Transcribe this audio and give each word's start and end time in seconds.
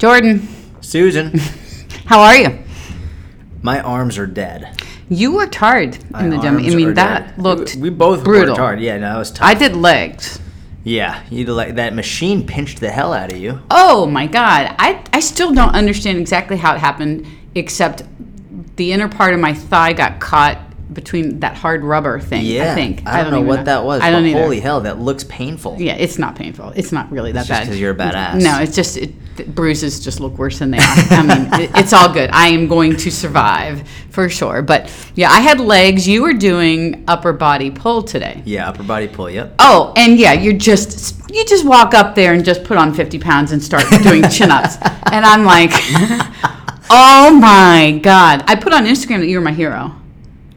Jordan, 0.00 0.48
Susan, 0.80 1.38
how 2.06 2.20
are 2.20 2.34
you? 2.34 2.58
my 3.60 3.80
arms 3.80 4.16
are 4.16 4.26
dead. 4.26 4.80
You 5.10 5.34
worked 5.34 5.56
hard 5.56 5.98
My 6.10 6.24
in 6.24 6.30
the 6.30 6.38
gym. 6.38 6.56
I 6.56 6.60
mean, 6.74 6.94
that 6.94 7.36
dead. 7.36 7.38
looked 7.38 7.74
We, 7.74 7.82
we 7.82 7.90
both 7.90 8.24
brutal. 8.24 8.52
worked 8.52 8.58
hard. 8.58 8.80
Yeah, 8.80 8.96
no, 8.96 9.16
it 9.16 9.18
was 9.18 9.30
tough. 9.30 9.46
I 9.46 9.52
did 9.52 9.76
legs. 9.76 10.40
Yeah, 10.84 11.22
you 11.28 11.44
did 11.44 11.52
like 11.52 11.74
that 11.74 11.92
machine 11.94 12.46
pinched 12.46 12.80
the 12.80 12.90
hell 12.90 13.12
out 13.12 13.30
of 13.30 13.36
you. 13.36 13.60
Oh 13.70 14.06
my 14.06 14.26
God. 14.26 14.74
I, 14.78 15.04
I 15.12 15.20
still 15.20 15.52
don't 15.52 15.74
understand 15.74 16.16
exactly 16.16 16.56
how 16.56 16.74
it 16.74 16.78
happened, 16.78 17.26
except 17.54 18.02
the 18.76 18.92
inner 18.92 19.10
part 19.10 19.34
of 19.34 19.40
my 19.40 19.52
thigh 19.52 19.92
got 19.92 20.18
caught 20.18 20.58
between 20.94 21.40
that 21.40 21.56
hard 21.58 21.84
rubber 21.84 22.18
thing. 22.18 22.46
Yeah, 22.46 22.72
I 22.72 22.74
think. 22.74 23.06
I 23.06 23.22
don't, 23.22 23.32
know 23.32 23.36
even 23.40 23.48
what 23.48 23.66
that 23.66 23.84
was. 23.84 24.00
I 24.00 24.10
don't 24.10 24.22
but 24.22 24.28
either. 24.30 24.40
Holy 24.42 24.60
hell, 24.60 24.80
that 24.80 24.98
looks 24.98 25.24
painful. 25.24 25.76
Yeah, 25.78 25.96
it's 25.96 26.18
not 26.18 26.36
painful. 26.36 26.72
It's 26.74 26.92
not 26.92 27.12
really 27.12 27.32
that 27.32 27.40
It's 27.40 27.48
just 27.48 27.60
bad. 27.60 27.66
'cause 27.68 27.78
you're 27.78 27.92
a 27.92 27.94
badass. 27.94 28.42
No, 28.42 28.58
it's 28.60 28.74
just 28.74 28.96
it, 28.96 29.12
the 29.36 29.44
bruises 29.44 30.00
just 30.00 30.20
look 30.20 30.36
worse 30.38 30.58
than 30.58 30.70
they 30.70 30.78
are. 30.78 30.84
I 30.84 31.22
mean, 31.22 31.48
it, 31.62 31.70
it's 31.74 31.92
all 31.92 32.12
good. 32.12 32.30
I 32.32 32.48
am 32.48 32.68
going 32.68 32.96
to 32.96 33.10
survive 33.10 33.88
for 34.10 34.28
sure. 34.28 34.60
But 34.62 34.92
yeah, 35.14 35.30
I 35.30 35.40
had 35.40 35.60
legs. 35.60 36.06
You 36.08 36.22
were 36.22 36.34
doing 36.34 37.04
upper 37.08 37.32
body 37.32 37.70
pull 37.70 38.02
today. 38.02 38.42
Yeah, 38.44 38.68
upper 38.68 38.82
body 38.82 39.08
pull. 39.08 39.30
Yep. 39.30 39.54
Oh, 39.58 39.92
and 39.96 40.18
yeah, 40.18 40.32
you're 40.32 40.52
just 40.54 41.16
you 41.30 41.44
just 41.44 41.64
walk 41.64 41.94
up 41.94 42.14
there 42.14 42.34
and 42.34 42.44
just 42.44 42.64
put 42.64 42.76
on 42.76 42.92
50 42.92 43.18
pounds 43.20 43.52
and 43.52 43.62
start 43.62 43.84
doing 44.02 44.28
chin 44.28 44.50
ups, 44.50 44.76
and 45.12 45.24
I'm 45.24 45.44
like, 45.44 45.70
oh 46.90 47.38
my 47.40 47.98
god! 48.02 48.44
I 48.46 48.56
put 48.56 48.72
on 48.72 48.84
Instagram 48.84 49.20
that 49.20 49.26
you 49.28 49.38
were 49.38 49.44
my 49.44 49.52
hero. 49.52 49.94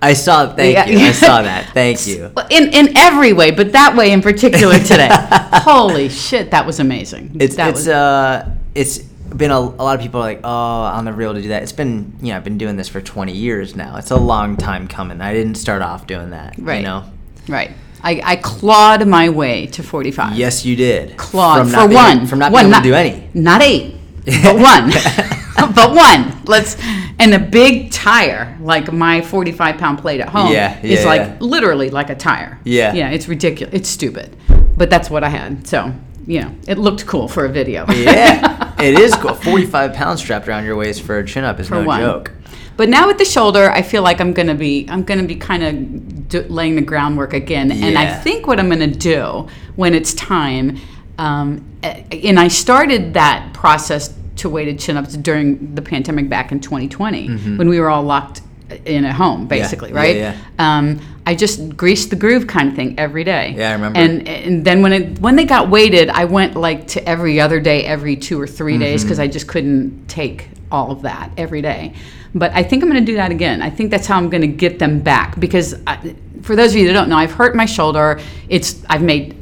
I 0.02 0.14
saw. 0.14 0.54
Thank 0.54 0.74
Yeah. 0.76 0.86
you. 0.88 0.98
I 1.00 1.12
saw 1.14 1.42
that. 1.44 1.70
Thank 1.74 2.06
you. 2.08 2.30
Well, 2.36 2.46
In 2.50 2.74
in 2.74 2.98
every 2.98 3.32
way, 3.32 3.52
but 3.52 3.72
that 3.72 3.96
way 3.96 4.12
in 4.12 4.22
particular 4.22 4.78
today. 4.80 5.08
Holy 5.12 6.10
shit, 6.10 6.52
that 6.52 6.66
was 6.66 6.80
amazing. 6.82 7.38
It's 7.40 7.56
that 7.56 7.70
it's 7.70 7.80
was, 7.82 7.88
uh 7.88 8.56
it's 8.76 8.98
been 8.98 9.52
a, 9.52 9.58
a 9.58 9.60
lot 9.60 9.96
of 9.96 10.02
people 10.02 10.20
are 10.20 10.24
like 10.24 10.42
oh 10.44 10.50
on 10.50 11.06
the 11.06 11.14
real 11.14 11.34
to 11.34 11.42
do 11.42 11.48
that. 11.50 11.64
It's 11.64 11.72
been 11.72 12.14
you 12.22 12.30
know 12.32 12.38
I've 12.38 12.44
been 12.44 12.58
doing 12.58 12.76
this 12.76 12.88
for 12.90 13.02
20 13.02 13.32
years 13.34 13.76
now. 13.76 13.98
It's 13.98 14.12
a 14.12 14.18
long 14.18 14.58
time 14.58 14.88
coming. 14.88 15.22
I 15.22 15.34
didn't 15.34 15.56
start 15.56 15.82
off 15.82 16.08
doing 16.08 16.32
that. 16.32 16.56
Right. 16.58 16.78
You 16.78 16.84
know. 16.84 17.12
right. 17.48 17.72
I, 18.06 18.22
I 18.22 18.36
clawed 18.36 19.08
my 19.08 19.30
way 19.30 19.68
to 19.68 19.82
45. 19.82 20.36
Yes, 20.38 20.66
you 20.66 20.76
did. 20.76 21.16
clawed 21.16 21.60
From 21.62 21.70
for 21.70 21.88
being- 21.88 21.94
one. 21.94 22.28
From 22.28 22.40
not 22.40 22.52
one, 22.52 22.66
being 22.66 22.74
able 22.74 22.84
to 22.84 22.90
do 22.90 22.94
any. 22.96 23.30
Not 23.34 23.62
eight, 23.62 23.96
but 24.26 24.56
one. 24.60 24.92
but 25.74 25.96
one. 25.96 26.44
Let's 26.44 26.76
and 27.20 27.34
a 27.34 27.40
big 27.40 27.92
tire 27.92 28.58
like 28.60 28.92
my 28.92 29.22
45 29.22 29.78
pound 29.78 30.00
plate 30.00 30.20
at 30.20 30.28
home 30.28 30.52
Yeah, 30.52 30.78
is 30.82 31.00
yeah, 31.02 31.06
like 31.06 31.22
yeah. 31.22 31.38
literally 31.40 31.90
like 31.92 32.10
a 32.10 32.16
tire. 32.16 32.60
Yeah. 32.66 32.92
Yeah, 32.94 33.10
it's 33.12 33.30
ridiculous. 33.30 33.74
It's 33.74 33.88
stupid, 33.90 34.36
but 34.76 34.90
that's 34.90 35.10
what 35.10 35.24
I 35.24 35.30
had. 35.30 35.66
So 35.66 35.94
you 36.28 36.42
know, 36.42 36.52
it 36.68 36.78
looked 36.78 37.06
cool 37.06 37.28
for 37.28 37.46
a 37.46 37.50
video. 37.50 37.86
Yeah, 37.94 38.74
it 38.82 39.00
is 39.00 39.14
cool. 39.16 39.34
45 39.34 39.94
pounds 39.94 40.20
strapped 40.22 40.48
around 40.48 40.66
your 40.66 40.76
waist 40.76 41.02
for 41.04 41.18
a 41.20 41.26
chin 41.26 41.44
up 41.44 41.60
is 41.60 41.68
for 41.70 41.76
no 41.76 41.84
one. 41.86 42.00
joke. 42.02 42.32
But 42.76 42.90
now 42.90 43.08
with 43.08 43.18
the 43.18 43.26
shoulder, 43.26 43.70
I 43.70 43.82
feel 43.82 44.02
like 44.02 44.20
I'm 44.20 44.34
gonna 44.34 44.56
be 44.56 44.88
I'm 44.90 45.04
gonna 45.04 45.24
be 45.24 45.36
kind 45.36 45.64
of 45.64 46.28
d- 46.30 46.40
laying 46.50 46.76
the 46.76 46.82
groundwork 46.82 47.34
again, 47.34 47.72
and 47.72 47.98
I 47.98 48.14
think 48.16 48.48
what 48.48 48.60
I'm 48.60 48.68
gonna 48.70 48.88
do 48.88 49.48
when 49.76 49.94
it's 49.94 50.14
time, 50.16 50.80
um, 51.18 51.64
and 51.84 52.40
I 52.40 52.48
started 52.48 53.14
that 53.14 53.54
process 53.54 54.14
to 54.38 54.50
weighted 54.50 54.80
chin 54.80 54.98
ups 54.98 55.16
during 55.16 55.76
the 55.76 55.82
pandemic 55.84 56.28
back 56.30 56.52
in 56.52 56.60
2020 56.60 57.28
when 57.58 57.70
we 57.70 57.80
were 57.80 57.90
all 57.90 58.02
locked 58.04 58.42
in 58.86 59.06
at 59.06 59.14
home, 59.14 59.46
basically, 59.48 59.90
Mm-hmm. 59.90 59.98
Yeah, 59.98 60.02
right? 60.02 60.16
yeah, 60.16 60.38
Um, 60.58 61.00
I 61.26 61.36
just 61.36 61.78
greased 61.78 62.10
the 62.10 62.16
groove 62.16 62.48
kind 62.48 62.70
of 62.70 62.76
thing 62.76 63.00
every 63.00 63.24
day. 63.24 63.54
Yeah, 63.56 63.70
I 63.70 63.74
remember. 63.74 64.00
And 64.00 64.28
and 64.28 64.66
then 64.66 64.82
when 64.82 64.94
it 64.94 65.20
when 65.20 65.36
they 65.36 65.46
got 65.46 65.70
weighted, 65.70 66.10
I 66.10 66.26
went 66.26 66.56
like 66.56 66.88
to 66.90 67.08
every 67.08 67.40
other 67.40 67.60
day, 67.60 67.86
every 67.86 68.16
two 68.16 68.40
or 68.40 68.48
3 68.48 68.78
days, 68.78 69.02
Mm-hmm. 69.02 69.08
because 69.08 69.20
I 69.20 69.28
just 69.28 69.48
couldn't 69.48 70.08
take 70.08 70.50
all 70.72 70.92
of 70.92 71.02
that 71.04 71.32
every 71.38 71.62
day. 71.62 71.94
But 72.36 72.52
I 72.54 72.64
think 72.64 72.84
I'm 72.84 72.90
going 72.90 73.06
to 73.06 73.12
do 73.12 73.16
that 73.16 73.32
again. 73.32 73.62
I 73.62 73.70
think 73.70 73.92
that's 73.92 74.08
how 74.08 74.18
I'm 74.18 74.30
going 74.30 74.42
to 74.42 74.48
get 74.48 74.80
them 74.80 75.00
back 75.00 75.40
because 75.40 75.76
I, 75.86 76.16
for 76.42 76.56
those 76.56 76.72
of 76.72 76.78
you 76.78 76.88
that 76.88 76.94
don't 76.94 77.08
know, 77.08 77.18
I've 77.18 77.32
hurt 77.32 77.56
my 77.56 77.66
shoulder. 77.68 78.20
It's 78.50 78.84
I've 78.90 79.04
made 79.04 79.36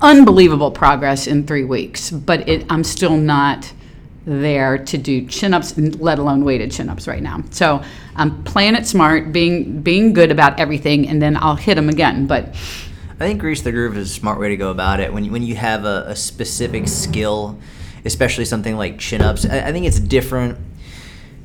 unbelievable 0.00 0.70
progress 0.70 1.26
in 1.26 1.46
three 1.46 1.64
weeks, 1.64 2.10
but 2.10 2.48
it, 2.48 2.64
I'm 2.70 2.84
still 2.84 3.16
not 3.16 3.70
there 4.28 4.78
to 4.78 4.98
do 4.98 5.26
chin 5.26 5.54
ups, 5.54 5.76
let 5.76 6.18
alone 6.18 6.44
weighted 6.44 6.70
chin 6.70 6.88
ups 6.88 7.08
right 7.08 7.22
now. 7.22 7.42
So 7.50 7.82
I'm 8.14 8.44
playing 8.44 8.74
it 8.74 8.86
smart, 8.86 9.32
being 9.32 9.80
being 9.80 10.12
good 10.12 10.30
about 10.30 10.60
everything, 10.60 11.08
and 11.08 11.20
then 11.20 11.36
I'll 11.36 11.56
hit 11.56 11.76
them 11.76 11.88
again. 11.88 12.26
But 12.26 12.48
I 13.20 13.26
think 13.26 13.40
grease 13.40 13.62
the 13.62 13.72
groove 13.72 13.96
is 13.96 14.10
a 14.10 14.14
smart 14.14 14.38
way 14.38 14.50
to 14.50 14.56
go 14.56 14.70
about 14.70 15.00
it. 15.00 15.12
When 15.12 15.24
you, 15.24 15.32
when 15.32 15.42
you 15.42 15.56
have 15.56 15.84
a, 15.84 16.04
a 16.08 16.16
specific 16.16 16.86
skill, 16.88 17.58
especially 18.04 18.44
something 18.44 18.76
like 18.76 18.98
chin 18.98 19.22
ups, 19.22 19.46
I, 19.46 19.68
I 19.68 19.72
think 19.72 19.86
it's 19.86 19.98
different. 19.98 20.58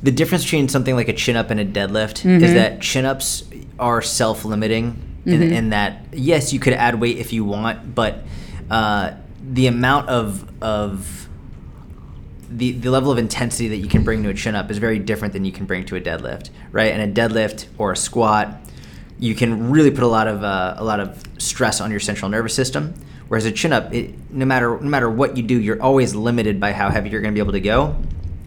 The 0.04 0.12
difference 0.12 0.44
between 0.44 0.68
something 0.68 0.96
like 0.96 1.08
a 1.08 1.14
chin 1.14 1.38
up 1.38 1.50
and 1.50 1.60
a 1.60 1.66
deadlift 1.66 2.24
Mm-hmm. 2.24 2.44
is 2.44 2.54
that 2.54 2.82
chin 2.82 3.06
ups 3.06 3.46
are 3.80 4.02
self 4.02 4.44
limiting 4.46 5.02
in, 5.26 5.42
in 5.42 5.70
that 5.70 6.06
yes, 6.12 6.52
you 6.52 6.60
could 6.60 6.74
add 6.74 7.00
weight 7.00 7.18
if 7.18 7.32
you 7.32 7.46
want, 7.46 7.96
but 7.96 8.24
uh, 8.70 9.12
the 9.42 9.68
amount 9.68 10.10
of 10.10 10.50
of 10.62 11.23
the, 12.58 12.72
the 12.74 12.92
level 12.92 13.12
of 13.12 13.18
intensity 13.18 13.68
that 13.70 13.78
you 13.78 13.88
can 13.88 14.04
bring 14.04 14.24
to 14.24 14.30
a 14.30 14.34
chin 14.34 14.56
up 14.56 14.70
is 14.70 14.78
very 14.78 15.00
different 15.00 15.34
than 15.34 15.46
you 15.46 15.52
can 15.52 15.66
bring 15.66 15.86
to 15.86 15.96
a 15.96 16.02
deadlift, 16.02 16.50
right? 16.72 16.92
And 16.92 17.02
a 17.02 17.22
deadlift 17.22 17.68
or 17.78 17.92
a 17.92 17.98
squat, 17.98 18.60
you 19.20 19.36
can 19.36 19.72
really 19.72 19.92
put 19.92 20.04
a 20.04 20.08
lot 20.08 20.28
of 20.28 20.44
uh, 20.44 20.76
a 20.78 20.84
lot 20.84 21.00
of 21.00 21.24
stress 21.38 21.82
on 21.82 21.92
your 21.92 22.00
central 22.00 22.30
nervous 22.30 22.54
system. 22.54 22.94
Whereas 23.28 23.46
a 23.46 23.52
chin 23.52 23.74
up, 23.74 23.94
it, 23.94 24.14
no 24.32 24.46
matter 24.46 24.80
no 24.80 24.90
matter 24.90 25.10
what 25.10 25.38
you 25.38 25.44
do, 25.44 25.60
you're 25.60 25.82
always 25.82 26.14
limited 26.14 26.60
by 26.60 26.74
how 26.74 26.90
heavy 26.90 27.10
you're 27.10 27.22
going 27.22 27.34
to 27.34 27.36
be 27.36 27.44
able 27.44 27.54
to 27.54 27.62
go, 27.62 27.96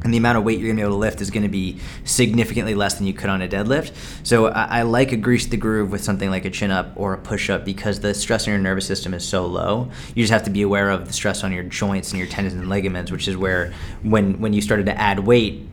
and 0.06 0.14
the 0.14 0.18
amount 0.18 0.38
of 0.38 0.44
weight 0.44 0.60
you're 0.60 0.68
to 0.76 0.80
be 0.80 0.82
able 0.82 0.92
to 0.92 0.98
lift 0.98 1.20
is 1.20 1.30
to 1.42 1.48
be 1.48 1.80
significantly 2.04 2.76
less 2.76 2.94
than 2.94 3.08
you 3.08 3.12
could 3.12 3.28
on 3.28 3.42
a 3.42 3.48
deadlift. 3.48 3.92
So 4.22 4.46
I, 4.46 4.78
I 4.78 4.82
like 4.82 5.10
a 5.10 5.16
grease 5.16 5.46
the 5.46 5.56
groove 5.56 5.90
with 5.90 6.02
something 6.02 6.30
like 6.30 6.44
a 6.44 6.50
chin 6.50 6.70
up 6.70 6.92
or 6.94 7.14
a 7.14 7.18
push 7.18 7.50
up 7.50 7.64
because 7.64 7.98
the 7.98 8.14
stress 8.14 8.46
on 8.46 8.52
your 8.52 8.60
nervous 8.60 8.86
system 8.86 9.14
is 9.14 9.26
so 9.26 9.46
low. 9.46 9.90
You 10.14 10.22
just 10.22 10.32
have 10.32 10.44
to 10.44 10.50
be 10.50 10.62
aware 10.62 10.90
of 10.90 11.08
the 11.08 11.12
stress 11.12 11.42
on 11.42 11.52
your 11.52 11.64
joints 11.64 12.12
and 12.12 12.20
your 12.20 12.28
tendons 12.28 12.54
and 12.54 12.68
ligaments, 12.68 13.10
which 13.10 13.26
is 13.26 13.36
where 13.36 13.74
when 14.04 14.40
when 14.40 14.52
you 14.52 14.62
started 14.62 14.86
to 14.86 14.96
add 14.96 15.18
weight, 15.18 15.66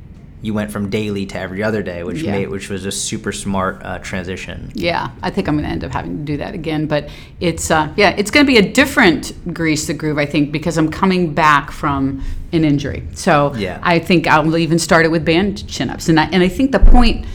you 0.43 0.53
went 0.53 0.69
from 0.71 0.89
daily 0.89 1.25
to 1.25 1.39
every 1.39 1.63
other 1.63 1.81
day, 1.81 2.03
which 2.03 2.21
Yeah. 2.21 2.31
made 2.33 2.49
which 2.49 2.69
was 2.69 2.85
a 2.85 2.91
super 2.91 3.31
smart 3.31 3.81
uh, 3.83 3.97
transition. 3.99 4.71
Yeah, 4.75 5.09
I 5.23 5.29
think 5.31 5.47
I'm 5.47 5.55
going 5.55 5.65
to 5.65 5.71
end 5.71 5.83
up 5.85 5.91
having 5.93 6.17
to 6.19 6.23
do 6.23 6.37
that 6.37 6.53
again. 6.53 6.85
But 6.85 7.09
it's 7.39 7.71
uh, 7.71 7.91
yeah, 7.95 8.09
it's 8.17 8.29
going 8.29 8.45
to 8.45 8.51
be 8.51 8.57
a 8.59 8.71
different 8.73 9.31
grease 9.53 9.87
the 9.87 9.93
groove, 9.95 10.17
I 10.19 10.25
think, 10.27 10.51
because 10.51 10.77
I'm 10.77 10.91
coming 10.91 11.33
back 11.33 11.71
from 11.71 12.21
an 12.51 12.63
injury. 12.65 13.07
So 13.13 13.55
Yeah. 13.55 13.79
I 13.81 13.97
think 13.99 14.27
I'll 14.27 14.57
even 14.57 14.77
start 14.79 15.05
it 15.05 15.09
with 15.09 15.23
band 15.25 15.65
chin 15.67 15.89
ups, 15.89 16.09
and 16.09 16.19
I, 16.19 16.25
and 16.25 16.43
I 16.43 16.49
think 16.49 16.71
the 16.73 16.79
point 16.79 17.25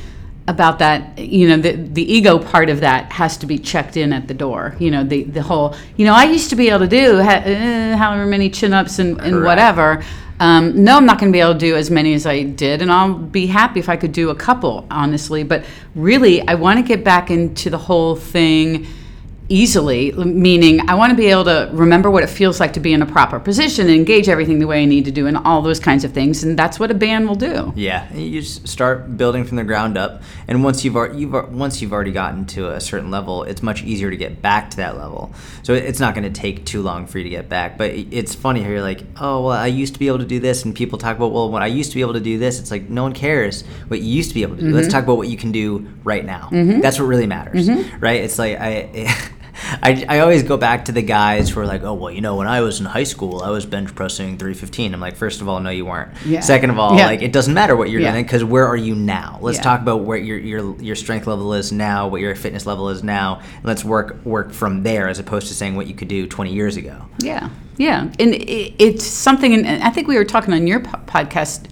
about 0.46 0.78
that, 0.78 1.18
you 1.18 1.48
know, 1.48 1.56
the 1.56 1.72
the 1.72 2.12
ego 2.12 2.38
part 2.38 2.68
of 2.68 2.80
that 2.80 3.10
has 3.12 3.36
to 3.38 3.46
be 3.46 3.58
checked 3.58 3.96
in 3.96 4.12
at 4.12 4.28
the 4.28 4.34
door. 4.34 4.76
You 4.78 4.90
know, 4.90 5.02
the 5.02 5.22
the 5.24 5.42
whole, 5.42 5.74
you 5.96 6.04
know, 6.04 6.12
I 6.14 6.24
used 6.24 6.50
to 6.50 6.56
be 6.56 6.68
able 6.68 6.80
to 6.80 6.88
do 6.88 7.22
ha- 7.22 7.42
uh, 7.44 7.96
however 7.96 8.26
many 8.26 8.50
chin 8.50 8.74
ups 8.74 8.98
and, 8.98 9.18
and 9.20 9.42
whatever. 9.44 10.02
Um, 10.40 10.84
no, 10.84 10.96
I'm 10.96 11.06
not 11.06 11.18
going 11.18 11.32
to 11.32 11.36
be 11.36 11.40
able 11.40 11.54
to 11.54 11.58
do 11.58 11.74
as 11.74 11.90
many 11.90 12.14
as 12.14 12.24
I 12.24 12.44
did, 12.44 12.80
and 12.80 12.92
I'll 12.92 13.14
be 13.14 13.46
happy 13.46 13.80
if 13.80 13.88
I 13.88 13.96
could 13.96 14.12
do 14.12 14.30
a 14.30 14.34
couple, 14.34 14.86
honestly. 14.90 15.42
But 15.42 15.64
really, 15.94 16.46
I 16.46 16.54
want 16.54 16.78
to 16.78 16.84
get 16.84 17.04
back 17.04 17.30
into 17.30 17.70
the 17.70 17.78
whole 17.78 18.14
thing 18.14 18.86
easily, 19.48 20.12
meaning 20.12 20.88
I 20.88 20.94
want 20.94 21.10
to 21.10 21.16
be 21.16 21.26
able 21.26 21.44
to 21.44 21.70
remember 21.72 22.10
what 22.10 22.22
it 22.22 22.28
feels 22.28 22.60
like 22.60 22.74
to 22.74 22.80
be 22.80 22.92
in 22.92 23.02
a 23.02 23.06
proper 23.06 23.40
position 23.40 23.86
and 23.86 23.96
engage 23.96 24.28
everything 24.28 24.58
the 24.58 24.66
way 24.66 24.82
I 24.82 24.84
need 24.84 25.04
to 25.06 25.10
do, 25.10 25.26
and 25.26 25.36
all 25.38 25.62
those 25.62 25.80
kinds 25.80 26.04
of 26.04 26.12
things. 26.12 26.44
And 26.44 26.58
that's 26.58 26.78
what 26.78 26.90
a 26.90 26.94
band 26.94 27.28
will 27.28 27.34
do. 27.34 27.72
Yeah, 27.74 28.12
you 28.14 28.40
just 28.40 28.68
start 28.68 29.16
building 29.16 29.44
from 29.44 29.56
the 29.56 29.64
ground 29.64 29.96
up, 29.96 30.22
and 30.46 30.62
once 30.62 30.84
you've 30.84 30.96
already, 30.96 31.20
you've 31.20 31.32
once 31.52 31.80
you've 31.80 31.92
already 31.92 32.12
gotten 32.12 32.44
to 32.46 32.70
a 32.72 32.80
certain 32.80 33.10
level, 33.10 33.44
it's 33.44 33.62
much 33.62 33.82
easier 33.82 34.10
to 34.10 34.16
get 34.16 34.42
back 34.42 34.70
to 34.70 34.76
that 34.78 34.96
level. 34.96 35.32
So 35.62 35.72
it's 35.72 36.00
not 36.00 36.14
going 36.14 36.30
to 36.30 36.40
take 36.40 36.66
too 36.66 36.82
long 36.82 37.06
for 37.06 37.18
you 37.18 37.24
to 37.24 37.30
get 37.30 37.48
back. 37.48 37.78
But 37.78 37.92
it's 37.92 38.34
funny 38.34 38.62
how 38.62 38.68
you're 38.68 38.82
like, 38.82 39.02
oh 39.20 39.44
well, 39.44 39.56
I 39.56 39.66
used 39.66 39.94
to 39.94 39.98
be 39.98 40.08
able 40.08 40.18
to 40.18 40.26
do 40.26 40.40
this, 40.40 40.64
and 40.64 40.74
people 40.74 40.98
talk 40.98 41.16
about 41.16 41.32
well, 41.32 41.50
when 41.50 41.62
I 41.62 41.66
used 41.66 41.90
to 41.90 41.94
be 41.94 42.02
able 42.02 42.14
to 42.14 42.20
do 42.20 42.38
this, 42.38 42.60
it's 42.60 42.70
like 42.70 42.88
no 42.88 43.02
one 43.02 43.14
cares 43.14 43.62
what 43.88 44.00
you 44.00 44.08
used 44.08 44.30
to 44.30 44.34
be 44.34 44.42
able 44.42 44.56
to 44.56 44.62
do. 44.62 44.70
Let's 44.70 44.88
mm-hmm. 44.88 44.92
talk 44.92 45.04
about 45.04 45.16
what 45.16 45.28
you 45.28 45.36
can 45.36 45.52
do 45.52 45.88
right 46.04 46.24
now. 46.24 46.48
Mm-hmm. 46.52 46.80
That's 46.80 46.98
what 46.98 47.06
really 47.06 47.26
matters, 47.26 47.68
mm-hmm. 47.68 47.98
right? 47.98 48.22
It's 48.22 48.38
like 48.38 48.58
I. 48.60 49.08
I, 49.82 50.04
I 50.08 50.18
always 50.20 50.42
go 50.42 50.56
back 50.56 50.84
to 50.86 50.92
the 50.92 51.02
guys 51.02 51.50
who 51.50 51.60
are 51.60 51.66
like, 51.66 51.82
oh 51.82 51.94
well, 51.94 52.10
you 52.12 52.20
know, 52.20 52.36
when 52.36 52.46
I 52.46 52.60
was 52.60 52.80
in 52.80 52.86
high 52.86 53.04
school, 53.04 53.42
I 53.42 53.50
was 53.50 53.66
bench 53.66 53.94
pressing 53.94 54.38
315. 54.38 54.94
I'm 54.94 55.00
like, 55.00 55.16
first 55.16 55.40
of 55.40 55.48
all, 55.48 55.60
no, 55.60 55.70
you 55.70 55.84
weren't. 55.86 56.10
Yeah. 56.24 56.40
Second 56.40 56.70
of 56.70 56.78
all, 56.78 56.96
Yeah. 56.96 57.06
like 57.06 57.22
it 57.22 57.32
doesn't 57.32 57.54
matter 57.54 57.76
what 57.76 57.90
you're 57.90 58.00
Yeah. 58.00 58.12
doing 58.12 58.24
because 58.24 58.44
where 58.44 58.66
are 58.66 58.76
you 58.76 58.94
now? 58.94 59.38
Let's 59.42 59.58
talk 59.58 59.80
about 59.80 60.02
where 60.02 60.18
your 60.18 60.38
your 60.38 60.80
your 60.80 60.96
strength 60.96 61.26
level 61.26 61.52
is 61.54 61.72
now, 61.72 62.08
what 62.08 62.20
your 62.20 62.34
fitness 62.34 62.66
level 62.66 62.88
is 62.90 63.02
now, 63.02 63.40
and 63.56 63.64
let's 63.64 63.84
work 63.84 64.16
work 64.24 64.52
from 64.52 64.82
there 64.82 65.08
as 65.08 65.18
opposed 65.18 65.48
to 65.48 65.54
saying 65.54 65.76
what 65.76 65.86
you 65.86 65.94
could 65.94 66.08
do 66.08 66.26
20 66.26 66.52
years 66.52 66.76
ago. 66.76 67.06
Yeah, 67.20 67.48
yeah, 67.76 68.02
and 68.18 68.34
it, 68.34 68.74
it's 68.78 69.04
something. 69.04 69.52
And 69.66 69.82
I 69.82 69.90
think 69.90 70.08
we 70.08 70.16
were 70.16 70.24
talking 70.24 70.54
on 70.54 70.66
your 70.66 70.80
po- 70.80 70.98
podcast 71.06 71.66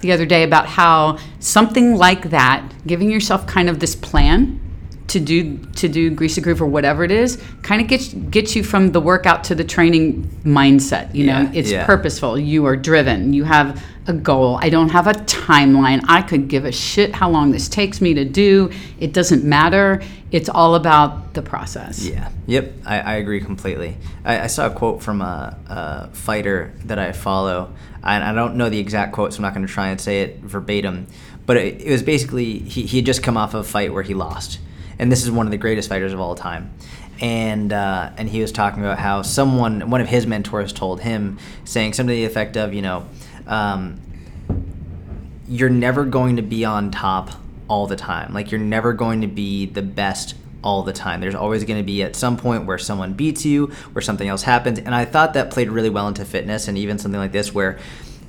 the 0.00 0.12
other 0.12 0.26
day 0.26 0.42
about 0.42 0.66
how 0.66 1.18
something 1.40 1.96
like 1.96 2.30
that, 2.30 2.62
giving 2.86 3.10
yourself 3.10 3.46
kind 3.46 3.68
of 3.68 3.80
this 3.80 3.94
plan, 3.94 4.60
to 5.08 5.20
do 5.20 5.56
to 5.74 5.88
do 5.88 6.10
greasy 6.10 6.40
groove 6.40 6.60
or 6.60 6.66
whatever 6.66 7.04
it 7.04 7.10
is 7.10 7.40
kind 7.62 7.80
of 7.80 7.88
gets 7.88 8.12
gets 8.12 8.56
you 8.56 8.62
from 8.62 8.92
the 8.92 9.00
workout 9.00 9.44
to 9.44 9.54
the 9.54 9.64
training 9.64 10.24
mindset 10.44 11.14
you 11.14 11.26
know 11.26 11.50
it's 11.54 11.70
yeah. 11.70 11.86
purposeful 11.86 12.38
you 12.38 12.64
are 12.66 12.76
driven 12.76 13.32
you 13.32 13.44
have 13.44 13.82
a 14.08 14.12
goal 14.12 14.58
i 14.62 14.68
don't 14.68 14.88
have 14.88 15.06
a 15.06 15.12
timeline 15.12 16.04
i 16.08 16.20
could 16.22 16.48
give 16.48 16.64
a 16.64 16.72
shit 16.72 17.14
how 17.14 17.30
long 17.30 17.50
this 17.50 17.68
takes 17.68 18.00
me 18.00 18.14
to 18.14 18.24
do 18.24 18.70
it 18.98 19.12
doesn't 19.12 19.44
matter 19.44 20.00
it's 20.32 20.48
all 20.48 20.74
about 20.74 21.34
the 21.34 21.42
process 21.42 22.04
Yeah. 22.04 22.30
Yep. 22.46 22.72
I, 22.84 23.00
I 23.00 23.14
agree 23.14 23.40
completely. 23.40 23.96
I, 24.24 24.40
I 24.40 24.46
saw 24.48 24.66
a 24.66 24.70
quote 24.70 25.02
from 25.02 25.20
a, 25.20 25.56
a 25.68 26.08
fighter 26.14 26.74
that 26.84 26.98
I 26.98 27.12
follow, 27.12 27.72
and 28.02 28.24
I 28.24 28.32
don't 28.32 28.56
know 28.56 28.68
the 28.68 28.78
exact 28.78 29.12
quote, 29.12 29.32
so 29.32 29.38
I'm 29.38 29.42
not 29.42 29.54
going 29.54 29.66
to 29.66 29.72
try 29.72 29.88
and 29.88 30.00
say 30.00 30.22
it 30.22 30.40
verbatim. 30.40 31.06
But 31.46 31.58
it, 31.58 31.82
it 31.82 31.90
was 31.90 32.02
basically 32.02 32.58
he, 32.58 32.82
he 32.82 32.98
had 32.98 33.06
just 33.06 33.22
come 33.22 33.36
off 33.36 33.54
of 33.54 33.60
a 33.60 33.68
fight 33.68 33.92
where 33.92 34.02
he 34.02 34.14
lost, 34.14 34.58
and 34.98 35.10
this 35.10 35.22
is 35.22 35.30
one 35.30 35.46
of 35.46 35.50
the 35.50 35.58
greatest 35.58 35.88
fighters 35.88 36.12
of 36.12 36.20
all 36.20 36.34
time. 36.34 36.72
And 37.20 37.72
uh, 37.72 38.10
and 38.18 38.28
he 38.28 38.42
was 38.42 38.52
talking 38.52 38.82
about 38.82 38.98
how 38.98 39.22
someone, 39.22 39.88
one 39.90 40.00
of 40.00 40.08
his 40.08 40.26
mentors, 40.26 40.72
told 40.72 41.00
him, 41.00 41.38
saying 41.64 41.94
something 41.94 42.14
to 42.14 42.16
the 42.16 42.26
effect 42.26 42.56
of, 42.56 42.74
you 42.74 42.82
know, 42.82 43.06
um, 43.46 44.00
you're 45.48 45.70
never 45.70 46.04
going 46.04 46.36
to 46.36 46.42
be 46.42 46.64
on 46.64 46.90
top 46.90 47.30
all 47.68 47.86
the 47.86 47.96
time. 47.96 48.34
Like 48.34 48.50
you're 48.50 48.60
never 48.60 48.92
going 48.92 49.22
to 49.22 49.26
be 49.26 49.66
the 49.66 49.82
best 49.82 50.34
all 50.62 50.82
the 50.82 50.92
time. 50.92 51.20
There's 51.20 51.34
always 51.34 51.64
going 51.64 51.78
to 51.78 51.86
be 51.86 52.02
at 52.02 52.16
some 52.16 52.36
point 52.36 52.66
where 52.66 52.78
someone 52.78 53.14
beats 53.14 53.44
you, 53.44 53.68
where 53.92 54.02
something 54.02 54.28
else 54.28 54.42
happens. 54.42 54.78
And 54.78 54.94
I 54.94 55.04
thought 55.04 55.34
that 55.34 55.50
played 55.50 55.70
really 55.70 55.90
well 55.90 56.08
into 56.08 56.24
fitness 56.24 56.68
and 56.68 56.76
even 56.76 56.98
something 56.98 57.20
like 57.20 57.32
this 57.32 57.54
where 57.54 57.78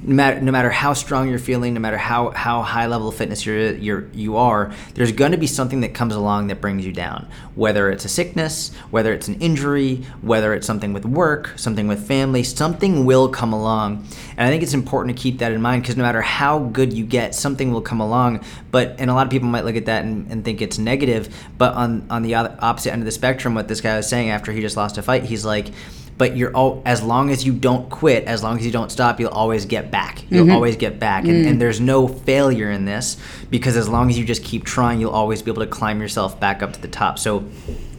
no 0.03 0.15
matter, 0.15 0.41
no 0.41 0.51
matter 0.51 0.69
how 0.69 0.93
strong 0.93 1.29
you're 1.29 1.39
feeling, 1.39 1.73
no 1.73 1.79
matter 1.79 1.97
how, 1.97 2.29
how 2.29 2.61
high 2.61 2.85
level 2.85 3.09
of 3.09 3.15
fitness 3.15 3.45
you're, 3.45 3.73
you're, 3.73 4.07
you 4.13 4.37
are, 4.37 4.71
there's 4.93 5.11
going 5.11 5.31
to 5.31 5.37
be 5.37 5.47
something 5.47 5.81
that 5.81 5.93
comes 5.93 6.13
along 6.13 6.47
that 6.47 6.61
brings 6.61 6.85
you 6.85 6.91
down. 6.91 7.27
Whether 7.55 7.89
it's 7.89 8.05
a 8.05 8.09
sickness, 8.09 8.73
whether 8.91 9.11
it's 9.11 9.27
an 9.27 9.39
injury, 9.39 10.05
whether 10.21 10.53
it's 10.53 10.67
something 10.67 10.93
with 10.93 11.05
work, 11.05 11.53
something 11.55 11.87
with 11.87 12.07
family, 12.07 12.43
something 12.43 13.05
will 13.05 13.29
come 13.29 13.53
along. 13.53 14.07
And 14.37 14.47
I 14.47 14.49
think 14.49 14.61
it's 14.61 14.75
important 14.75 15.17
to 15.17 15.21
keep 15.21 15.39
that 15.39 15.51
in 15.51 15.61
mind 15.61 15.81
because 15.81 15.97
no 15.97 16.03
matter 16.03 16.21
how 16.21 16.59
good 16.59 16.93
you 16.93 17.05
get, 17.05 17.33
something 17.33 17.71
will 17.71 17.81
come 17.81 17.99
along. 17.99 18.43
But 18.69 18.95
and 18.99 19.09
a 19.09 19.13
lot 19.13 19.25
of 19.25 19.31
people 19.31 19.47
might 19.47 19.65
look 19.65 19.75
at 19.75 19.85
that 19.85 20.05
and, 20.05 20.31
and 20.31 20.45
think 20.45 20.61
it's 20.61 20.77
negative. 20.77 21.35
But 21.57 21.73
on 21.73 22.05
on 22.11 22.21
the 22.21 22.35
opposite 22.35 22.91
end 22.93 23.01
of 23.01 23.05
the 23.05 23.11
spectrum, 23.11 23.55
what 23.55 23.67
this 23.67 23.81
guy 23.81 23.97
was 23.97 24.07
saying 24.07 24.29
after 24.29 24.51
he 24.51 24.61
just 24.61 24.77
lost 24.77 24.97
a 24.99 25.01
fight, 25.01 25.23
he's 25.23 25.43
like, 25.43 25.71
but 26.17 26.35
you're 26.35 26.55
all 26.55 26.81
as 26.85 27.03
long 27.03 27.29
as 27.29 27.45
you 27.45 27.53
don't 27.53 27.89
quit, 27.89 28.23
as 28.25 28.43
long 28.43 28.57
as 28.57 28.65
you 28.65 28.71
don't 28.71 28.91
stop, 28.91 29.19
you'll 29.19 29.29
always 29.29 29.65
get 29.65 29.91
back. 29.91 30.23
You'll 30.29 30.45
mm-hmm. 30.45 30.55
always 30.55 30.75
get 30.75 30.99
back, 30.99 31.25
and, 31.25 31.45
and 31.45 31.55
mm. 31.55 31.59
there's 31.59 31.79
no 31.79 32.07
failure 32.07 32.71
in 32.71 32.85
this 32.85 33.17
because 33.49 33.77
as 33.77 33.87
long 33.87 34.09
as 34.09 34.17
you 34.17 34.25
just 34.25 34.43
keep 34.43 34.63
trying, 34.63 34.99
you'll 34.99 35.11
always 35.11 35.41
be 35.41 35.51
able 35.51 35.63
to 35.63 35.69
climb 35.69 36.01
yourself 36.01 36.39
back 36.39 36.63
up 36.63 36.73
to 36.73 36.81
the 36.81 36.87
top. 36.87 37.19
So 37.19 37.45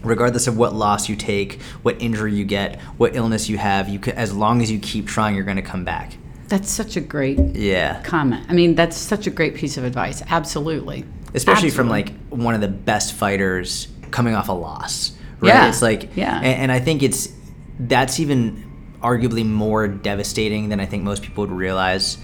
regardless 0.03 0.47
of 0.47 0.57
what 0.57 0.75
loss 0.75 1.09
you 1.09 1.17
take, 1.17 1.61
what 1.83 2.01
injury 2.01 2.35
you 2.35 2.45
get, 2.45 2.81
what 2.97 3.15
illness 3.15 3.49
you 3.49 3.59
have, 3.59 3.89
you 3.89 3.99
can, 3.99 4.15
as 4.15 4.35
long 4.35 4.63
as 4.63 4.71
you 4.71 4.79
keep 4.79 5.07
trying, 5.07 5.35
you're 5.35 5.45
going 5.45 5.57
to 5.57 5.63
come 5.63 5.85
back. 5.85 6.17
that's 6.49 6.71
such 6.71 6.97
a 6.97 7.01
great 7.01 7.39
Yeah. 7.55 8.01
comment 8.05 8.43
i 8.49 8.55
mean 8.55 8.75
that's 8.75 8.97
such 8.97 9.27
a 9.27 9.31
great 9.31 9.55
piece 9.55 9.77
of 9.77 9.85
advice 9.85 10.23
absolutely 10.31 11.05
Especially 11.35 11.71
from 11.71 11.89
like 11.89 12.13
one 12.31 12.55
of 12.55 12.61
the 12.61 12.69
best 12.69 13.13
fighters 13.13 13.89
coming 14.11 14.35
off 14.35 14.49
a 14.49 14.53
loss. 14.53 15.13
Right? 15.41 15.49
Yeah. 15.49 15.69
It's 15.69 15.83
like 15.83 16.17
Yeah. 16.17 16.37
and, 16.37 16.47
and 16.47 16.73
I 16.73 16.81
think 16.81 17.03
it's 17.03 17.29
that's 17.79 18.21
even 18.21 18.65
arguably 19.03 19.47
more 19.47 19.87
devastating 19.87 20.69
than 20.69 20.81
I 20.81 20.87
think 20.87 21.05
most 21.05 21.23
people 21.23 21.43
would 21.43 21.53
realize. 21.53 22.19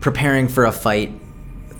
Preparing 0.00 0.48
for 0.48 0.64
a 0.64 0.72
fight 0.72 1.12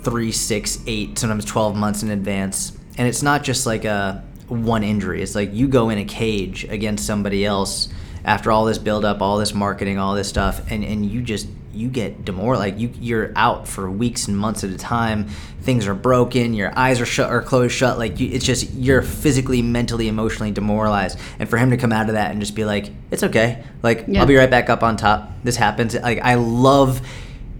three, 0.03 0.31
six, 0.31 0.79
eight, 0.87 1.17
sometimes 1.17 1.45
twelve 1.45 1.75
months 1.75 2.03
in 2.03 2.09
advance. 2.09 2.77
And 2.97 3.07
it's 3.07 3.23
not 3.23 3.43
just 3.43 3.65
like 3.65 3.85
a 3.85 4.23
one 4.47 4.83
injury. 4.83 5.21
It's 5.21 5.35
like 5.35 5.53
you 5.53 5.67
go 5.67 5.89
in 5.89 5.97
a 5.97 6.05
cage 6.05 6.65
against 6.65 7.05
somebody 7.05 7.45
else 7.45 7.89
after 8.23 8.51
all 8.51 8.65
this 8.65 8.77
build 8.77 9.05
up, 9.05 9.21
all 9.21 9.37
this 9.37 9.53
marketing, 9.53 9.97
all 9.97 10.13
this 10.13 10.27
stuff, 10.29 10.69
and, 10.71 10.83
and 10.83 11.05
you 11.05 11.21
just 11.21 11.47
you 11.73 11.89
get 11.89 12.25
demoralized. 12.25 12.73
Like 12.73 12.79
you 12.79 12.91
you're 12.99 13.31
out 13.35 13.67
for 13.67 13.89
weeks 13.89 14.27
and 14.27 14.37
months 14.37 14.63
at 14.63 14.69
a 14.69 14.77
time. 14.77 15.27
Things 15.61 15.87
are 15.87 15.93
broken. 15.93 16.53
Your 16.53 16.77
eyes 16.77 16.99
are 17.01 17.05
shut 17.05 17.31
or 17.31 17.41
closed 17.41 17.73
shut. 17.73 17.97
Like 17.97 18.19
you, 18.19 18.29
it's 18.31 18.45
just 18.45 18.71
you're 18.73 19.01
physically, 19.01 19.61
mentally, 19.61 20.07
emotionally 20.07 20.51
demoralized. 20.51 21.19
And 21.39 21.49
for 21.49 21.57
him 21.57 21.69
to 21.71 21.77
come 21.77 21.91
out 21.91 22.07
of 22.09 22.15
that 22.15 22.31
and 22.31 22.39
just 22.39 22.55
be 22.55 22.65
like, 22.65 22.91
it's 23.11 23.23
okay. 23.23 23.63
Like 23.83 24.05
Yeah. 24.07 24.21
I'll 24.21 24.27
be 24.27 24.35
right 24.35 24.49
back 24.49 24.69
up 24.69 24.83
on 24.83 24.97
top. 24.97 25.31
This 25.43 25.55
happens. 25.55 25.95
Like 25.95 26.19
I 26.19 26.35
love. 26.35 27.01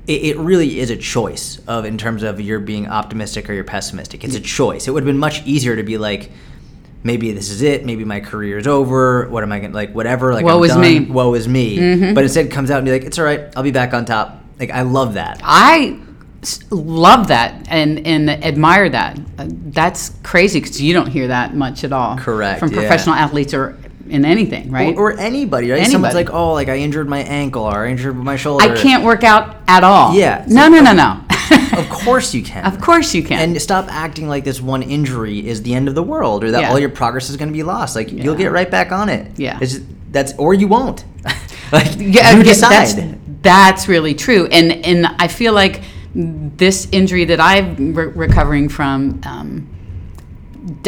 It, 0.08 0.24
it 0.24 0.38
really 0.40 0.80
is 0.80 0.90
a 0.90 0.98
choice 0.98 1.60
of 1.68 1.86
in 1.86 1.98
terms 1.98 2.24
of 2.24 2.42
you're 2.42 2.60
being 2.60 2.88
optimistic 2.88 3.48
or 3.50 3.54
you're 3.54 3.64
pessimistic. 3.64 4.24
It's 4.24 4.36
a 4.36 4.42
choice. 4.42 4.88
It 4.88 4.92
would 4.92 5.04
have 5.04 5.08
been 5.08 5.20
much 5.20 5.46
easier 5.46 5.76
to 5.76 5.84
be 5.84 6.00
like, 6.00 6.32
maybe 7.04 7.32
this 7.32 7.50
is 7.50 7.62
it. 7.62 7.86
Maybe 7.86 8.04
my 8.04 8.20
career 8.20 8.58
is 8.58 8.68
over. 8.68 9.28
What 9.30 9.44
am 9.44 9.52
I 9.52 9.60
gonna 9.60 9.74
like? 9.74 9.94
Whatever. 9.94 10.34
Like 10.34 10.46
Woe 10.46 10.58
I'm 10.58 10.64
is 10.64 10.72
done. 10.72 10.82
me. 10.82 11.00
Mm-hmm. 11.00 11.14
Woe 11.14 11.34
is 11.34 11.48
me. 11.48 12.14
But 12.14 12.24
instead, 12.24 12.46
it 12.46 12.52
comes 12.52 12.72
out 12.72 12.78
and 12.78 12.86
be 12.86 12.92
like, 12.92 13.04
it's 13.04 13.20
all 13.20 13.26
right. 13.26 13.52
I'll 13.56 13.64
be 13.64 13.72
back 13.72 13.94
on 13.94 14.06
top. 14.06 14.44
Like 14.60 14.72
I 14.72 14.82
love 14.82 15.16
that. 15.16 15.42
I 15.44 16.00
love 16.72 17.28
that 17.28 17.68
and 17.70 18.06
and 18.06 18.30
admire 18.30 18.90
that. 18.90 19.20
That's 19.38 20.12
crazy 20.24 20.60
because 20.60 20.82
you 20.82 20.94
don't 20.94 21.08
hear 21.08 21.28
that 21.28 21.56
much 21.56 21.84
at 21.84 21.94
all. 21.94 22.18
Correct, 22.18 22.60
from 22.60 22.72
yeah. 22.72 22.80
professional 22.80 23.16
athletes 23.16 23.54
or 23.54 23.78
in 24.10 24.26
anything, 24.26 24.72
right? 24.72 24.96
Or, 24.96 25.14
or 25.14 25.20
anybody, 25.20 25.72
right? 25.72 25.88
Someone's 25.88 26.16
like, 26.16 26.32
oh, 26.32 26.54
like 26.54 26.68
I 26.68 26.78
injured 26.78 27.08
my 27.08 27.20
ankle 27.20 27.64
or 27.64 27.86
I 27.86 27.90
injured 27.90 28.16
my 28.16 28.36
shoulder. 28.36 28.64
I 28.64 28.76
can't 28.76 29.04
work 29.04 29.24
out 29.24 29.58
at 29.68 29.84
all. 29.84 30.14
Yeah. 30.14 30.46
No, 30.48 30.68
no, 30.68 30.82
no, 30.82 30.94
no. 30.94 31.22
Of 31.78 31.90
course 31.90 32.34
you 32.34 32.44
can. 32.44 32.66
of 32.66 32.82
course 32.82 33.14
you 33.16 33.24
can. 33.24 33.40
And 33.40 33.62
stop 33.62 33.88
acting 33.90 34.28
like 34.28 34.44
this 34.44 34.62
one 34.62 34.84
injury 34.84 35.48
is 35.48 35.64
the 35.64 35.74
end 35.74 35.88
of 35.88 35.96
the 35.96 36.04
world 36.04 36.44
or 36.44 36.52
that 36.52 36.62
Yeah. 36.62 36.70
all 36.72 36.80
your 36.80 36.90
progress 36.90 37.30
is 37.30 37.38
going 37.38 37.48
to 37.48 37.54
be 37.54 37.64
lost. 37.64 37.96
Like 37.96 38.12
you'll 38.12 38.36
get 38.36 38.52
right 38.52 38.70
back 38.70 38.92
on 38.92 39.10
it. 39.10 39.40
Yeah. 39.40 39.58
It's 39.62 39.80
that's 40.12 40.34
or 40.38 40.54
you 40.54 40.68
won't. 40.68 41.06
like 41.72 41.88
yeah, 41.98 42.36
you 42.36 42.44
decide. 42.44 42.72
That's, 42.72 43.18
that's 43.42 43.88
really 43.88 44.14
true, 44.14 44.48
and 44.52 44.72
and 44.86 45.08
I 45.18 45.28
feel 45.30 45.54
like 45.54 45.82
this 46.14 46.88
injury 46.92 47.26
that 47.26 47.40
I'm 47.40 47.94
re- 47.96 48.06
recovering 48.08 48.68
from. 48.70 49.22
Um, 49.26 49.68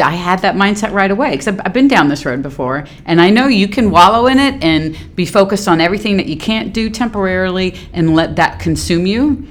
I 0.00 0.12
had 0.12 0.40
that 0.40 0.54
mindset 0.54 0.92
right 0.92 1.10
away 1.10 1.30
because 1.32 1.48
I've, 1.48 1.60
I've 1.64 1.72
been 1.72 1.88
down 1.88 2.08
this 2.08 2.24
road 2.24 2.42
before, 2.42 2.84
and 3.06 3.20
I 3.20 3.30
know 3.30 3.48
you 3.48 3.66
can 3.66 3.90
wallow 3.90 4.26
in 4.28 4.38
it 4.38 4.62
and 4.62 4.96
be 5.16 5.26
focused 5.26 5.66
on 5.66 5.80
everything 5.80 6.16
that 6.18 6.26
you 6.26 6.36
can't 6.36 6.72
do 6.72 6.88
temporarily 6.90 7.74
and 7.92 8.14
let 8.14 8.36
that 8.36 8.60
consume 8.60 9.04
you, 9.06 9.46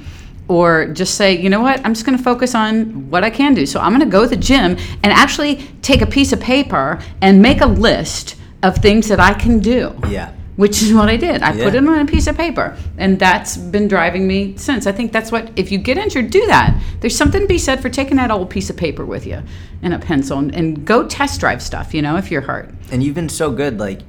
or 0.53 0.87
just 0.87 1.15
say, 1.15 1.35
you 1.37 1.49
know 1.49 1.61
what, 1.61 1.83
I'm 1.85 1.93
just 1.93 2.05
going 2.05 2.17
to 2.17 2.23
focus 2.23 2.53
on 2.55 3.09
what 3.09 3.23
I 3.23 3.29
can 3.29 3.53
do. 3.53 3.65
So 3.65 3.79
I'm 3.79 3.89
going 3.89 4.07
to 4.07 4.11
go 4.11 4.23
to 4.23 4.29
the 4.29 4.37
gym 4.37 4.77
and 5.03 5.07
actually 5.07 5.67
take 5.81 6.01
a 6.01 6.05
piece 6.05 6.31
of 6.31 6.39
paper 6.39 7.01
and 7.21 7.41
make 7.41 7.61
a 7.61 7.65
list 7.65 8.35
of 8.61 8.77
things 8.77 9.07
that 9.09 9.19
I 9.19 9.33
can 9.33 9.59
do 9.59 9.93
yeah. 10.07 10.31
which 10.55 10.81
is 10.81 10.93
what 10.93 11.09
I 11.09 11.17
did. 11.17 11.41
I 11.41 11.51
put 11.51 11.75
it 11.75 11.85
on 11.85 11.99
a 11.99 12.05
piece 12.05 12.27
of 12.27 12.37
paper, 12.37 12.77
and 12.97 13.19
that's 13.19 13.57
been 13.57 13.87
driving 13.87 14.25
me 14.25 14.55
since. 14.55 14.87
I 14.87 14.91
think 14.91 15.11
that's 15.11 15.31
what 15.31 15.51
if 15.57 15.71
you 15.71 15.77
get 15.77 15.97
injured, 15.97 16.29
do 16.29 16.45
that. 16.47 16.81
There's 17.01 17.15
something 17.15 17.41
to 17.41 17.47
be 17.47 17.57
said 17.57 17.81
for 17.81 17.89
taking 17.89 18.17
that 18.17 18.31
old 18.31 18.49
piece 18.49 18.69
of 18.69 18.77
paper 18.77 19.05
with 19.05 19.25
you 19.25 19.43
and 19.81 19.93
a 19.93 19.99
pencil 19.99 20.37
and, 20.37 20.55
and 20.55 20.85
go 20.85 21.05
test 21.07 21.39
drive 21.39 21.61
stuff. 21.61 21.93
You 21.93 22.01
know, 22.01 22.15
if 22.15 22.31
you're 22.31 22.41
hurt. 22.41 22.73
And 22.91 23.03
you've 23.03 23.15
been 23.15 23.29
so 23.29 23.51
good 23.51 23.79
like 23.79 23.99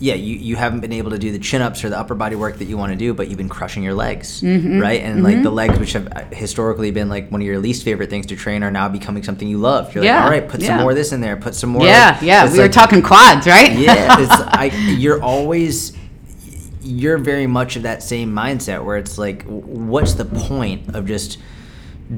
yeah, 0.00 0.14
you, 0.14 0.36
you 0.36 0.54
haven't 0.54 0.78
been 0.80 0.92
able 0.92 1.10
to 1.10 1.18
do 1.18 1.32
the 1.32 1.40
chin 1.40 1.60
ups 1.60 1.82
or 1.84 1.88
the 1.90 1.98
upper 1.98 2.14
body 2.14 2.36
work 2.36 2.58
that 2.58 2.66
you 2.66 2.76
want 2.76 2.92
to 2.92 2.96
do, 2.96 3.12
but 3.14 3.26
you've 3.28 3.36
been 3.38 3.48
crushing 3.48 3.82
your 3.82 3.94
legs, 3.94 4.40
Mm-hmm. 4.42 4.78
right? 4.80 5.00
And 5.02 5.24
like 5.24 5.42
the 5.42 5.50
legs, 5.50 5.76
which 5.78 5.92
have 5.94 6.06
uh, 6.14 6.24
historically 6.26 6.92
been 6.92 7.08
like 7.08 7.30
one 7.30 7.40
of 7.40 7.46
your 7.46 7.58
least 7.58 7.82
favorite 7.82 8.08
things 8.08 8.26
to 8.26 8.36
train, 8.36 8.62
are 8.62 8.70
now 8.70 8.88
becoming 8.88 9.24
something 9.24 9.48
you 9.48 9.58
love. 9.58 9.92
You're 9.94 10.04
Yeah, 10.04 10.16
like, 10.16 10.24
all 10.24 10.30
right, 10.30 10.48
put 10.48 10.62
some 10.62 10.78
more 10.80 10.90
of 10.90 10.96
this 10.96 11.10
in 11.12 11.20
there, 11.20 11.36
put 11.36 11.54
some 11.56 11.70
more. 11.70 11.84
yeah, 11.84 12.12
like- 12.12 12.22
yeah. 12.22 12.52
We 12.52 12.58
were 12.60 12.68
talking 12.68 13.02
quads, 13.02 13.46
right? 13.48 13.72
yeah, 13.76 14.16
it's 14.20 14.30
I, 14.46 14.66
you're 14.98 15.20
always 15.20 15.96
you're 16.80 17.18
very 17.18 17.46
much 17.48 17.74
of 17.76 17.82
that 17.82 18.02
same 18.02 18.32
mindset 18.32 18.84
where 18.84 18.96
it's 18.96 19.18
like, 19.18 19.42
what's 19.46 20.14
the 20.14 20.24
point 20.24 20.94
of 20.94 21.06
just 21.06 21.38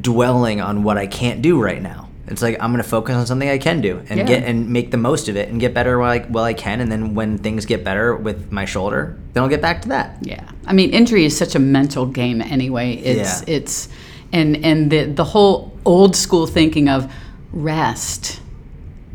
dwelling 0.00 0.60
on 0.60 0.82
what 0.82 0.98
I 0.98 1.06
can't 1.06 1.40
do 1.42 1.60
right 1.60 1.80
now? 1.82 2.09
It's 2.30 2.42
like 2.42 2.56
I'm 2.60 2.70
gonna 2.70 2.82
focus 2.84 3.16
on 3.16 3.26
something 3.26 3.48
I 3.48 3.58
can 3.58 3.80
do 3.80 4.00
and 4.08 4.18
Yeah. 4.20 4.26
get 4.26 4.44
and 4.44 4.68
make 4.70 4.90
the 4.92 4.96
most 4.96 5.28
of 5.28 5.36
it 5.36 5.48
and 5.48 5.60
get 5.60 5.74
better 5.74 5.98
while 5.98 6.10
I, 6.12 6.20
while 6.20 6.44
I 6.44 6.54
can, 6.54 6.80
and 6.80 6.90
then 6.90 7.14
when 7.14 7.38
things 7.38 7.66
get 7.66 7.82
better 7.84 8.14
with 8.14 8.52
my 8.52 8.64
shoulder, 8.64 9.16
then 9.32 9.42
I'll 9.42 9.48
get 9.50 9.60
back 9.60 9.82
to 9.82 9.88
that. 9.88 10.16
Yeah, 10.22 10.42
I 10.66 10.72
mean, 10.72 10.90
injury 10.90 11.24
is 11.24 11.36
such 11.36 11.54
a 11.54 11.58
mental 11.58 12.06
game 12.06 12.40
anyway. 12.40 12.94
It's 12.94 13.42
Yeah. 13.46 13.54
it's 13.56 13.88
and 14.32 14.56
and 14.64 14.90
the 14.90 15.04
the 15.06 15.24
whole 15.24 15.72
old 15.84 16.14
school 16.14 16.46
thinking 16.46 16.88
of 16.88 17.12
rest. 17.52 18.40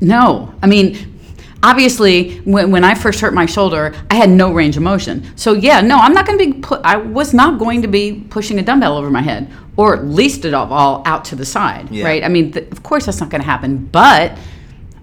No, 0.01 0.53
I 0.61 0.67
mean, 0.67 0.97
obviously, 1.65 2.37
when, 2.39 2.71
when 2.71 2.83
I 2.83 2.93
first 2.93 3.19
hurt 3.19 3.33
my 3.33 3.45
shoulder, 3.47 3.93
I 4.11 4.15
had 4.15 4.29
no 4.29 4.53
range 4.53 4.77
of 4.77 4.83
motion. 4.83 5.35
So 5.35 5.53
yeah, 5.53 5.81
no, 5.81 5.97
I'm 5.97 6.13
not 6.13 6.25
going 6.27 6.37
to 6.37 6.45
be 6.45 6.53
put. 6.61 6.81
I 6.83 6.97
was 6.97 7.33
not 7.33 7.59
going 7.59 7.81
to 7.81 7.87
be 7.87 8.25
pushing 8.29 8.59
a 8.59 8.61
dumbbell 8.61 8.95
over 8.95 9.09
my 9.09 9.21
head, 9.21 9.51
or 9.75 9.95
at 9.95 10.05
least 10.05 10.45
of 10.45 10.71
all 10.71 11.01
out 11.05 11.25
to 11.25 11.35
the 11.35 11.45
side. 11.45 11.89
Yeah. 11.89 12.05
Right? 12.05 12.23
I 12.23 12.29
mean, 12.29 12.51
th- 12.51 12.71
of 12.71 12.83
course 12.83 13.07
that's 13.07 13.19
not 13.19 13.29
going 13.29 13.41
to 13.41 13.47
happen, 13.47 13.85
but. 13.91 14.37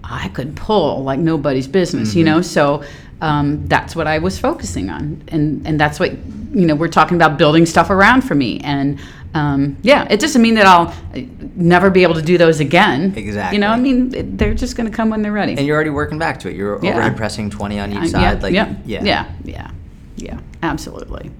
I 0.04 0.28
could 0.28 0.56
pull 0.56 1.04
like 1.04 1.20
nobody's 1.20 1.68
business, 1.68 2.14
you 2.14 2.24
know. 2.24 2.42
So 2.42 2.82
um, 3.22 3.66
that's 3.68 3.94
what 3.96 4.06
I 4.06 4.18
was 4.18 4.38
focusing 4.38 4.90
on, 4.90 5.22
and 5.28 5.66
and 5.66 5.80
that's 5.80 5.98
what 6.00 6.12
you 6.52 6.66
know 6.66 6.74
we're 6.74 6.88
talking 6.88 7.16
about 7.16 7.38
building 7.38 7.64
stuff 7.64 7.88
around 7.88 8.22
for 8.22 8.34
me, 8.34 8.60
and 8.60 9.00
um, 9.34 9.76
yeah, 9.82 10.06
it 10.10 10.20
doesn't 10.20 10.42
mean 10.42 10.54
that 10.56 10.66
I'll 10.66 10.88
uh, 10.88 11.20
never 11.56 11.88
be 11.90 12.02
able 12.02 12.14
to 12.14 12.22
do 12.22 12.36
those 12.38 12.60
again. 12.60 13.14
Exactly. 13.16 13.56
You 13.56 13.60
know, 13.60 13.68
I 13.68 13.76
mean, 13.78 14.36
they're 14.36 14.54
just 14.54 14.76
going 14.76 14.90
to 14.90 14.94
come 14.94 15.08
when 15.10 15.22
they're 15.22 15.32
ready. 15.32 15.54
And 15.56 15.66
you're 15.66 15.74
already 15.74 15.90
working 15.90 16.18
back 16.18 16.38
to 16.40 16.48
it. 16.50 16.54
You're 16.56 16.78
Yeah. 16.84 16.90
overhead 16.92 17.16
pressing 17.16 17.48
20 17.50 17.78
on 17.78 17.92
each 17.92 17.98
Uh, 17.98 18.06
side. 18.08 18.20
yeah, 18.22 18.42
like, 18.42 18.52
yeah, 18.54 18.74
yeah. 18.84 19.02
yeah, 19.04 19.26
yeah, 19.44 19.70
yeah, 20.16 20.38
absolutely. 20.62 21.30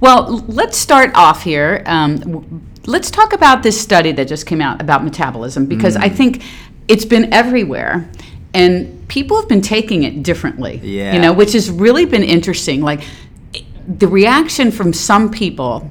Well, 0.00 0.44
let's 0.48 0.78
start 0.78 1.10
off 1.14 1.42
here. 1.44 1.82
Um, 1.84 2.62
let's 2.86 3.10
talk 3.10 3.34
about 3.34 3.62
this 3.62 3.78
study 3.78 4.12
that 4.12 4.26
just 4.28 4.46
came 4.46 4.62
out 4.62 4.80
about 4.80 5.04
metabolism 5.04 5.66
because 5.66 5.96
Mm. 5.96 6.02
I 6.04 6.08
think 6.08 6.42
it's 6.88 7.04
been 7.04 7.32
everywhere, 7.34 8.08
and 8.54 9.06
people 9.08 9.36
have 9.38 9.48
been 9.48 9.60
taking 9.60 10.04
it 10.04 10.22
differently. 10.22 10.80
Yeah. 10.82 11.12
you 11.14 11.20
know, 11.20 11.32
which 11.34 11.52
has 11.52 11.70
really 11.70 12.06
been 12.06 12.22
interesting. 12.24 12.80
Like 12.80 13.02
the 13.86 14.08
reaction 14.08 14.70
from 14.70 14.92
some 14.94 15.30
people. 15.30 15.90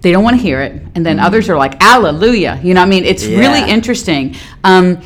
They 0.00 0.12
don't 0.12 0.24
want 0.24 0.36
to 0.36 0.42
hear 0.42 0.60
it, 0.62 0.80
and 0.94 1.04
then 1.04 1.18
others 1.18 1.48
are 1.48 1.56
like, 1.56 1.80
"Hallelujah!" 1.82 2.60
You 2.62 2.74
know, 2.74 2.82
I 2.82 2.86
mean, 2.86 3.04
it's. 3.04 3.26
Yeah. 3.26 3.38
really 3.38 3.70
interesting. 3.70 4.34
Um, 4.64 5.00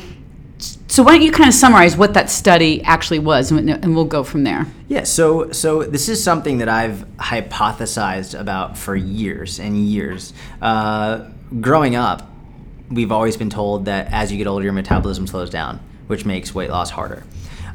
so, 0.87 1.03
why 1.03 1.13
don't 1.13 1.23
you 1.23 1.31
kind 1.31 1.49
of 1.49 1.53
summarize 1.53 1.97
what 1.97 2.13
that 2.13 2.29
study 2.29 2.81
actually 2.83 3.19
was, 3.19 3.51
and 3.51 3.69
and 3.69 3.95
we'll 3.95 4.05
go 4.05 4.23
from 4.23 4.43
there. 4.43 4.67
Yeah, 4.87 5.03
so 5.03 5.51
so 5.51 5.83
this 5.83 6.07
is 6.07 6.23
something 6.23 6.59
that 6.59 6.69
I've 6.69 7.05
hypothesized 7.17 8.39
about 8.39 8.77
for 8.77 8.95
years 8.95 9.59
and 9.59 9.77
years. 9.77 10.31
Uh, 10.61 11.29
growing 11.59 11.95
up, 11.95 12.29
we've 12.89 13.11
always 13.11 13.35
been 13.35 13.49
told 13.49 13.85
that 13.85 14.13
as 14.13 14.31
you 14.31 14.37
get 14.37 14.47
older, 14.47 14.63
your 14.63 14.73
metabolism 14.73 15.27
slows 15.27 15.49
down, 15.49 15.79
which 16.07 16.23
makes 16.23 16.55
weight 16.55 16.69
loss 16.69 16.89
harder. 16.91 17.23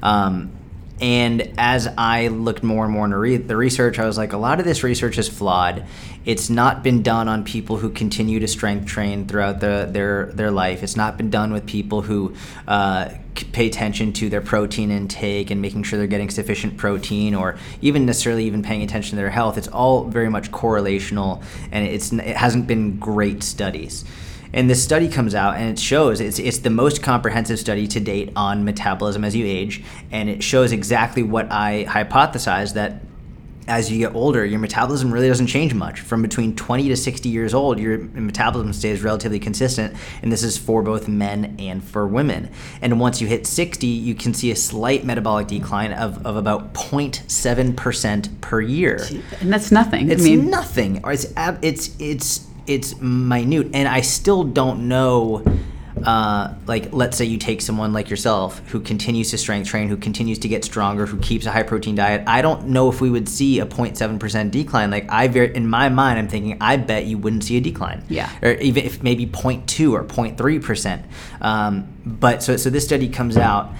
Um, 0.02 0.52
and 1.00 1.52
as 1.56 1.88
I 1.96 2.28
looked 2.28 2.62
more 2.62 2.84
and 2.84 2.92
more 2.92 3.06
into 3.06 3.16
re- 3.16 3.36
the 3.38 3.56
research, 3.56 3.98
I 3.98 4.06
was 4.06 4.18
like, 4.18 4.32
a 4.32 4.36
lot 4.36 4.60
of 4.60 4.66
this 4.66 4.82
research 4.82 5.16
is 5.16 5.28
flawed. 5.28 5.86
It's 6.26 6.50
not 6.50 6.82
been 6.82 7.02
done 7.02 7.28
on 7.28 7.44
people 7.44 7.78
who 7.78 7.88
continue 7.88 8.40
to 8.40 8.48
strength 8.48 8.86
train 8.86 9.26
throughout 9.26 9.60
the, 9.60 9.88
their 9.90 10.26
their 10.26 10.50
life. 10.50 10.82
It's 10.82 10.96
not 10.96 11.16
been 11.16 11.30
done 11.30 11.52
with 11.52 11.64
people 11.64 12.02
who 12.02 12.34
uh, 12.68 13.08
pay 13.52 13.66
attention 13.66 14.12
to 14.14 14.28
their 14.28 14.42
protein 14.42 14.90
intake 14.90 15.50
and 15.50 15.62
making 15.62 15.84
sure 15.84 15.98
they're 15.98 16.06
getting 16.06 16.28
sufficient 16.28 16.76
protein, 16.76 17.34
or 17.34 17.56
even 17.80 18.04
necessarily 18.04 18.44
even 18.44 18.62
paying 18.62 18.82
attention 18.82 19.10
to 19.10 19.16
their 19.16 19.30
health. 19.30 19.56
It's 19.56 19.68
all 19.68 20.04
very 20.04 20.28
much 20.28 20.50
correlational, 20.50 21.42
and 21.72 21.86
it's 21.86 22.12
it 22.12 22.36
hasn't 22.36 22.66
been 22.66 22.98
great 22.98 23.42
studies. 23.42 24.04
And 24.52 24.68
this 24.68 24.82
study 24.82 25.08
comes 25.08 25.34
out 25.34 25.56
and 25.56 25.70
it 25.70 25.78
shows 25.78 26.20
it's, 26.20 26.38
it's 26.38 26.58
the 26.58 26.70
most 26.70 27.02
comprehensive 27.02 27.58
study 27.58 27.86
to 27.88 28.00
date 28.00 28.32
on 28.36 28.64
metabolism 28.64 29.24
as 29.24 29.36
you 29.36 29.46
age. 29.46 29.82
And 30.10 30.28
it 30.28 30.42
shows 30.42 30.72
exactly 30.72 31.22
what 31.22 31.50
I 31.50 31.84
hypothesized 31.88 32.74
that 32.74 33.02
as 33.70 33.90
you 33.90 33.98
get 33.98 34.14
older, 34.16 34.44
your 34.44 34.58
metabolism 34.58 35.12
really 35.12 35.28
doesn't 35.28 35.46
change 35.46 35.74
much. 35.74 36.00
From 36.00 36.22
between 36.22 36.56
20 36.56 36.88
to 36.88 36.96
60 36.96 37.28
years 37.28 37.54
old, 37.54 37.78
your 37.78 37.98
metabolism 37.98 38.72
stays 38.72 39.02
relatively 39.02 39.38
consistent. 39.38 39.94
And 40.22 40.32
this 40.32 40.42
is 40.42 40.58
for 40.58 40.82
both 40.82 41.06
men 41.06 41.54
and 41.58 41.82
for 41.82 42.06
women. 42.06 42.50
And 42.82 42.98
once 42.98 43.20
you 43.20 43.28
hit 43.28 43.46
60, 43.46 43.86
you 43.86 44.16
can 44.16 44.34
see 44.34 44.50
a 44.50 44.56
slight 44.56 45.04
metabolic 45.04 45.46
decline 45.46 45.92
of, 45.92 46.26
of 46.26 46.36
about 46.36 46.74
0.7% 46.74 48.40
per 48.40 48.60
year. 48.60 48.98
And 49.40 49.52
that's 49.52 49.70
nothing. 49.70 50.10
It's 50.10 50.22
I 50.22 50.24
mean, 50.24 50.50
nothing. 50.50 51.00
It's 51.04 51.26
it's 51.62 52.00
it's 52.00 52.49
it's 52.66 53.00
minute, 53.00 53.70
and 53.74 53.88
I 53.88 54.00
still 54.00 54.44
don't 54.44 54.88
know. 54.88 55.44
Uh, 56.04 56.54
like, 56.66 56.92
let's 56.92 57.18
say 57.18 57.26
you 57.26 57.36
take 57.36 57.60
someone 57.60 57.92
like 57.92 58.08
yourself 58.08 58.66
who 58.68 58.80
continues 58.80 59.30
to 59.30 59.36
strength 59.36 59.68
train, 59.68 59.88
who 59.88 59.96
continues 59.96 60.38
to 60.38 60.48
get 60.48 60.64
stronger, 60.64 61.04
who 61.04 61.18
keeps 61.18 61.44
a 61.44 61.50
high 61.50 61.62
protein 61.62 61.94
diet. 61.94 62.22
I 62.26 62.40
don't 62.40 62.68
know 62.68 62.88
if 62.88 63.02
we 63.02 63.10
would 63.10 63.28
see 63.28 63.60
a 63.60 63.66
0.7% 63.66 64.50
decline. 64.50 64.90
Like, 64.90 65.10
I 65.10 65.28
very, 65.28 65.54
in 65.54 65.68
my 65.68 65.90
mind, 65.90 66.18
I'm 66.18 66.28
thinking, 66.28 66.56
I 66.60 66.78
bet 66.78 67.04
you 67.04 67.18
wouldn't 67.18 67.44
see 67.44 67.58
a 67.58 67.60
decline. 67.60 68.02
Yeah. 68.08 68.30
Or 68.40 68.52
even 68.52 68.84
if 68.84 69.02
maybe 69.02 69.26
0.2 69.26 69.92
or 69.92 70.04
0.3%. 70.04 71.04
Um, 71.42 71.86
but 72.06 72.42
so, 72.42 72.56
so 72.56 72.70
this 72.70 72.84
study 72.84 73.08
comes 73.08 73.36
out, 73.36 73.70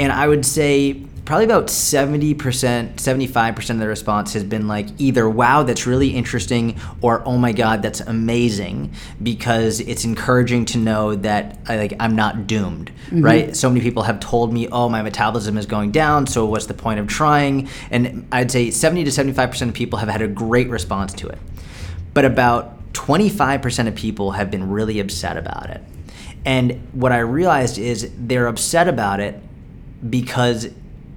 and 0.00 0.10
I 0.10 0.26
would 0.26 0.44
say 0.44 1.04
probably 1.28 1.44
about 1.44 1.66
70%, 1.66 2.36
75% 2.36 3.70
of 3.70 3.78
the 3.78 3.86
response 3.86 4.32
has 4.32 4.42
been 4.42 4.66
like 4.66 4.86
either 4.96 5.28
wow, 5.28 5.62
that's 5.62 5.86
really 5.86 6.08
interesting, 6.08 6.80
or 7.02 7.22
oh 7.28 7.36
my 7.36 7.52
god, 7.52 7.82
that's 7.82 8.00
amazing 8.00 8.94
because 9.22 9.80
it's 9.80 10.06
encouraging 10.06 10.64
to 10.64 10.78
know 10.78 11.14
that 11.16 11.58
I, 11.68 11.76
like 11.76 11.92
I'm 12.00 12.16
not 12.16 12.46
doomed, 12.46 12.90
mm-hmm. 13.08 13.20
right? 13.20 13.54
So 13.54 13.68
many 13.68 13.82
people 13.82 14.04
have 14.04 14.20
told 14.20 14.54
me, 14.54 14.68
"Oh, 14.68 14.88
my 14.88 15.02
metabolism 15.02 15.58
is 15.58 15.66
going 15.66 15.90
down, 15.90 16.26
so 16.26 16.46
what's 16.46 16.64
the 16.64 16.72
point 16.72 16.98
of 16.98 17.08
trying?" 17.08 17.68
And 17.90 18.26
I'd 18.32 18.50
say 18.50 18.70
70 18.70 19.04
to 19.04 19.10
75% 19.10 19.68
of 19.68 19.74
people 19.74 19.98
have 19.98 20.08
had 20.08 20.22
a 20.22 20.28
great 20.28 20.70
response 20.70 21.12
to 21.12 21.28
it. 21.28 21.38
But 22.14 22.24
about 22.24 22.94
25% 22.94 23.86
of 23.86 23.94
people 23.94 24.30
have 24.30 24.50
been 24.50 24.70
really 24.70 24.98
upset 24.98 25.36
about 25.36 25.68
it. 25.68 25.82
And 26.46 26.88
what 26.92 27.12
I 27.12 27.18
realized 27.18 27.76
is 27.76 28.10
they're 28.16 28.46
upset 28.46 28.88
about 28.88 29.20
it 29.20 29.38
because 30.08 30.70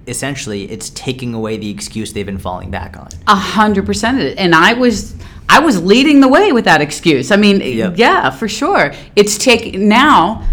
essentially 0.08 0.70
it's 0.72 0.90
taking 0.92 1.34
away 1.34 1.58
the 1.58 1.70
excuse 1.70 2.14
they've 2.14 2.26
been 2.26 2.38
falling 2.38 2.72
back 2.72 2.98
on. 2.98 3.08
a 3.28 3.36
hundred 3.36 3.86
percent 3.86 4.20
of 4.20 4.26
it. 4.26 4.38
And 4.38 4.56
I 4.56 4.74
was, 4.74 5.16
I 5.50 5.60
was 5.60 5.82
leading 5.84 6.22
the 6.22 6.28
way 6.28 6.52
with 6.52 6.66
that 6.66 6.82
excuse. 6.82 7.32
I 7.32 7.36
mean, 7.36 7.62
Yep. 7.62 7.94
yeah, 7.98 8.30
for 8.30 8.48
sure. 8.48 8.94
It's 9.16 9.38
take 9.38 9.76
now, 9.76 10.48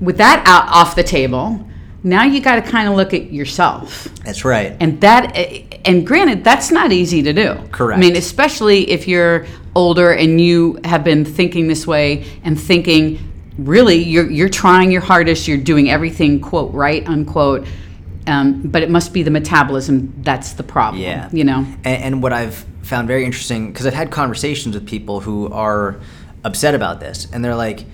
with 0.00 0.18
that 0.18 0.42
out 0.46 0.68
off 0.68 0.94
the 0.96 1.02
table. 1.02 1.66
Now 2.02 2.24
you 2.24 2.40
got 2.42 2.56
to 2.56 2.62
kind 2.62 2.86
of 2.88 2.94
look 2.96 3.14
at 3.14 3.32
yourself. 3.32 4.04
That's 4.24 4.44
right. 4.44 4.76
and 4.80 5.00
that 5.00 5.32
eh, 5.34 5.62
and 5.86 6.06
granted 6.06 6.44
that's 6.44 6.70
not 6.70 6.92
easy 6.92 7.22
to 7.22 7.32
do 7.34 7.56
Correct. 7.70 7.98
i 7.98 8.00
mean 8.00 8.16
especially 8.16 8.90
if 8.90 9.06
you're 9.06 9.44
older 9.74 10.12
and 10.12 10.40
you 10.40 10.78
have 10.84 11.04
been 11.04 11.24
thinking 11.26 11.68
this 11.68 11.86
way 11.86 12.24
and 12.42 12.58
thinking 12.58 13.18
really 13.58 13.96
you're 13.96 14.30
you're 14.30 14.48
trying 14.48 14.90
your 14.90 15.02
hardest 15.02 15.46
you're 15.46 15.58
doing 15.58 15.90
everything 15.90 16.40
quote 16.40 16.72
right 16.72 17.06
unquote 17.06 17.66
um, 18.26 18.62
but 18.62 18.82
it 18.82 18.90
must 18.90 19.12
be 19.12 19.22
the 19.22 19.30
metabolism 19.30 20.12
that's 20.22 20.52
the 20.54 20.62
problem 20.62 21.02
Yeah. 21.02 21.28
you 21.32 21.44
know 21.44 21.66
And, 21.84 22.02
and 22.02 22.22
what 22.22 22.32
I've 22.32 22.64
found 22.82 23.08
very 23.08 23.24
interesting, 23.24 23.68
because 23.72 23.86
I've 23.86 23.94
had 23.94 24.10
conversations 24.10 24.74
with 24.74 24.86
people 24.86 25.20
who 25.20 25.48
are 25.52 25.96
upset 26.44 26.74
about 26.74 27.00
this, 27.00 27.26
and 27.32 27.44
they're 27.44 27.56
like, 27.56 27.86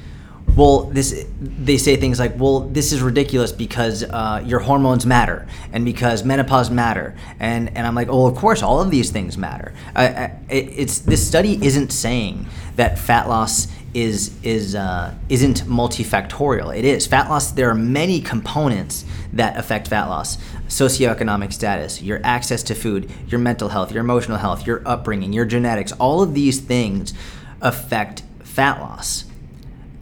well, 0.57 0.87
this, 0.87 1.27
they 1.41 1.79
say 1.79 1.95
things 1.95 2.19
like, 2.19 2.37
well, 2.37 2.61
this 2.61 2.93
is 2.93 3.01
ridiculous 3.01 3.53
because 3.53 4.03
uh, 4.03 4.43
your 4.45 4.59
hormones 4.59 5.07
matter 5.07 5.47
and 5.73 5.85
because 5.85 6.25
menopause 6.25 6.71
matter. 6.71 7.15
And, 7.39 7.69
and 7.77 7.87
I'm 7.87 7.95
like, 7.95 8.09
oh, 8.09 8.27
of 8.27 8.35
course, 8.37 8.61
all 8.61 8.81
of 8.81 8.91
these 8.91 9.11
things 9.11 9.39
matter. 9.39 9.73
I, 9.95 10.09
I, 10.09 10.39
it's, 10.49 10.99
this 10.99 11.25
study 11.25 11.65
isn't 11.65 11.93
saying 11.93 12.47
that 12.75 12.99
fat 12.99 13.29
loss 13.29 13.69
is 13.93 14.33
is 14.45 14.77
uh, 14.77 15.13
isn't 15.29 15.63
multifactorial. 15.65 16.77
It 16.77 16.85
is 16.85 17.07
fat 17.07 17.29
loss. 17.29 17.51
There 17.53 17.69
are 17.71 17.75
many 17.75 18.21
components 18.21 19.05
that 19.33 19.57
affect 19.57 19.89
fat 19.89 20.07
loss: 20.07 20.39
socioeconomic 20.69 21.53
status, 21.53 22.03
your 22.03 22.21
access 22.25 22.63
to 22.65 22.75
food, 22.75 23.11
your 23.29 23.41
mental 23.41 23.69
health, 23.69 23.93
your 23.93 24.01
emotional 24.03 24.39
health, 24.39 24.67
your 24.67 24.83
upbringing, 24.87 25.33
your 25.33 25.45
genetics. 25.45 25.93
All 25.93 26.23
of 26.23 26.35
these 26.35 26.61
things 26.61 27.15
affect 27.63 28.23
fat 28.43 28.81
loss. 28.81 29.25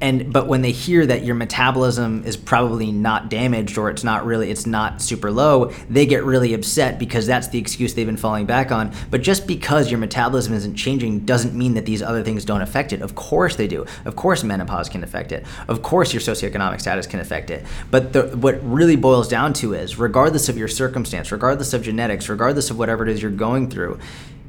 And 0.01 0.33
but 0.33 0.47
when 0.47 0.63
they 0.63 0.71
hear 0.71 1.05
that 1.07 1.25
your 1.25 1.35
metabolism 1.35 2.25
is 2.25 2.37
probably 2.37 2.93
not 2.93 3.29
damaged 3.29 3.77
or 3.79 3.91
it's 3.91 4.05
not 4.05 4.25
really 4.25 4.51
it's 4.51 4.67
not 4.67 5.03
super 5.03 5.31
low, 5.31 5.73
they 5.91 6.07
get 6.07 6.25
really 6.25 6.55
upset 6.55 6.99
because 6.99 7.27
that's 7.27 7.49
the 7.49 7.59
excuse 7.59 7.95
they've 7.95 8.07
been 8.07 8.17
falling 8.17 8.47
back 8.47 8.71
on. 8.71 8.93
But 9.11 9.23
just 9.23 9.47
because 9.47 9.91
your 9.91 9.99
metabolism 9.99 10.55
isn't 10.55 10.77
changing 10.77 11.21
doesn't 11.21 11.55
mean 11.55 11.75
that 11.75 11.85
these 11.85 12.01
other 12.01 12.23
things 12.23 12.45
don't 12.45 12.63
affect 12.63 12.93
it. 12.93 13.03
Of 13.03 13.17
course 13.17 13.57
they 13.57 13.67
do. 13.67 13.87
Of 14.05 14.15
course 14.15 14.45
menopause 14.45 14.89
can 14.89 15.03
affect 15.03 15.33
it. 15.33 15.45
Of 15.67 15.83
course 15.83 16.13
your 16.13 16.21
socioeconomic 16.21 16.81
status 16.81 17.07
can 17.07 17.19
affect 17.19 17.51
it. 17.51 17.65
But 17.91 18.13
the, 18.13 18.37
what 18.37 18.63
really 18.63 18.97
boils 18.97 19.27
down 19.29 19.53
to 19.55 19.75
is 19.75 19.99
regardless 19.99 20.49
of 20.49 20.57
your 20.57 20.69
circumstance, 20.69 21.33
regardless 21.33 21.73
of 21.73 21.83
genetics, 21.83 22.29
regardless 22.29 22.71
of 22.71 22.79
whatever 22.79 23.03
it 23.03 23.09
is 23.09 23.21
you're 23.21 23.31
going 23.33 23.69
through, 23.69 23.99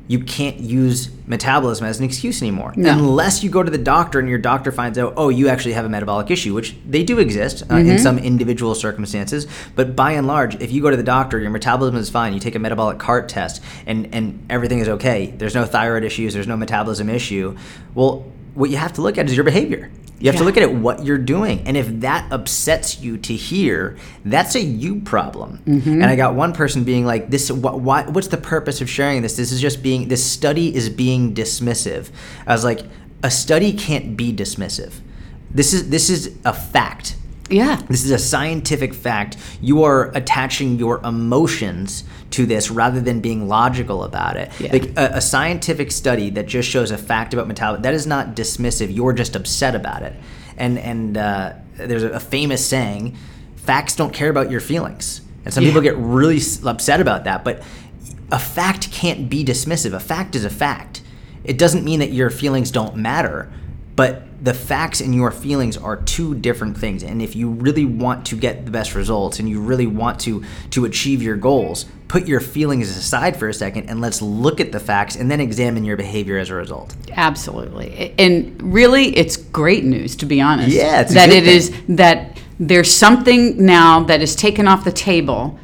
you 0.10 0.20
can't 0.20 0.60
use 0.60 1.12
metabolism 1.28 1.86
as 1.86 2.00
an 2.00 2.04
excuse 2.04 2.42
anymore. 2.42 2.74
No. 2.76 2.92
unless 2.92 3.44
you 3.44 3.50
go 3.52 3.62
to 3.62 3.70
the 3.70 3.78
doctor 3.78 4.18
and 4.20 4.28
your 4.28 4.40
doctor 4.40 4.72
finds 4.72 4.98
out 4.98 5.14
oh 5.18 5.30
you 5.30 5.48
actually 5.48 5.74
have 5.74 5.86
a 5.86 5.90
metabolic 5.90 6.32
issue 6.32 6.54
which 6.56 6.76
they 6.84 7.04
do 7.04 7.20
exist 7.20 7.64
uh, 7.70 7.76
in 7.76 8.00
some 8.00 8.18
individual 8.18 8.74
circumstances. 8.74 9.46
But 9.76 9.96
by 9.96 10.14
and 10.14 10.26
large 10.26 10.56
if 10.56 10.72
you 10.72 10.82
go 10.82 10.90
to 10.90 10.98
the 10.98 11.04
doctor 11.04 11.40
your 11.40 11.52
metabolism 11.52 11.96
is 11.96 12.10
fine 12.10 12.34
you 12.34 12.40
take 12.40 12.56
a 12.56 12.60
metabolic 12.60 12.98
cart 12.98 13.30
test 13.30 13.62
and 13.86 14.14
and 14.14 14.44
everything 14.50 14.80
is 14.80 14.90
okay 14.90 15.28
there's 15.38 15.54
no 15.54 15.66
thyroid 15.66 16.04
issues 16.04 16.34
there's 16.34 16.48
no 16.48 16.58
metabolism 16.58 17.08
issue 17.08 17.56
well 17.94 18.26
what 18.56 18.72
you 18.72 18.78
have 18.78 18.94
to 18.94 19.02
look 19.02 19.20
at 19.20 19.28
is 19.28 19.36
your 19.36 19.46
behavior 19.46 19.92
you 20.20 20.30
have 20.30 20.38
to 20.38 20.44
look 20.44 20.58
at 20.58 20.64
it 20.64 20.74
what 20.74 21.06
you're 21.06 21.18
doing 21.18 21.62
and 21.66 21.78
if 21.78 21.88
that 22.02 22.32
upsets 22.32 23.00
you 23.00 23.18
to 23.18 23.34
hear 23.34 23.98
that's 24.26 24.56
a 24.56 24.62
you 24.62 25.02
problem. 25.02 25.62
Mm-hmm. 25.66 25.90
And 25.90 26.06
i 26.06 26.16
got 26.16 26.36
one 26.36 26.54
person 26.54 26.84
being 26.84 27.06
like 27.06 27.30
this 27.30 27.52
what, 27.52 27.80
why, 27.80 28.04
what's 28.04 28.28
the 28.28 28.38
purpose 28.38 28.82
of 28.82 28.90
sharing 28.90 29.22
this? 29.22 29.36
This 29.36 29.52
is 29.52 29.62
just 29.62 29.82
being 29.82 30.08
this 30.08 30.26
study 30.26 30.76
is 30.76 30.90
being 30.90 31.34
dismissive. 31.34 32.10
I 32.46 32.54
was 32.54 32.64
like 32.64 32.82
a 33.24 33.32
study 33.32 33.74
can't 33.74 34.16
be 34.18 34.34
dismissive. 34.34 34.94
This 35.52 35.74
is 35.74 35.90
this 35.90 36.10
is 36.10 36.38
a 36.46 36.54
fact 36.54 37.16
Yeah. 37.50 37.82
This 37.88 38.04
is 38.06 38.12
a 38.12 38.20
scientific 38.20 38.94
fact. 38.94 39.38
You 39.62 39.84
are 39.84 40.12
attaching 40.16 40.78
your 40.78 41.00
emotions 41.04 42.04
to 42.32 42.46
this 42.46 42.70
rather 42.70 43.02
than 43.02 43.22
being 43.22 43.48
logical 43.48 44.04
about 44.04 44.38
it. 44.38 44.52
Yeah. 44.60 44.72
Like 44.72 44.86
a, 44.98 45.16
a 45.16 45.22
scientific 45.22 45.92
study 45.92 46.30
that 46.32 46.46
just 46.48 46.70
shows 46.70 46.92
a 46.92 46.98
fact 46.98 47.34
about 47.34 47.48
metabolism, 47.48 47.82
that 47.84 47.94
is 47.94 48.06
not 48.06 48.36
dismissive. 48.36 48.94
You're 48.96 49.14
just 49.14 49.36
upset 49.36 49.76
about 49.76 50.04
it. 50.04 50.14
And 50.58 50.78
and 50.80 51.18
uh, 51.18 51.54
there's 51.76 52.04
a, 52.04 52.20
famous 52.20 52.66
saying, 52.66 53.18
facts 53.56 53.96
don't 53.96 54.14
care 54.14 54.30
about 54.30 54.52
your 54.52 54.60
feelings. 54.60 55.22
And 55.46 55.54
some 55.54 55.64
Yeah. 55.64 55.70
people 55.70 55.82
get 55.82 55.96
really 55.98 56.40
upset 56.66 57.00
about 57.00 57.24
that, 57.24 57.44
but 57.44 57.64
a 58.32 58.38
fact 58.40 58.92
can't 58.92 59.30
be 59.30 59.44
dismissive. 59.44 59.94
A 59.94 60.00
fact 60.00 60.36
is 60.36 60.46
a 60.46 60.50
fact. 60.50 61.02
It 61.44 61.58
doesn't 61.58 61.84
mean 61.84 62.00
that 62.02 62.12
your 62.12 62.30
feelings 62.30 62.70
don't 62.70 62.96
matter, 62.98 63.52
but 64.00 64.24
the 64.42 64.54
facts 64.54 65.02
and 65.02 65.14
your 65.14 65.30
feelings 65.30 65.76
are 65.76 65.98
two 65.98 66.34
different 66.34 66.78
things. 66.78 67.04
And 67.04 67.22
if 67.22 67.36
you 67.36 67.50
really 67.50 67.84
want 67.84 68.26
to 68.28 68.38
get 68.38 68.64
the 68.64 68.72
best 68.72 68.96
results 68.96 69.40
and 69.40 69.50
you 69.50 69.60
really 69.60 69.88
want 69.88 70.22
to 70.22 70.42
to 70.70 70.86
achieve 70.86 71.22
your 71.22 71.36
goals, 71.36 71.86
put 72.08 72.26
your 72.26 72.40
feelings 72.40 72.90
aside 72.96 73.36
for 73.36 73.50
a 73.50 73.54
second 73.54 73.90
and 73.90 74.00
let's 74.00 74.22
look 74.22 74.62
at 74.62 74.72
the 74.72 74.80
facts 74.80 75.18
and 75.18 75.30
then 75.30 75.42
examine 75.42 75.84
your 75.84 75.98
behavior 75.98 76.38
as 76.38 76.50
a 76.50 76.56
result. 76.56 76.96
Absolutely. 77.12 78.16
And 78.18 78.74
really, 78.74 79.14
it's 79.18 79.36
great 79.36 79.84
news, 79.84 80.16
to 80.16 80.26
be 80.26 80.40
honest. 80.40 80.70
Yeah, 80.70 81.04
that 81.04 81.28
it 81.28 81.44
thing. 81.44 81.54
is 81.54 81.74
that 81.90 82.42
there's 82.58 82.90
something 82.90 83.66
now 83.66 84.04
that 84.04 84.22
is 84.22 84.34
taken 84.34 84.66
off 84.66 84.86
the 84.86 84.94
table 84.94 85.60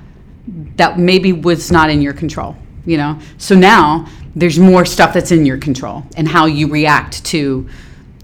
that 0.76 1.00
maybe 1.00 1.32
was 1.32 1.72
not 1.72 1.90
in 1.90 2.02
your 2.02 2.12
control. 2.12 2.58
You 2.86 2.98
know, 2.98 3.18
so 3.38 3.56
now 3.56 4.10
there's 4.36 4.60
more 4.60 4.84
stuff 4.84 5.14
that's 5.14 5.32
in 5.32 5.46
your 5.46 5.58
control 5.58 6.04
and 6.18 6.28
how 6.28 6.48
you 6.48 6.68
react 6.68 7.24
to 7.28 7.70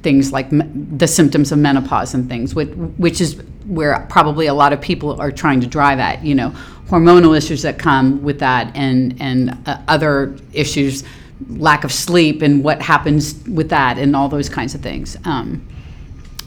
things 0.04 0.32
like 0.32 0.48
the 0.50 1.08
symptoms 1.08 1.52
of 1.52 1.60
menopause 1.60 2.14
and 2.14 2.28
things, 2.28 2.56
which, 2.56 2.70
which 2.98 3.22
is 3.22 3.42
where 3.66 4.06
probably 4.10 4.48
a 4.48 4.54
lot 4.54 4.74
of 4.74 4.82
people 4.82 5.20
are 5.22 5.32
trying 5.32 5.62
to 5.62 5.68
drive 5.68 6.00
at. 6.00 6.24
You 6.24 6.36
know, 6.36 6.54
hormonal 6.88 7.38
issues 7.38 7.62
that 7.62 7.80
come 7.80 8.22
with 8.24 8.40
that, 8.40 8.76
and 8.76 9.16
and 9.22 9.58
uh, 9.66 9.82
other 9.88 10.36
issues, 10.54 11.04
lack 11.50 11.84
of 11.84 11.92
sleep, 11.92 12.42
and 12.42 12.64
what 12.64 12.82
happens 12.82 13.36
with 13.48 13.70
that, 13.70 13.98
and 13.98 14.16
all 14.16 14.30
those 14.30 14.50
kinds 14.50 14.76
of 14.76 14.82
things. 14.82 15.18
Um, 15.26 15.68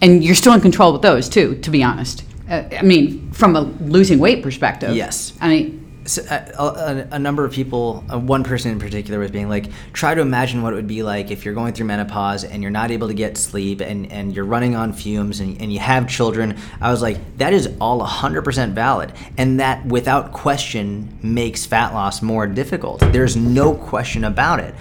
and 0.02 0.23
you're 0.23 0.34
still 0.34 0.52
in 0.52 0.61
control 0.61 0.92
with 0.92 1.02
those 1.02 1.28
too, 1.28 1.56
to 1.56 1.70
be 1.70 1.82
honest. 1.82 2.25
Uh, 2.49 2.62
I 2.78 2.82
mean, 2.82 3.32
from 3.32 3.56
a 3.56 3.61
losing 3.61 4.18
weight 4.18 4.42
perspective. 4.42 4.94
Yes. 4.94 5.32
I 5.40 5.49
mean, 5.49 5.83
So, 6.06 6.23
uh, 6.23 7.06
a, 7.11 7.14
a 7.14 7.18
number 7.18 7.46
of 7.46 7.52
people, 7.52 8.04
uh, 8.12 8.18
one 8.18 8.44
person 8.44 8.73
in 8.73 8.78
particular, 8.78 9.18
was 9.18 9.30
being 9.30 9.49
like, 9.49 9.70
try 9.94 10.14
to 10.14 10.20
imagine 10.20 10.62
what 10.62 10.75
it 10.75 10.76
would 10.76 10.87
be 10.87 11.02
like 11.02 11.30
if 11.30 11.44
you're 11.44 11.54
going 11.54 11.73
through 11.73 11.87
menopause 11.87 12.44
and 12.44 12.62
you're 12.62 12.70
not 12.70 12.90
able 12.90 13.08
to 13.08 13.14
get 13.14 13.38
sleep 13.38 13.80
and, 13.80 14.12
and 14.12 14.37
you're 14.37 14.44
running 14.44 14.76
on 14.76 14.92
fumes 14.92 15.40
and, 15.40 15.58
and 15.62 15.73
you 15.73 15.78
have 15.78 16.06
children. 16.06 16.58
I 16.80 16.90
was 16.90 17.00
like, 17.00 17.38
that 17.38 17.54
is 17.54 17.75
all 17.80 18.06
100% 18.06 18.73
valid. 18.73 19.12
And 19.38 19.61
that, 19.61 19.87
without 19.87 20.32
question, 20.32 21.18
makes 21.23 21.64
fat 21.64 21.94
loss 21.94 22.20
more 22.20 22.46
difficult. 22.46 23.00
There's 23.00 23.37
no 23.37 23.75
question 23.75 24.25
about 24.25 24.61
it. 24.61 24.75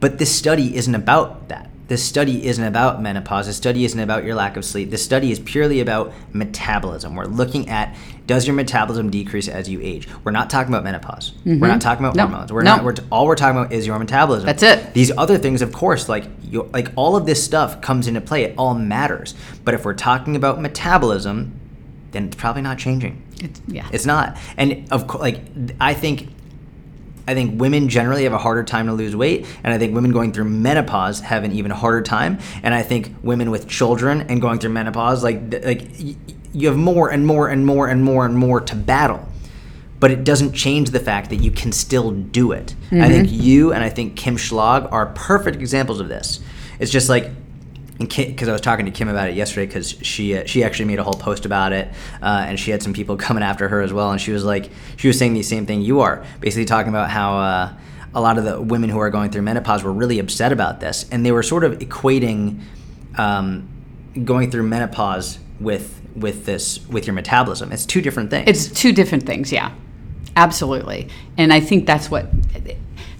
But 0.00 0.18
this 0.18 0.34
study 0.34 0.76
isn't 0.76 0.94
about 0.94 1.48
that. 1.48 1.70
This 1.88 2.02
study 2.02 2.44
isn't 2.46 2.64
about 2.64 3.00
menopause. 3.00 3.46
This 3.46 3.56
study 3.56 3.84
isn't 3.84 4.00
about 4.00 4.24
your 4.24 4.34
lack 4.34 4.56
of 4.56 4.64
sleep. 4.64 4.90
This 4.90 5.04
study 5.04 5.30
is 5.30 5.38
purely 5.38 5.80
about 5.80 6.12
metabolism. 6.32 7.14
We're 7.14 7.26
looking 7.26 7.68
at 7.68 7.96
does 8.26 8.44
your 8.44 8.56
metabolism 8.56 9.08
decrease 9.10 9.46
as 9.46 9.68
you 9.68 9.80
age? 9.80 10.08
We're 10.24 10.32
not 10.32 10.50
talking 10.50 10.72
about 10.72 10.82
menopause. 10.82 11.32
We're 11.44 11.54
not 11.54 11.60
mm-hmm. 11.60 11.78
talking 11.78 12.04
about 12.04 12.16
No. 12.16 12.26
hormones. 12.26 12.52
We're 12.52 12.62
No. 12.64 12.76
not. 12.76 12.84
We're 12.84 12.94
all 13.12 13.26
we're 13.26 13.36
talking 13.36 13.56
about 13.56 13.72
is 13.72 13.86
your 13.86 13.98
metabolism. 14.00 14.46
That's 14.46 14.64
it. 14.64 14.94
These 14.94 15.12
other 15.16 15.38
things, 15.38 15.62
of 15.62 15.72
course, 15.72 16.08
like 16.08 16.24
you, 16.42 16.68
like 16.72 16.90
all 16.96 17.14
of 17.14 17.24
this 17.24 17.42
stuff 17.44 17.80
comes 17.80 18.08
into 18.08 18.20
play. 18.20 18.42
It 18.42 18.54
all 18.58 18.74
matters. 18.74 19.34
But 19.64 19.74
if 19.74 19.84
we're 19.84 19.94
talking 19.94 20.34
about 20.34 20.60
metabolism, 20.60 21.52
then 22.10 22.26
it's 22.26 22.36
probably 22.36 22.62
not 22.62 22.78
changing. 22.78 23.22
it's, 23.40 23.60
yeah. 23.68 23.88
It's 23.92 24.06
not. 24.06 24.36
And 24.56 24.88
of 24.90 25.06
course, 25.06 25.20
like 25.22 25.42
I 25.80 25.94
think, 25.94 26.28
I 27.28 27.34
think 27.34 27.60
women 27.60 27.88
generally 27.88 28.24
have 28.24 28.32
a 28.32 28.38
harder 28.38 28.62
time 28.62 28.86
to 28.86 28.92
lose 28.92 29.16
weight, 29.16 29.46
and 29.64 29.72
I 29.72 29.78
think 29.78 29.94
women 29.94 30.12
going 30.12 30.32
through 30.32 30.44
menopause 30.44 31.20
have 31.20 31.44
an 31.44 31.52
even 31.52 31.70
harder 31.70 32.02
time. 32.02 32.38
And 32.62 32.72
I 32.74 32.82
think 32.82 33.14
women 33.22 33.50
with 33.50 33.68
children 33.68 34.22
and 34.22 34.40
going 34.40 34.58
through 34.58 34.70
menopause, 34.70 35.24
like 35.24 35.40
like 35.64 35.88
you 36.52 36.68
have 36.68 36.76
more 36.76 37.10
and 37.10 37.26
more 37.26 37.48
and 37.48 37.66
more 37.66 37.88
and 37.88 38.04
more 38.04 38.24
and 38.24 38.36
more 38.36 38.60
to 38.60 38.76
battle. 38.76 39.26
But 39.98 40.10
it 40.10 40.24
doesn't 40.24 40.52
change 40.52 40.90
the 40.90 41.00
fact 41.00 41.30
that 41.30 41.36
you 41.36 41.50
can 41.50 41.72
still 41.72 42.10
do 42.10 42.52
it. 42.52 42.74
I 42.92 43.08
think 43.08 43.28
mm-hmm. 43.28 43.42
you 43.42 43.72
and 43.72 43.82
I 43.82 43.88
think 43.88 44.14
Kim 44.16 44.36
Schlag 44.36 44.90
are 44.92 45.06
perfect 45.06 45.56
examples 45.56 46.00
of 46.00 46.08
this. 46.08 46.40
It's 46.78 46.92
just 46.92 47.08
like 47.08 47.30
because 47.98 48.48
I 48.48 48.52
was 48.52 48.60
talking 48.60 48.84
to 48.86 48.90
Kim 48.90 49.08
about 49.08 49.28
it 49.28 49.34
yesterday 49.34 49.66
because 49.66 49.90
she 50.02 50.36
uh, 50.36 50.44
she 50.44 50.62
actually 50.62 50.86
made 50.86 50.98
a 50.98 51.02
whole 51.02 51.14
post 51.14 51.46
about 51.46 51.72
it 51.72 51.88
uh, 52.22 52.44
and 52.46 52.58
she 52.60 52.70
had 52.70 52.82
some 52.82 52.92
people 52.92 53.16
coming 53.26 53.42
after 53.42 53.68
her 53.68 53.80
as 53.80 53.92
well 53.92 54.10
and 54.10 54.20
she 54.20 54.32
was 54.32 54.44
like 54.44 54.70
she 54.96 55.08
was 55.08 55.18
saying 55.18 55.34
the 55.34 55.42
same 55.42 55.66
thing 55.66 55.80
you 55.80 56.00
are 56.00 56.24
basically 56.40 56.64
talking 56.64 56.90
about 56.90 57.10
how 57.10 57.38
uh, 57.38 57.72
a 58.14 58.20
lot 58.20 58.38
of 58.38 58.44
the 58.44 58.60
women 58.60 58.90
who 58.90 58.98
are 58.98 59.10
going 59.10 59.30
through 59.30 59.42
menopause 59.42 59.82
were 59.82 59.92
really 59.92 60.18
upset 60.18 60.52
about 60.52 60.80
this 60.80 61.06
and 61.10 61.24
they 61.24 61.32
were 61.32 61.42
sort 61.42 61.64
of 61.64 61.78
equating 61.78 62.60
um, 63.16 63.68
going 64.24 64.50
through 64.50 64.62
menopause 64.62 65.38
with 65.58 66.00
with 66.14 66.44
this 66.46 66.86
with 66.88 67.06
your 67.06 67.14
metabolism 67.14 67.72
it's 67.72 67.86
two 67.86 68.02
different 68.02 68.30
things 68.30 68.48
It's 68.48 68.80
two 68.80 68.92
different 68.92 69.24
things, 69.24 69.52
yeah. 69.52 69.72
Absolutely. 70.36 71.08
And 71.38 71.50
I 71.52 71.60
think 71.60 71.86
that's 71.86 72.10
what 72.10 72.26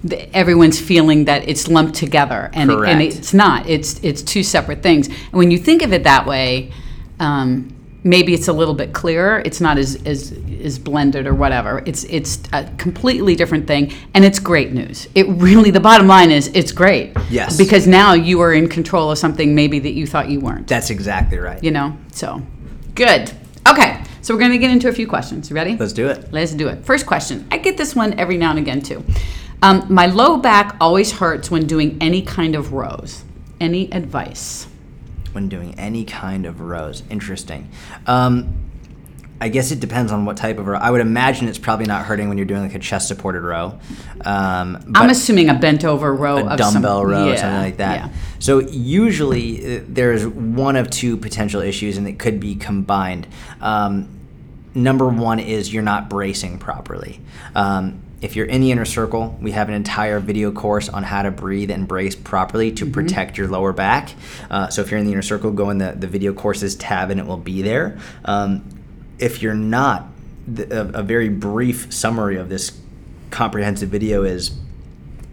the, 0.08 0.36
everyone's 0.36 0.80
feeling 0.80 1.24
that 1.26 1.48
it's 1.48 1.68
lumped 1.68 1.94
together 1.94 2.50
and, 2.54 2.70
it- 2.70 2.84
and 2.88 3.02
it's 3.02 3.34
not. 3.34 3.68
It's 3.68 3.98
it's 4.02 4.22
two 4.22 4.42
separate 4.42 4.82
things. 4.82 5.08
And 5.08 5.32
when 5.32 5.50
you 5.50 5.58
think 5.58 5.82
of 5.82 5.92
it 5.92 6.04
that 6.04 6.26
way, 6.26 6.72
um, 7.20 7.72
maybe 8.04 8.34
it's 8.34 8.48
a 8.48 8.52
little 8.52 8.74
bit 8.74 8.92
clearer. 8.92 9.42
It's 9.44 9.60
not 9.60 9.78
as 9.78 9.96
as 10.06 10.32
as 10.62 10.78
blended 10.78 11.26
or 11.26 11.34
whatever. 11.34 11.82
It's 11.86 12.04
it's 12.04 12.40
a 12.52 12.64
completely 12.78 13.34
different 13.36 13.66
thing 13.66 13.92
and 14.14 14.24
it's 14.24 14.38
great 14.38 14.72
news. 14.72 15.08
It 15.14 15.26
really 15.28 15.70
the 15.70 15.80
bottom 15.80 16.06
line 16.06 16.30
is 16.30 16.48
it's 16.54 16.72
great. 16.72 17.16
Yes. 17.30 17.56
Because 17.56 17.86
now 17.86 18.12
you 18.14 18.40
are 18.40 18.52
in 18.54 18.68
control 18.68 19.10
of 19.10 19.18
something 19.18 19.54
maybe 19.54 19.78
that 19.80 19.92
you 19.92 20.06
thought 20.06 20.28
you 20.28 20.40
weren't 20.40 20.66
that's 20.68 20.90
exactly 20.90 21.38
right 21.38 21.62
you 21.62 21.70
know 21.70 21.96
so 22.12 22.42
good 22.94 23.30
okay 23.68 24.02
so 24.22 24.32
we're 24.34 24.40
going 24.40 24.50
to 24.52 24.58
get 24.58 24.70
into 24.70 24.88
a 24.88 24.92
few 24.92 25.06
questions 25.06 25.50
you 25.50 25.56
ready 25.56 25.76
let's 25.76 25.92
do 25.92 26.08
it 26.08 26.32
let's 26.32 26.52
do 26.52 26.68
it 26.68 26.84
first 26.84 27.06
question 27.06 27.46
i 27.50 27.58
get 27.58 27.76
this 27.76 27.94
one 27.94 28.18
every 28.18 28.36
now 28.36 28.50
and 28.50 28.58
again 28.58 28.80
too 28.80 29.04
um, 29.62 29.86
my 29.88 30.06
low 30.06 30.36
back 30.36 30.76
always 30.80 31.12
hurts 31.12 31.50
when 31.50 31.66
doing 31.66 31.96
any 32.00 32.22
kind 32.22 32.54
of 32.54 32.72
rows 32.72 33.24
any 33.60 33.90
advice 33.92 34.66
when 35.36 35.48
doing 35.50 35.78
any 35.78 36.04
kind 36.04 36.46
of 36.46 36.62
rows. 36.62 37.02
Interesting. 37.10 37.68
Um, 38.06 38.54
I 39.38 39.50
guess 39.50 39.70
it 39.70 39.80
depends 39.80 40.10
on 40.10 40.24
what 40.24 40.38
type 40.38 40.58
of 40.58 40.66
row. 40.66 40.78
I 40.78 40.90
would 40.90 41.02
imagine 41.02 41.46
it's 41.46 41.58
probably 41.58 41.84
not 41.84 42.06
hurting 42.06 42.30
when 42.30 42.38
you're 42.38 42.46
doing 42.46 42.62
like 42.62 42.74
a 42.74 42.78
chest 42.78 43.06
supported 43.06 43.42
row. 43.42 43.78
Um, 44.24 44.92
i'm 44.94 45.10
assuming 45.10 45.50
a 45.50 45.54
bent 45.54 45.84
over 45.84 46.14
row 46.14 46.38
a 46.38 46.46
of 46.46 46.58
some- 46.58 46.74
dumbbell 46.74 47.04
row 47.04 47.26
or 47.26 47.28
yeah, 47.28 47.36
something 47.36 47.60
like 47.60 47.76
that. 47.76 47.96
yeah. 47.98 48.14
So 48.38 48.60
usually 48.60 49.76
uh, 49.76 49.80
there's 49.86 50.26
one 50.26 50.74
of 50.76 50.88
two 50.88 51.18
potential 51.18 51.60
issues, 51.60 51.98
and 51.98 52.08
it 52.08 52.18
could 52.18 52.40
be 52.40 52.54
combined. 52.54 53.26
Um, 53.60 54.08
number 54.74 55.06
one 55.06 55.38
is 55.38 55.70
you're 55.72 55.82
not 55.82 56.08
bracing 56.08 56.58
properly. 56.58 57.20
Um, 57.54 58.00
if 58.20 58.34
you're 58.34 58.46
in 58.46 58.60
the 58.60 58.70
inner 58.70 58.84
circle, 58.84 59.36
we 59.42 59.52
have 59.52 59.68
an 59.68 59.74
entire 59.74 60.20
video 60.20 60.50
course 60.50 60.88
on 60.88 61.02
how 61.02 61.22
to 61.22 61.30
breathe 61.30 61.70
and 61.70 61.86
brace 61.86 62.14
properly 62.14 62.72
to 62.72 62.86
protect 62.86 63.36
your 63.36 63.46
lower 63.46 63.72
back. 63.72 64.14
Uh, 64.50 64.68
so 64.68 64.80
if 64.80 64.90
you're 64.90 64.98
in 64.98 65.06
the 65.06 65.12
inner 65.12 65.22
circle, 65.22 65.50
go 65.50 65.68
in 65.70 65.78
the, 65.78 65.92
the 65.92 66.06
video 66.06 66.32
courses 66.32 66.74
tab 66.76 67.10
and 67.10 67.20
it 67.20 67.26
will 67.26 67.36
be 67.36 67.60
there. 67.60 67.98
Um, 68.24 68.64
if 69.18 69.42
you're 69.42 69.54
not, 69.54 70.08
the, 70.46 70.96
a, 70.96 71.00
a 71.00 71.02
very 71.02 71.28
brief 71.28 71.92
summary 71.92 72.36
of 72.36 72.48
this 72.48 72.78
comprehensive 73.30 73.90
video 73.90 74.22
is 74.22 74.58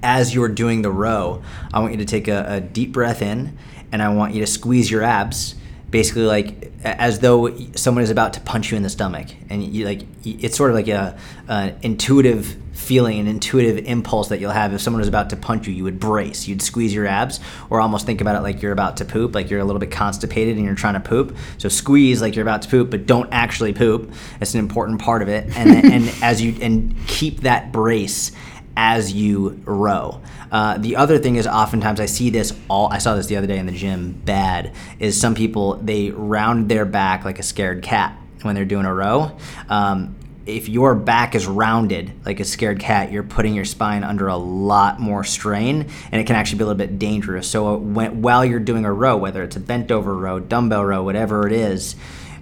as 0.02 0.36
you're 0.36 0.50
doing 0.50 0.82
the 0.82 0.92
row, 0.92 1.42
I 1.74 1.80
want 1.80 1.94
you 1.94 2.00
to 2.00 2.06
take 2.06 2.28
a, 2.28 2.46
a 2.48 2.60
deep 2.60 2.92
breath 2.92 3.22
in 3.22 3.58
and 3.94 4.02
I 4.02 4.10
want 4.10 4.34
you 4.34 4.42
to 4.42 4.48
squeeze 4.48 4.92
your 4.92 5.04
abs, 5.04 5.56
basically 5.94 6.24
like 6.24 6.72
as 6.84 7.20
though 7.20 7.56
someone 7.76 8.04
is 8.04 8.10
about 8.10 8.34
to 8.34 8.42
punch 8.42 8.72
you 8.72 8.78
in 8.78 8.82
the 8.82 8.90
stomach. 8.90 9.28
And 9.48 9.64
you 9.64 9.86
like 9.86 10.02
it's 10.26 10.58
sort 10.58 10.72
of 10.72 10.76
like 10.76 10.88
a, 10.88 11.16
an 11.48 11.78
intuitive 11.84 12.58
feeling, 12.74 13.20
an 13.20 13.28
intuitive 13.28 13.86
impulse 13.86 14.30
that 14.30 14.40
you'll 14.40 14.50
have 14.50 14.74
if 14.74 14.82
someone 14.82 15.04
is 15.04 15.08
about 15.08 15.30
to 15.30 15.36
punch 15.36 15.68
you. 15.68 15.74
You 15.74 15.84
would 15.84 16.00
brace, 16.00 16.48
you'd 16.48 16.64
squeeze 16.64 16.96
your 16.96 17.06
abs, 17.06 17.40
or 17.70 17.80
almost 17.80 18.08
think 18.08 18.22
about 18.22 18.36
it 18.36 18.42
like 18.42 18.64
you're 18.64 18.72
about 18.72 18.98
to 18.98 19.06
poop, 19.06 19.36
like 19.36 19.52
you're 19.52 19.60
a 19.60 19.64
little 19.64 19.80
bit 19.80 19.92
constipated 19.92 20.58
and 20.58 20.66
you're 20.66 20.74
trying 20.74 20.96
to 20.96 21.00
poop. 21.00 21.38
So 21.60 21.70
squeeze 21.70 22.24
like 22.24 22.36
you're 22.36 22.44
about 22.44 22.64
to 22.64 22.70
poop, 22.70 22.90
but 22.90 23.06
don't 23.06 23.30
actually 23.32 23.74
poop. 23.74 24.12
It's 24.42 24.56
an 24.56 24.60
important 24.62 25.00
part 25.00 25.22
of 25.22 25.30
it. 25.30 25.56
And 25.56 25.70
and 25.94 26.12
as 26.24 26.42
you 26.42 26.58
and 26.60 26.98
keep 27.06 27.42
that 27.42 27.72
brace 27.72 28.32
as 28.76 29.14
you 29.14 29.62
row. 29.66 30.22
Uh, 30.54 30.78
the 30.78 30.96
other 30.96 31.18
thing 31.18 31.36
is 31.36 31.48
oftentimes 31.48 32.00
I 32.00 32.06
see 32.06 32.30
this 32.30 32.54
all 32.70 32.88
I 32.94 33.00
saw 33.00 33.16
this 33.16 33.26
the 33.26 33.38
other 33.38 33.48
day 33.48 33.58
in 33.58 33.66
the 33.66 33.72
gym 33.72 34.12
bad 34.12 34.72
is 35.00 35.20
some 35.20 35.34
people 35.34 35.78
they 35.78 36.12
round 36.12 36.70
their 36.70 36.86
back 36.86 37.26
like 37.26 37.40
a 37.40 37.44
scared 37.44 37.82
cat 37.82 38.16
when 38.44 38.54
they're 38.54 38.64
doing 38.64 38.86
a 38.86 38.94
row. 38.94 39.36
Um, 39.68 40.16
if 40.46 40.70
your 40.70 40.94
back 40.94 41.34
is 41.36 41.48
rounded 41.48 42.12
like 42.26 42.40
a 42.40 42.46
scared 42.46 42.80
cat, 42.80 43.12
you're 43.12 43.24
putting 43.24 43.56
your 43.56 43.66
spine 43.66 44.04
under 44.04 44.28
a 44.28 44.36
lot 44.36 45.00
more 45.00 45.24
strain, 45.24 45.90
and 46.12 46.22
it 46.22 46.28
can 46.28 46.36
actually 46.36 46.60
be 46.60 46.66
a 46.66 46.68
little 46.68 46.78
bit 46.78 47.00
dangerous. 47.00 47.50
So 47.50 47.68
uh, 47.68 47.78
when, 47.78 48.22
while 48.22 48.44
you're 48.44 48.60
doing 48.60 48.86
a 48.86 48.92
row, 48.92 49.16
whether 49.18 49.42
it's 49.42 49.56
a 49.56 49.62
bent 49.62 49.90
over 49.90 50.14
row, 50.14 50.40
dumbbell 50.40 50.84
row, 50.84 51.02
whatever 51.02 51.48
it 51.48 51.54
is, 51.54 51.96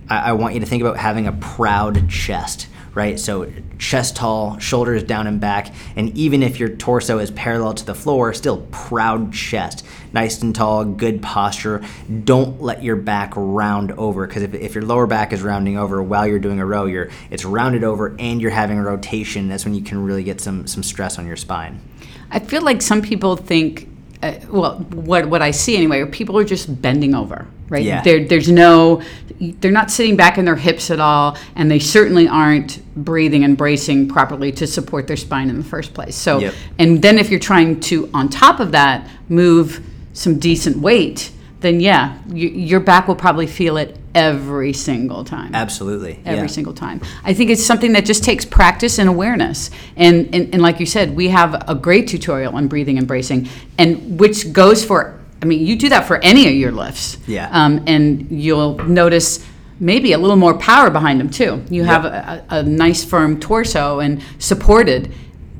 I, 0.10 0.30
I 0.30 0.32
want 0.34 0.56
you 0.56 0.60
to 0.62 0.65
think 0.65 0.82
about 0.82 0.97
having 0.97 1.28
a 1.28 1.32
proud 1.32 2.10
chest 2.10 2.67
right? 2.93 3.19
So 3.19 3.51
chest 3.77 4.15
tall, 4.15 4.58
shoulders 4.60 5.04
down 5.04 5.27
and 5.27 5.39
back, 5.39 5.73
and 5.95 6.15
even 6.17 6.43
if 6.43 6.60
your 6.60 6.69
torso 6.69 7.19
is 7.19 7.32
parallel 7.32 7.73
to 7.75 7.86
the 7.86 7.95
floor, 7.95 8.34
still 8.34 8.67
proud 8.71 9.34
chest, 9.34 9.86
nice 10.13 10.41
and 10.41 10.54
tall, 10.54 10.84
good 10.86 11.21
posture. 11.21 11.84
Don't 12.23 12.62
let 12.62 12.84
your 12.84 12.95
back 12.95 13.34
round 13.36 13.91
over 13.93 14.27
because 14.27 14.43
if, 14.43 14.54
if 14.54 14.75
your 14.75 14.84
lower 14.84 15.08
back 15.08 15.32
is 15.34 15.41
rounding 15.41 15.77
over 15.77 16.01
while 16.04 16.27
you're 16.27 16.39
doing 16.39 16.60
a 16.60 16.65
row, 16.65 16.86
you're 16.86 17.10
it's 17.30 17.45
rounded 17.45 17.84
over 17.84 18.15
and 18.19 18.41
you're 18.41 18.51
having 18.51 18.77
a 18.77 18.84
rotation. 18.84 19.47
That's 19.47 19.65
when 19.65 19.73
you 19.73 19.84
can 19.84 20.04
really 20.04 20.23
get 20.23 20.41
some 20.41 20.67
some 20.67 20.84
stress 20.84 21.17
on 21.17 21.25
your 21.27 21.38
spine. 21.38 21.82
I 22.30 22.39
feel 22.39 22.62
like 22.62 22.82
some 22.82 23.01
people 23.01 23.36
think 23.36 23.90
uh, 24.24 24.34
well, 24.50 24.76
what 24.94 25.26
what 25.28 25.42
I 25.42 25.52
see 25.52 25.76
anyway, 25.76 26.06
people 26.06 26.38
are 26.38 26.44
just 26.44 26.82
bending 26.82 27.16
over, 27.16 27.48
right? 27.70 27.84
Yeah. 27.84 28.02
There, 28.02 28.24
there's 28.26 28.50
no, 28.52 29.02
they're 29.40 29.72
not 29.72 29.90
sitting 29.90 30.16
back 30.16 30.38
in 30.38 30.46
their 30.46 30.56
hips 30.56 30.92
at 30.92 31.00
all, 31.00 31.38
and 31.56 31.70
they 31.72 31.80
certainly 31.80 32.28
aren't 32.28 32.82
breathing 32.96 33.44
and 33.44 33.58
bracing 33.58 34.08
properly 34.08 34.52
to 34.54 34.68
support 34.68 35.08
their 35.08 35.18
spine 35.18 35.50
in 35.50 35.58
the 35.58 35.64
first 35.64 35.94
place. 35.94 36.16
So, 36.16 36.40
Yep. 36.40 36.54
and 36.80 37.02
then 37.02 37.18
if 37.18 37.30
you're 37.30 37.40
trying 37.40 37.80
to, 37.82 38.10
on 38.14 38.30
top 38.30 38.60
of 38.60 38.72
that, 38.74 39.10
move 39.30 39.86
some 40.14 40.38
decent 40.40 40.78
weight, 40.78 41.32
then 41.62 41.80
yeah, 41.80 42.18
you, 42.28 42.50
your 42.50 42.80
back 42.80 43.08
will 43.08 43.16
probably 43.16 43.48
feel 43.48 43.78
it 43.78 43.98
every 44.13 44.74
single 44.74 45.24
time 45.24 45.56
Absolutely. 45.56 46.19
every 46.26 46.41
yeah. 46.41 46.47
single 46.47 46.74
time. 46.74 47.02
I 47.24 47.34
think 47.34 47.50
it's 47.50 47.65
something 47.65 47.93
that 47.93 48.06
just 48.06 48.24
takes 48.24 48.45
practice 48.45 49.00
and 49.00 49.08
awareness. 49.08 49.69
And, 49.95 50.34
and 50.36 50.54
and 50.54 50.62
like 50.62 50.80
you 50.80 50.86
said, 50.86 51.15
we 51.15 51.30
have 51.30 51.69
a 51.69 51.76
great 51.76 52.08
tutorial 52.08 52.56
on 52.56 52.67
breathing 52.67 52.97
and 52.97 53.08
bracing, 53.08 53.47
and 53.78 54.19
which 54.19 54.52
goes 54.54 54.84
for. 54.84 55.19
I 55.41 55.45
mean, 55.47 55.65
you 55.65 55.76
do 55.76 55.89
that 55.89 56.06
for 56.06 56.17
any 56.17 56.47
of 56.47 56.54
your 56.54 56.71
lifts. 56.71 57.17
Yeah. 57.26 57.50
Um, 57.52 57.84
and 57.88 58.30
you'll 58.32 58.78
notice 58.78 59.43
maybe 59.80 60.13
a 60.13 60.17
little 60.19 60.36
more 60.36 60.54
power 60.56 60.91
behind 60.91 61.19
them 61.19 61.30
too. 61.32 61.63
You 61.69 61.84
have 61.84 62.06
a, 62.06 62.45
a, 62.50 62.58
a 62.58 62.63
nice 62.63 63.04
firm 63.04 63.39
torso 63.39 64.00
and 64.02 64.21
supported 64.38 65.12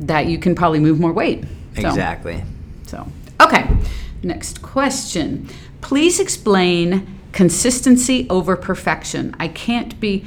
that 0.02 0.28
you 0.28 0.38
can 0.38 0.54
probably 0.54 0.80
move 0.80 1.00
more 1.00 1.12
weight. 1.12 1.44
So- 1.80 1.88
Exactly. 1.88 2.44
so, 2.86 3.08
okay. 3.42 3.68
Next 4.22 4.62
question. 4.62 5.50
Please 5.82 6.20
explain 6.20 7.08
consistency 7.32 8.28
over 8.30 8.56
perfection. 8.56 9.36
I 9.40 9.48
can't 9.48 10.00
be 10.00 10.26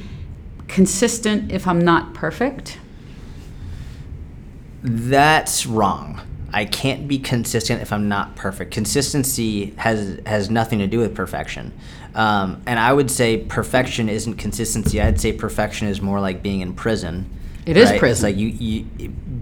consistent 0.68 1.52
if 1.52 1.66
I'm 1.66 1.80
not 1.80 2.14
perfect. 2.14 2.78
That's 4.82 5.66
wrong. 5.66 6.20
I 6.52 6.66
can't 6.66 7.08
be 7.08 7.18
consistent 7.18 7.82
if 7.82 7.92
I'm 7.92 8.08
not 8.08 8.36
perfect. 8.36 8.70
Consistency 8.70 9.74
has 9.76 10.20
has 10.24 10.50
nothing 10.50 10.78
to 10.78 10.86
do 10.86 10.98
with 10.98 11.14
perfection, 11.14 11.72
um, 12.14 12.62
and 12.66 12.78
I 12.78 12.92
would 12.92 13.10
say 13.10 13.38
perfection 13.38 14.08
isn't 14.08 14.34
consistency. 14.34 15.00
I'd 15.00 15.20
say 15.20 15.32
perfection 15.32 15.88
is 15.88 16.00
more 16.00 16.20
like 16.20 16.42
being 16.42 16.60
in 16.60 16.74
prison. 16.74 17.28
It 17.66 17.76
is 17.76 17.90
It's 17.90 17.98
prison. 17.98 18.28
like 18.30 18.36
you, 18.36 18.48
you, 18.48 18.86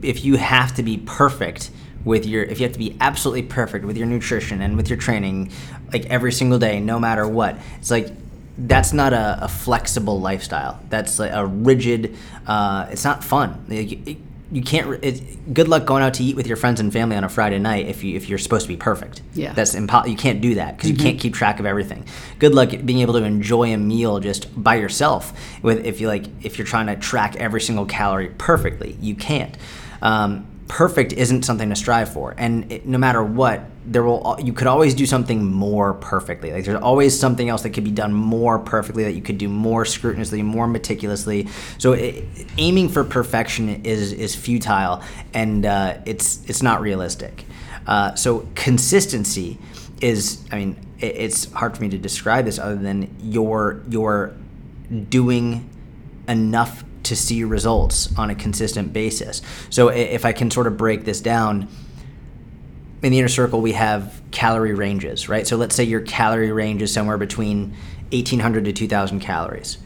if 0.00 0.24
you 0.24 0.36
have 0.36 0.74
to 0.76 0.82
be 0.82 0.96
perfect 0.98 1.70
with 2.04 2.26
your, 2.26 2.42
if 2.44 2.58
you 2.60 2.66
have 2.66 2.72
to 2.72 2.78
be 2.78 2.96
absolutely 3.00 3.42
perfect 3.42 3.84
with 3.84 3.96
your 3.96 4.06
nutrition 4.06 4.60
and 4.60 4.76
with 4.76 4.88
your 4.88 4.98
training, 4.98 5.50
like 5.92 6.06
every 6.06 6.32
single 6.32 6.58
day, 6.58 6.80
no 6.80 6.98
matter 6.98 7.26
what, 7.28 7.56
it's 7.78 7.90
like 7.90 8.08
that's 8.58 8.92
not 8.92 9.12
a, 9.12 9.38
a 9.42 9.48
flexible 9.48 10.20
lifestyle. 10.20 10.78
That's 10.90 11.18
like 11.18 11.32
a 11.32 11.46
rigid. 11.46 12.16
Uh, 12.46 12.86
it's 12.90 13.04
not 13.04 13.22
fun. 13.24 13.64
Like, 13.68 13.92
it- 14.08 14.18
you 14.54 14.60
can't. 14.60 15.02
It, 15.02 15.54
good 15.54 15.66
luck 15.66 15.86
going 15.86 16.02
out 16.02 16.12
to 16.12 16.22
eat 16.22 16.36
with 16.36 16.46
your 16.46 16.58
friends 16.58 16.78
and 16.78 16.92
family 16.92 17.16
on 17.16 17.24
a 17.24 17.28
Friday 17.30 17.58
night 17.58 17.86
if 17.86 18.04
you 18.04 18.16
if 18.16 18.28
you're 18.28 18.36
supposed 18.36 18.64
to 18.66 18.68
be 18.68 18.76
perfect. 18.76 19.22
Yeah. 19.32 19.54
that's 19.54 19.74
impo- 19.74 20.06
You 20.06 20.14
can't 20.14 20.42
do 20.42 20.56
that 20.56 20.76
because 20.76 20.90
you 20.90 20.96
can't 20.98 21.18
keep 21.18 21.32
track 21.32 21.58
of 21.58 21.64
everything. 21.64 22.04
Good 22.38 22.54
luck 22.54 22.68
being 22.84 22.98
able 22.98 23.14
to 23.14 23.24
enjoy 23.24 23.72
a 23.72 23.78
meal 23.78 24.20
just 24.20 24.48
by 24.62 24.74
yourself. 24.74 25.32
With 25.62 25.86
if 25.86 26.02
you 26.02 26.08
like 26.08 26.26
if 26.44 26.58
you're 26.58 26.66
trying 26.66 26.88
to 26.88 26.96
track 26.96 27.34
every 27.36 27.62
single 27.62 27.86
calorie 27.86 28.28
perfectly, 28.36 28.98
you 29.00 29.14
can't. 29.14 29.56
Um, 30.02 30.46
perfect 30.72 31.12
isn't 31.12 31.42
something 31.42 31.68
to 31.68 31.76
strive 31.76 32.10
for, 32.10 32.34
and 32.38 32.72
it, 32.72 32.86
no 32.86 32.96
matter 32.96 33.22
what, 33.22 33.60
there 33.84 34.02
will 34.02 34.38
you 34.42 34.54
could 34.54 34.66
always 34.66 34.94
do 34.94 35.04
something 35.04 35.44
more 35.44 35.92
perfectly. 35.92 36.50
Like 36.50 36.64
there's 36.64 36.80
always 36.80 37.18
something 37.18 37.50
else 37.50 37.62
that 37.64 37.70
could 37.70 37.84
be 37.84 37.90
done 37.90 38.14
more 38.14 38.58
perfectly 38.58 39.04
that 39.04 39.12
you 39.12 39.20
could 39.20 39.36
do 39.36 39.50
more 39.50 39.84
scrupulously, 39.84 40.40
more 40.42 40.66
meticulously. 40.66 41.46
So 41.76 41.92
it, 41.92 42.24
aiming 42.56 42.88
for 42.88 43.04
perfection 43.04 43.84
is 43.84 44.14
is 44.14 44.34
futile, 44.34 45.02
and 45.34 45.66
uh, 45.66 45.98
it's 46.06 46.42
it's 46.48 46.62
not 46.62 46.80
realistic. 46.80 47.44
Uh, 47.86 48.14
so 48.14 48.48
consistency 48.54 49.58
is, 50.00 50.42
I 50.50 50.56
mean, 50.56 50.78
it, 51.00 51.16
it's 51.16 51.52
hard 51.52 51.76
for 51.76 51.82
me 51.82 51.90
to 51.90 51.98
describe 51.98 52.46
this 52.46 52.58
other 52.58 52.76
than 52.76 53.14
you're 53.20 53.82
you're 53.90 54.34
doing 55.10 55.68
enough 56.28 56.82
to 57.12 57.16
see 57.16 57.44
results 57.44 58.08
on 58.18 58.30
a 58.30 58.34
consistent 58.34 58.90
basis. 58.90 59.42
So 59.68 59.88
if 59.88 60.24
I 60.24 60.32
can 60.32 60.50
sort 60.50 60.66
of 60.66 60.78
break 60.78 61.04
this 61.04 61.20
down, 61.20 61.68
in 63.02 63.12
the 63.12 63.18
inner 63.18 63.28
circle 63.28 63.60
we 63.60 63.72
have 63.72 64.22
calorie 64.30 64.72
ranges, 64.72 65.28
right? 65.28 65.46
So 65.46 65.58
let's 65.58 65.74
say 65.74 65.84
your 65.84 66.00
calorie 66.00 66.52
range 66.52 66.80
is 66.80 66.90
somewhere 66.90 67.18
between 67.18 67.76
1800 68.12 68.64
to 68.64 68.72
2000 68.72 69.20
calories, 69.20 69.76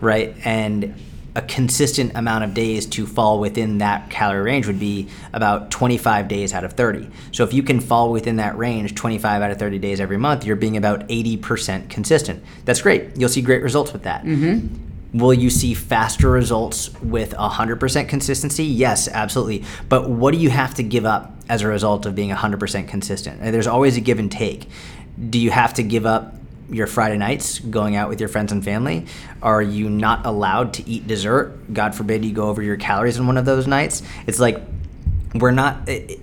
right? 0.00 0.34
And 0.44 0.96
a 1.36 1.42
consistent 1.42 2.16
amount 2.16 2.42
of 2.42 2.54
days 2.54 2.86
to 2.86 3.06
fall 3.06 3.38
within 3.38 3.78
that 3.78 4.10
calorie 4.10 4.42
range 4.42 4.66
would 4.66 4.80
be 4.80 5.08
about 5.32 5.70
25 5.70 6.26
days 6.26 6.52
out 6.52 6.64
of 6.64 6.72
30. 6.72 7.08
So 7.30 7.44
if 7.44 7.52
you 7.52 7.62
can 7.62 7.78
fall 7.78 8.10
within 8.10 8.36
that 8.36 8.58
range 8.58 8.96
25 8.96 9.42
out 9.42 9.50
of 9.52 9.58
30 9.58 9.78
days 9.78 10.00
every 10.00 10.16
month, 10.16 10.44
you're 10.44 10.56
being 10.56 10.76
about 10.76 11.06
80% 11.06 11.88
consistent. 11.88 12.42
That's 12.64 12.82
great. 12.82 13.16
You'll 13.16 13.28
see 13.28 13.42
great 13.42 13.62
results 13.62 13.92
with 13.92 14.02
that. 14.02 14.24
Mm-hmm. 14.24 14.83
Will 15.14 15.32
you 15.32 15.48
see 15.48 15.74
faster 15.74 16.28
results 16.28 16.92
with 17.00 17.32
100% 17.34 18.08
consistency? 18.08 18.64
Yes, 18.64 19.08
absolutely. 19.08 19.64
But 19.88 20.10
what 20.10 20.34
do 20.34 20.40
you 20.40 20.50
have 20.50 20.74
to 20.74 20.82
give 20.82 21.06
up 21.06 21.32
as 21.48 21.62
a 21.62 21.68
result 21.68 22.04
of 22.04 22.14
being 22.14 22.30
100% 22.30 22.88
consistent? 22.88 23.40
There's 23.40 23.68
always 23.68 23.96
a 23.96 24.00
give 24.00 24.18
and 24.18 24.30
take. 24.30 24.68
Do 25.30 25.38
you 25.38 25.52
have 25.52 25.74
to 25.74 25.82
give 25.82 26.04
up 26.04 26.34
your 26.68 26.86
Friday 26.86 27.16
nights 27.16 27.60
going 27.60 27.94
out 27.94 28.08
with 28.08 28.18
your 28.18 28.28
friends 28.28 28.50
and 28.50 28.64
family? 28.64 29.06
Are 29.40 29.62
you 29.62 29.88
not 29.88 30.26
allowed 30.26 30.74
to 30.74 30.88
eat 30.88 31.06
dessert? 31.06 31.72
God 31.72 31.94
forbid 31.94 32.24
you 32.24 32.32
go 32.32 32.48
over 32.48 32.62
your 32.62 32.76
calories 32.76 33.18
on 33.18 33.26
one 33.26 33.36
of 33.36 33.44
those 33.44 33.66
nights. 33.66 34.02
It's 34.26 34.40
like 34.40 34.60
we're 35.34 35.52
not. 35.52 35.88
It, 35.88 36.20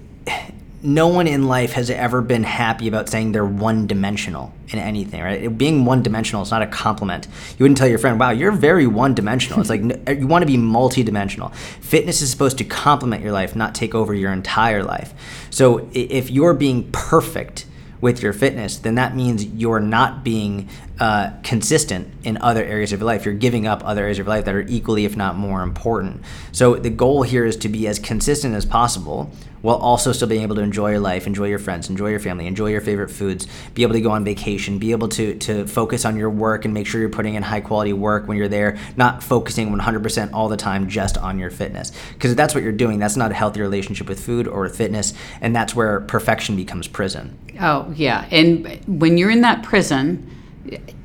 no 0.84 1.08
one 1.08 1.28
in 1.28 1.48
life 1.48 1.74
has 1.74 1.89
ever 1.89 2.22
been 2.22 2.44
happy 2.44 2.88
about 2.88 3.08
saying 3.08 3.32
they're 3.32 3.46
one 3.46 3.88
dimensional 3.88 4.52
in 4.70 4.80
anything, 4.80 5.22
right? 5.22 5.58
Being 5.58 5.86
one 5.86 6.02
dimensional 6.02 6.41
is 6.41 6.52
not 6.52 6.62
a 6.62 6.67
compliment. 6.67 7.28
You 7.58 7.63
wouldn't 7.63 7.78
tell 7.78 7.88
your 7.88 8.00
friend, 8.00 8.20
wow, 8.20 8.32
you're 8.32 8.52
very 8.52 8.88
one 8.88 9.13
dimensional. 9.13 9.60
It's 9.60 9.70
like 9.70 9.82
you 10.10 10.28
want 10.28 10.41
to 10.41 10.48
be 10.48 10.58
multi 10.58 11.04
dimensional. 11.04 11.50
Fitness 11.82 12.22
is 12.22 12.32
supposed 12.32 12.58
to 12.58 12.63
complement 12.63 13.24
your 13.24 13.32
life, 13.32 13.56
not 13.56 13.76
take 13.76 13.94
over 13.94 14.13
your 14.13 14.32
entire 14.32 14.84
life. 14.84 15.13
So 15.50 15.89
if 15.94 16.32
you're 16.32 16.54
being 16.54 16.91
perfect, 16.91 17.65
with 18.02 18.24
your 18.24 18.34
fitness, 18.34 18.78
then 18.78 18.96
that 18.96 19.15
means 19.15 19.46
you're 19.46 19.80
not 19.80 20.24
being 20.24 20.67
uh, 21.00 21.32
consistent 21.44 22.12
in 22.24 22.38
other 22.38 22.63
areas 22.63 22.91
of 22.91 23.00
your 23.00 23.06
life. 23.06 23.26
You're 23.26 23.36
giving 23.36 23.67
up 23.67 23.84
other 23.86 24.02
areas 24.02 24.17
of 24.17 24.26
your 24.26 24.36
life 24.36 24.46
that 24.46 24.56
are 24.56 24.65
equally, 24.67 25.06
if 25.06 25.15
not 25.15 25.38
more 25.38 25.62
important. 25.62 26.24
So 26.52 26.76
the 26.76 26.89
goal 26.89 27.22
here 27.22 27.46
is 27.46 27.56
to 27.58 27.70
be 27.70 27.88
as 27.88 28.00
consistent 28.00 28.56
as 28.56 28.65
possible 28.65 29.32
while 29.62 29.78
also 29.78 30.12
still 30.12 30.28
being 30.28 30.41
able 30.41 30.56
to 30.56 30.62
enjoy 30.62 30.91
your 30.91 31.00
life, 31.00 31.28
enjoy 31.28 31.47
your 31.47 31.60
friends, 31.60 31.89
enjoy 31.89 32.10
your 32.10 32.19
family, 32.19 32.47
enjoy 32.47 32.67
your 32.67 32.82
favorite 32.82 33.10
foods, 33.10 33.47
be 33.74 33.84
able 33.84 33.93
to 33.93 34.02
go 34.02 34.12
on 34.12 34.24
vacation, 34.24 34.80
be 34.80 34.91
able 34.91 35.08
to, 35.08 35.36
to 35.39 35.67
focus 35.67 36.06
on 36.06 36.17
your 36.17 36.30
work 36.30 36.65
and 36.65 36.74
make 36.74 36.88
sure 36.88 37.00
you're 37.00 37.10
putting 37.10 37.36
in 37.36 37.43
high 37.43 37.62
quality 37.62 37.93
work 37.93 38.28
when 38.28 38.38
you're 38.38 38.47
there, 38.47 38.78
not 38.95 39.24
focusing 39.24 39.69
100% 39.69 40.34
all 40.34 40.50
the 40.50 40.58
time 40.58 40.88
just 40.88 41.17
on 41.17 41.39
your 41.39 41.50
fitness. 41.50 41.91
Because 42.13 42.32
if 42.32 42.38
that's 42.38 42.56
what 42.56 42.63
you're 42.63 42.71
doing, 42.71 43.00
that's 43.00 43.15
not 43.15 43.32
a 43.32 43.36
healthy 43.36 43.62
relationship 43.62 44.08
with 44.08 44.19
food 44.19 44.47
or 44.47 44.62
with 44.62 44.76
fitness, 44.76 45.13
and 45.41 45.56
that's 45.56 45.76
where 45.76 46.02
perfection 46.02 46.56
becomes 46.56 46.88
prison. 46.88 47.38
Oh, 47.60 47.91
yeah. 47.95 48.28
And 48.32 48.80
when 48.88 49.17
you're 49.17 49.32
in 49.32 49.41
that 49.41 49.63
prison, 49.63 50.28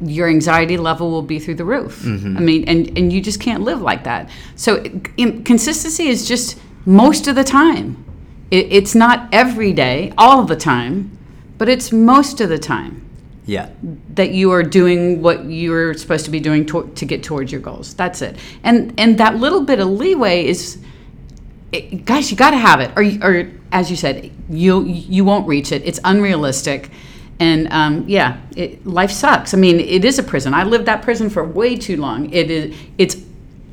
your 0.01 0.29
anxiety 0.29 0.77
level 0.77 1.11
will 1.11 1.23
be 1.23 1.39
through 1.39 1.55
the 1.55 1.65
roof. 1.65 2.03
Mm-hmm. 2.03 2.37
I 2.37 2.41
mean, 2.41 2.65
and, 2.69 2.99
and 2.99 3.13
you 3.13 3.21
just 3.21 3.41
can't 3.41 3.63
live 3.63 3.81
like 3.81 4.05
that. 4.05 4.31
So 4.55 4.85
in, 5.17 5.45
consistency 5.45 6.09
is 6.09 6.29
just 6.29 6.59
most 6.85 7.27
of 7.27 7.35
the 7.35 7.45
time. 7.45 8.06
It, 8.51 8.73
it's 8.73 8.95
not 8.95 9.29
every 9.33 9.73
day, 9.73 10.13
all 10.17 10.45
the 10.45 10.57
time, 10.57 11.17
but 11.59 11.69
it's 11.69 11.91
most 11.93 12.41
of 12.41 12.49
the 12.49 12.59
time 12.59 13.05
Yeah. 13.47 13.71
that 14.15 14.31
you 14.31 14.53
are 14.53 14.63
doing 14.63 15.23
what 15.23 15.45
you're 15.47 15.95
supposed 15.95 16.25
to 16.27 16.31
be 16.31 16.41
doing 16.41 16.67
to, 16.67 16.91
to 16.95 17.05
get 17.05 17.23
towards 17.23 17.51
your 17.51 17.61
goals. 17.61 17.95
That's 17.95 18.23
it. 18.23 18.37
And 18.63 18.93
and 18.99 19.19
that 19.19 19.37
little 19.37 19.63
bit 19.63 19.81
of 19.81 19.89
leeway 19.89 20.47
is, 20.47 20.79
it, 21.73 22.05
guys, 22.05 22.31
you 22.31 22.37
got 22.37 22.51
to 22.51 22.57
have 22.59 22.81
it, 22.81 22.91
or 22.97 23.03
or 23.27 23.51
as 23.73 23.91
you 23.91 23.97
said, 23.97 24.31
you 24.49 24.85
you 24.85 25.25
won't 25.25 25.47
reach 25.49 25.73
it. 25.73 25.83
It's 25.85 25.99
unrealistic. 26.05 26.91
And 27.39 27.69
um, 27.71 28.05
yeah, 28.09 28.39
it, 28.57 28.87
life 28.87 29.11
sucks. 29.11 29.53
I 29.53 29.59
mean, 29.59 29.79
it 29.81 30.05
is 30.05 30.19
a 30.19 30.23
prison. 30.23 30.55
I 30.55 30.63
lived 30.65 30.87
that 30.87 31.03
prison 31.03 31.29
for 31.29 31.45
way 31.45 31.77
too 31.77 31.97
long. 31.99 32.33
It 32.33 32.51
is. 32.51 32.77
It's. 32.97 33.17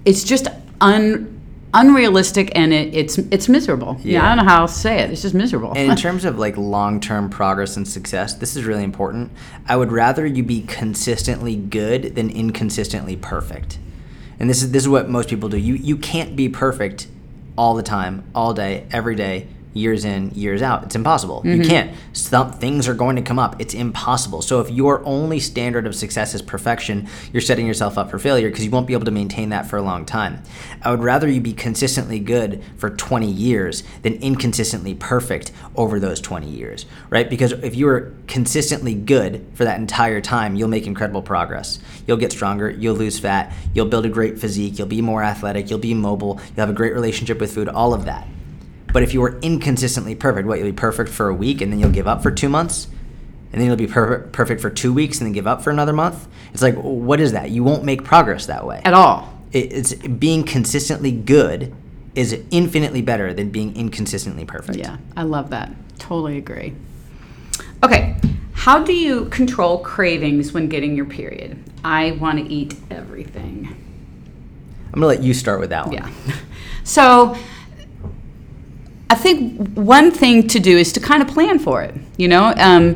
It's 0.05 0.23
just 0.25 0.47
un. 0.81 1.39
Unrealistic 1.73 2.51
and 2.55 2.73
it, 2.73 2.93
it's 2.93 3.17
it's 3.17 3.49
miserable. 3.49 3.97
Yeah. 4.03 4.13
Yeah. 4.13 4.25
I 4.25 4.35
don't 4.35 4.45
know 4.45 4.51
how 4.51 4.65
to 4.65 4.71
say 4.71 4.99
it. 4.99 5.11
It's 5.11 5.21
just 5.21 5.33
miserable. 5.33 5.73
And 5.75 5.91
in 5.91 5.97
terms 6.07 6.25
of 6.25 6.37
like 6.37 6.57
long 6.57 6.99
term 6.99 7.29
progress 7.29 7.77
and 7.77 7.87
success, 7.87 8.35
this 8.35 8.55
is 8.55 8.65
really 8.65 8.83
important. 8.83 9.31
I 9.67 9.75
would 9.75 9.91
rather 9.91 10.25
you 10.25 10.43
be 10.43 10.61
consistently 10.61 11.55
good 11.55 12.15
than 12.15 12.29
inconsistently 12.29 13.15
perfect. 13.15 13.79
And 14.39 14.49
this 14.49 14.61
is 14.61 14.71
this 14.71 14.83
is 14.83 14.89
what 14.89 15.09
most 15.09 15.29
people 15.29 15.49
do. 15.49 15.57
You 15.57 15.75
you 15.75 15.97
can't 15.97 16.35
be 16.35 16.49
perfect 16.49 17.07
all 17.57 17.75
the 17.75 17.83
time, 17.83 18.23
all 18.33 18.53
day, 18.53 18.85
every 18.91 19.15
day, 19.15 19.47
years 19.73 20.05
in, 20.05 20.31
years 20.31 20.61
out. 20.61 20.83
It's 20.83 20.95
impossible. 20.95 21.41
You 21.43 21.57
mm-hmm. 21.57 21.69
can't. 21.69 21.97
Some 22.13 22.51
things 22.53 22.87
are 22.87 22.93
going 22.93 23.15
to 23.15 23.21
come 23.21 23.39
up. 23.39 23.59
It's 23.59 23.73
impossible. 23.73 24.41
So 24.41 24.59
if 24.61 24.69
your 24.69 25.03
only 25.05 25.39
standard 25.39 25.87
of 25.87 25.95
success 25.95 26.33
is 26.33 26.41
perfection, 26.41 27.07
you're 27.31 27.41
setting 27.41 27.65
yourself 27.65 27.97
up 27.97 28.09
for 28.09 28.19
failure 28.19 28.49
because 28.49 28.63
you 28.63 28.71
won't 28.71 28.87
be 28.87 28.93
able 28.93 29.05
to 29.05 29.11
maintain 29.11 29.49
that 29.49 29.67
for 29.67 29.77
a 29.77 29.81
long 29.81 30.05
time. 30.05 30.41
I 30.81 30.91
would 30.91 31.01
rather 31.01 31.27
you 31.27 31.41
be 31.41 31.53
consistently 31.53 32.19
good 32.19 32.63
for 32.77 32.89
20 32.89 33.29
years 33.29 33.83
than 34.01 34.15
inconsistently 34.15 34.93
perfect 34.93 35.51
over 35.75 35.99
those 35.99 36.21
20 36.21 36.47
years, 36.47 36.85
right? 37.09 37.29
Because 37.29 37.51
if 37.51 37.75
you 37.75 37.87
are 37.87 38.13
consistently 38.27 38.93
good 38.93 39.45
for 39.53 39.63
that 39.63 39.79
entire 39.79 40.21
time, 40.21 40.55
you'll 40.55 40.69
make 40.69 40.87
incredible 40.87 41.21
progress. 41.21 41.79
You'll 42.07 42.17
get 42.17 42.31
stronger, 42.31 42.69
you'll 42.69 42.95
lose 42.95 43.19
fat, 43.19 43.53
you'll 43.73 43.87
build 43.87 44.05
a 44.05 44.09
great 44.09 44.39
physique, 44.39 44.77
you'll 44.77 44.87
be 44.87 45.01
more 45.01 45.23
athletic, 45.23 45.69
you'll 45.69 45.79
be 45.79 45.93
mobile, 45.93 46.39
you'll 46.49 46.65
have 46.65 46.69
a 46.69 46.73
great 46.73 46.93
relationship 46.93 47.39
with 47.39 47.53
food, 47.53 47.69
all 47.69 47.93
of 47.93 48.05
that. 48.05 48.27
But 48.93 49.03
if 49.03 49.13
you 49.13 49.21
were 49.21 49.37
inconsistently 49.41 50.15
perfect, 50.15 50.47
what 50.47 50.59
you'll 50.59 50.67
be 50.67 50.73
perfect 50.73 51.09
for 51.09 51.27
a 51.27 51.33
week 51.33 51.61
and 51.61 51.71
then 51.71 51.79
you'll 51.79 51.89
give 51.91 52.07
up 52.07 52.21
for 52.23 52.31
two 52.31 52.47
months, 52.47 52.87
and 53.51 53.59
then 53.59 53.67
you'll 53.67 53.75
be 53.75 53.87
perfect 53.87 54.31
perfect 54.31 54.61
for 54.61 54.69
two 54.69 54.93
weeks 54.93 55.19
and 55.19 55.25
then 55.27 55.33
give 55.33 55.47
up 55.47 55.61
for 55.63 55.71
another 55.71 55.93
month. 55.93 56.27
It's 56.53 56.61
like, 56.61 56.75
what 56.75 57.19
is 57.19 57.31
that? 57.33 57.49
You 57.49 57.63
won't 57.63 57.83
make 57.83 58.03
progress 58.03 58.45
that 58.45 58.65
way. 58.65 58.81
At 58.85 58.93
all. 58.93 59.33
It- 59.51 59.73
It's 59.73 59.93
being 59.95 60.43
consistently 60.43 61.11
good 61.11 61.73
is 62.15 62.39
infinitely 62.51 63.01
better 63.01 63.33
than 63.33 63.49
being 63.49 63.75
inconsistently 63.75 64.45
perfect. 64.45 64.77
Yeah, 64.77 64.97
I 65.17 65.23
love 65.23 65.49
that. 65.49 65.71
Totally 65.97 66.37
agree. 66.37 66.73
Okay, 67.83 68.15
how 68.53 68.83
do 68.83 68.93
you 68.93 69.25
control 69.25 69.79
cravings 69.79 70.53
when 70.53 70.67
getting 70.69 70.95
your 70.95 71.05
period? 71.05 71.57
I 71.83 72.11
want 72.11 72.37
to 72.39 72.45
eat 72.53 72.75
everything. 72.91 73.75
I'm 74.93 74.99
gonna 74.99 75.07
let 75.07 75.23
you 75.23 75.33
start 75.33 75.59
with 75.59 75.71
that 75.71 75.85
one. 75.87 75.93
Yeah. 75.95 76.09
So 76.85 77.37
I 79.13 79.15
think 79.15 79.75
one 79.75 80.09
thing 80.09 80.47
to 80.47 80.59
do 80.59 80.75
is 80.75 80.91
to 80.93 80.99
kind 80.99 81.21
of 81.21 81.27
plan 81.27 81.59
for 81.59 81.83
it. 81.83 81.93
You 82.17 82.27
know, 82.27 82.51
um, 82.57 82.95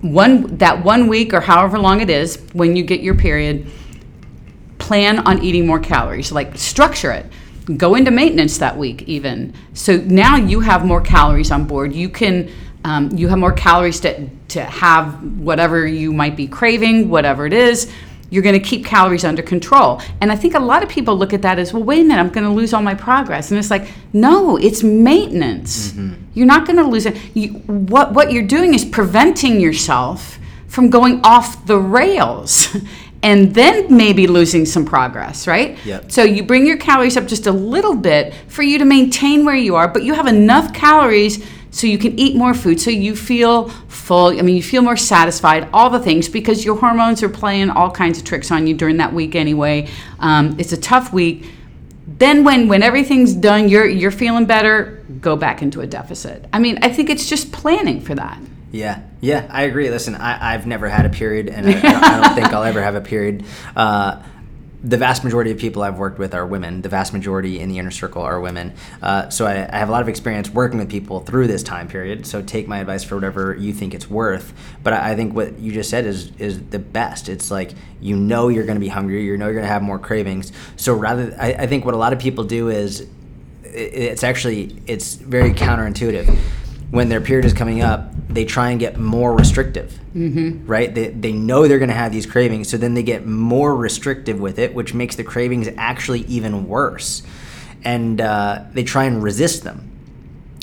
one 0.00 0.56
that 0.56 0.82
one 0.82 1.06
week 1.06 1.34
or 1.34 1.42
however 1.42 1.78
long 1.78 2.00
it 2.00 2.08
is 2.08 2.42
when 2.54 2.76
you 2.76 2.82
get 2.82 3.02
your 3.02 3.14
period, 3.14 3.66
plan 4.78 5.18
on 5.18 5.42
eating 5.42 5.66
more 5.66 5.78
calories. 5.78 6.32
Like 6.32 6.56
structure 6.56 7.12
it. 7.12 7.26
Go 7.76 7.94
into 7.94 8.10
maintenance 8.10 8.56
that 8.56 8.78
week 8.78 9.02
even. 9.02 9.52
So 9.74 9.98
now 9.98 10.36
you 10.36 10.60
have 10.60 10.86
more 10.86 11.02
calories 11.02 11.50
on 11.50 11.66
board. 11.66 11.92
You 11.92 12.08
can. 12.08 12.50
Um, 12.82 13.10
you 13.14 13.28
have 13.28 13.38
more 13.38 13.52
calories 13.52 14.00
to, 14.00 14.30
to 14.48 14.64
have 14.64 15.22
whatever 15.38 15.86
you 15.86 16.14
might 16.14 16.34
be 16.34 16.46
craving, 16.46 17.10
whatever 17.10 17.44
it 17.44 17.52
is 17.52 17.92
you're 18.30 18.42
going 18.42 18.60
to 18.60 18.66
keep 18.66 18.84
calories 18.84 19.24
under 19.24 19.42
control. 19.42 20.00
And 20.20 20.32
I 20.32 20.36
think 20.36 20.54
a 20.54 20.60
lot 20.60 20.82
of 20.82 20.88
people 20.88 21.16
look 21.16 21.32
at 21.32 21.42
that 21.42 21.58
as, 21.58 21.72
well, 21.72 21.82
wait 21.82 22.00
a 22.00 22.04
minute, 22.04 22.20
I'm 22.20 22.30
going 22.30 22.46
to 22.46 22.52
lose 22.52 22.72
all 22.72 22.82
my 22.82 22.94
progress. 22.94 23.50
And 23.50 23.58
it's 23.58 23.70
like, 23.70 23.88
no, 24.12 24.56
it's 24.56 24.82
maintenance. 24.82 25.92
Mm-hmm. 25.92 26.22
You're 26.34 26.46
not 26.46 26.66
going 26.66 26.76
to 26.76 26.84
lose 26.84 27.06
it. 27.06 27.16
You, 27.34 27.54
what, 27.66 28.14
what 28.14 28.32
you're 28.32 28.46
doing 28.46 28.72
is 28.72 28.84
preventing 28.84 29.60
yourself 29.60 30.38
from 30.68 30.88
going 30.88 31.20
off 31.24 31.66
the 31.66 31.78
rails. 31.78 32.74
And 33.22 33.54
then 33.54 33.94
maybe 33.94 34.26
losing 34.26 34.64
some 34.64 34.86
progress, 34.86 35.46
right? 35.46 35.78
Yep. 35.84 36.10
So 36.10 36.22
you 36.22 36.42
bring 36.42 36.66
your 36.66 36.78
calories 36.78 37.18
up 37.18 37.26
just 37.26 37.46
a 37.46 37.52
little 37.52 37.94
bit 37.94 38.32
for 38.48 38.62
you 38.62 38.78
to 38.78 38.86
maintain 38.86 39.44
where 39.44 39.54
you 39.54 39.76
are, 39.76 39.88
but 39.88 40.04
you 40.04 40.14
have 40.14 40.26
enough 40.26 40.72
calories 40.72 41.46
so 41.70 41.86
you 41.86 41.98
can 41.98 42.18
eat 42.18 42.36
more 42.36 42.54
food 42.54 42.80
so 42.80 42.90
you 42.90 43.14
feel 43.14 43.68
full 43.88 44.26
i 44.26 44.42
mean 44.42 44.56
you 44.56 44.62
feel 44.62 44.82
more 44.82 44.96
satisfied 44.96 45.68
all 45.72 45.90
the 45.90 45.98
things 46.00 46.28
because 46.28 46.64
your 46.64 46.76
hormones 46.76 47.22
are 47.22 47.28
playing 47.28 47.70
all 47.70 47.90
kinds 47.90 48.18
of 48.18 48.24
tricks 48.24 48.50
on 48.50 48.66
you 48.66 48.74
during 48.74 48.96
that 48.96 49.12
week 49.12 49.34
anyway 49.34 49.88
um, 50.18 50.56
it's 50.58 50.72
a 50.72 50.76
tough 50.80 51.12
week 51.12 51.46
then 52.06 52.44
when 52.44 52.68
when 52.68 52.82
everything's 52.82 53.34
done 53.34 53.68
you're 53.68 53.86
you're 53.86 54.10
feeling 54.10 54.44
better 54.44 55.04
go 55.20 55.36
back 55.36 55.62
into 55.62 55.80
a 55.80 55.86
deficit 55.86 56.44
i 56.52 56.58
mean 56.58 56.78
i 56.82 56.88
think 56.88 57.08
it's 57.08 57.28
just 57.28 57.52
planning 57.52 58.00
for 58.00 58.14
that 58.14 58.38
Yeah, 58.72 59.02
yeah, 59.20 59.48
I 59.50 59.62
agree. 59.62 59.90
Listen, 59.90 60.14
I, 60.14 60.54
I've 60.54 60.64
never 60.64 60.88
had 60.88 61.04
a 61.04 61.08
period, 61.08 61.48
and 61.48 61.66
I, 61.66 61.70
I, 61.70 61.80
don't, 61.82 62.04
I 62.04 62.20
don't 62.20 62.34
think 62.36 62.52
I'll 62.52 62.62
ever 62.62 62.80
have 62.80 62.94
a 62.94 63.00
period. 63.00 63.44
Uh, 63.74 64.22
the 64.82 64.96
vast 64.96 65.24
majority 65.24 65.50
of 65.50 65.58
people 65.58 65.82
I've 65.82 65.98
worked 65.98 66.18
with 66.18 66.32
are 66.34 66.46
women. 66.46 66.80
The 66.80 66.88
vast 66.88 67.12
majority 67.12 67.60
in 67.60 67.68
the 67.68 67.78
inner 67.78 67.90
circle 67.90 68.22
are 68.22 68.40
women. 68.40 68.72
Uh, 69.02 69.28
so 69.28 69.46
I, 69.46 69.68
I 69.70 69.78
have 69.78 69.88
a 69.90 69.92
lot 69.92 70.00
of 70.00 70.08
experience 70.08 70.48
working 70.48 70.78
with 70.78 70.88
people 70.88 71.20
through 71.20 71.48
this 71.48 71.62
time 71.62 71.86
period. 71.86 72.26
So 72.26 72.40
take 72.40 72.66
my 72.66 72.78
advice 72.78 73.04
for 73.04 73.14
whatever 73.14 73.54
you 73.54 73.74
think 73.74 73.92
it's 73.92 74.08
worth. 74.08 74.54
But 74.82 74.94
I, 74.94 75.10
I 75.12 75.16
think 75.16 75.34
what 75.34 75.58
you 75.58 75.72
just 75.72 75.90
said 75.90 76.06
is 76.06 76.32
is 76.38 76.62
the 76.70 76.78
best. 76.78 77.28
It's 77.28 77.50
like 77.50 77.72
you 78.00 78.16
know 78.16 78.48
you're 78.48 78.64
going 78.64 78.76
to 78.76 78.80
be 78.80 78.88
hungry. 78.88 79.22
You 79.24 79.36
know 79.36 79.46
you're 79.46 79.54
going 79.54 79.66
to 79.66 79.72
have 79.72 79.82
more 79.82 79.98
cravings. 79.98 80.50
So 80.76 80.94
rather, 80.94 81.36
I, 81.38 81.52
I 81.52 81.66
think 81.66 81.84
what 81.84 81.92
a 81.94 81.98
lot 81.98 82.12
of 82.14 82.18
people 82.18 82.44
do 82.44 82.70
is 82.70 83.00
it- 83.00 83.08
it's 83.74 84.24
actually 84.24 84.76
it's 84.86 85.14
very 85.16 85.52
counterintuitive 85.52 86.38
when 86.90 87.08
their 87.08 87.20
period 87.20 87.44
is 87.44 87.52
coming 87.52 87.82
up 87.82 88.10
they 88.28 88.44
try 88.44 88.70
and 88.70 88.80
get 88.80 88.98
more 88.98 89.36
restrictive 89.36 90.00
mm-hmm. 90.14 90.66
right? 90.66 90.94
They, 90.94 91.08
they 91.08 91.32
know 91.32 91.68
they're 91.68 91.78
going 91.78 91.90
to 91.90 91.94
have 91.94 92.12
these 92.12 92.26
cravings 92.26 92.68
so 92.68 92.76
then 92.76 92.94
they 92.94 93.02
get 93.02 93.26
more 93.26 93.74
restrictive 93.74 94.40
with 94.40 94.58
it 94.58 94.74
which 94.74 94.94
makes 94.94 95.16
the 95.16 95.24
cravings 95.24 95.68
actually 95.76 96.20
even 96.22 96.68
worse. 96.68 97.22
And 97.84 98.20
uh, 98.20 98.64
they 98.72 98.84
try 98.84 99.04
and 99.04 99.22
resist 99.22 99.64
them. 99.64 99.86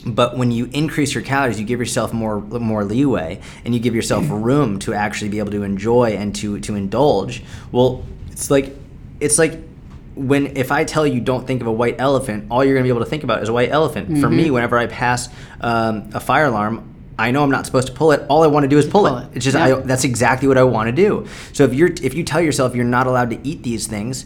But 0.06 0.38
when 0.38 0.52
you 0.52 0.70
increase 0.72 1.14
your 1.14 1.24
calories 1.24 1.60
you 1.60 1.66
give 1.66 1.80
yourself 1.80 2.14
more 2.14 2.40
more 2.40 2.84
leeway 2.84 3.42
and 3.66 3.74
you 3.74 3.80
give 3.80 3.96
yourself 3.96 4.26
room 4.30 4.80
to 4.80 4.94
actually 4.94 5.30
be 5.30 5.40
able 5.40 5.52
to 5.52 5.64
enjoy 5.64 6.12
and 6.12 6.36
to 6.36 6.60
to 6.62 6.76
indulge. 6.76 7.44
Well 7.72 8.06
it's 8.32 8.52
like 8.52 8.76
it's 9.20 9.38
like 9.38 9.60
when 10.18 10.58
if 10.58 10.72
I 10.72 10.84
tell 10.84 11.06
you 11.08 11.22
don't 11.22 11.46
think 11.48 11.62
of 11.62 11.68
a 11.68 11.72
white 11.72 11.96
elephant, 12.00 12.48
all 12.52 12.64
you're 12.66 12.76
gonna 12.76 12.84
be 12.84 12.90
able 12.90 13.00
to 13.04 13.10
think 13.10 13.24
about 13.24 13.42
is 13.44 13.50
a 13.50 13.54
white 13.54 13.70
elephant. 13.72 14.08
For 14.20 14.28
Mm-hmm. 14.28 14.36
me, 14.38 14.52
whenever 14.52 14.78
I 14.78 14.88
pass 14.88 15.30
um, 15.62 16.10
a 16.14 16.20
fire 16.20 16.46
alarm, 16.46 16.94
I 17.20 17.32
know 17.32 17.44
I'm 17.44 17.50
not 17.50 17.66
supposed 17.66 17.88
to 17.88 17.94
pull 17.94 18.12
it. 18.12 18.24
All 18.30 18.44
I 18.44 18.48
want 18.48 18.64
to 18.66 18.68
do 18.68 18.78
is 18.78 18.86
pull, 18.86 19.06
pull 19.08 19.18
it. 19.18 19.24
it. 19.24 19.30
It's 19.38 19.46
just 19.46 19.58
Yeah. 19.58 19.78
I, 19.78 19.80
that's 19.80 20.04
exactly 20.04 20.48
what 20.48 20.58
I 20.58 20.64
want 20.64 20.88
to 20.88 20.92
do. 20.92 21.26
So 21.54 21.64
if 21.64 21.74
you're 21.74 21.90
if 22.04 22.14
you 22.14 22.24
tell 22.24 22.42
yourself 22.42 22.76
you're 22.76 22.86
not 22.86 23.08
allowed 23.08 23.30
to 23.32 23.40
eat 23.48 23.64
these 23.64 23.88
things, 23.88 24.26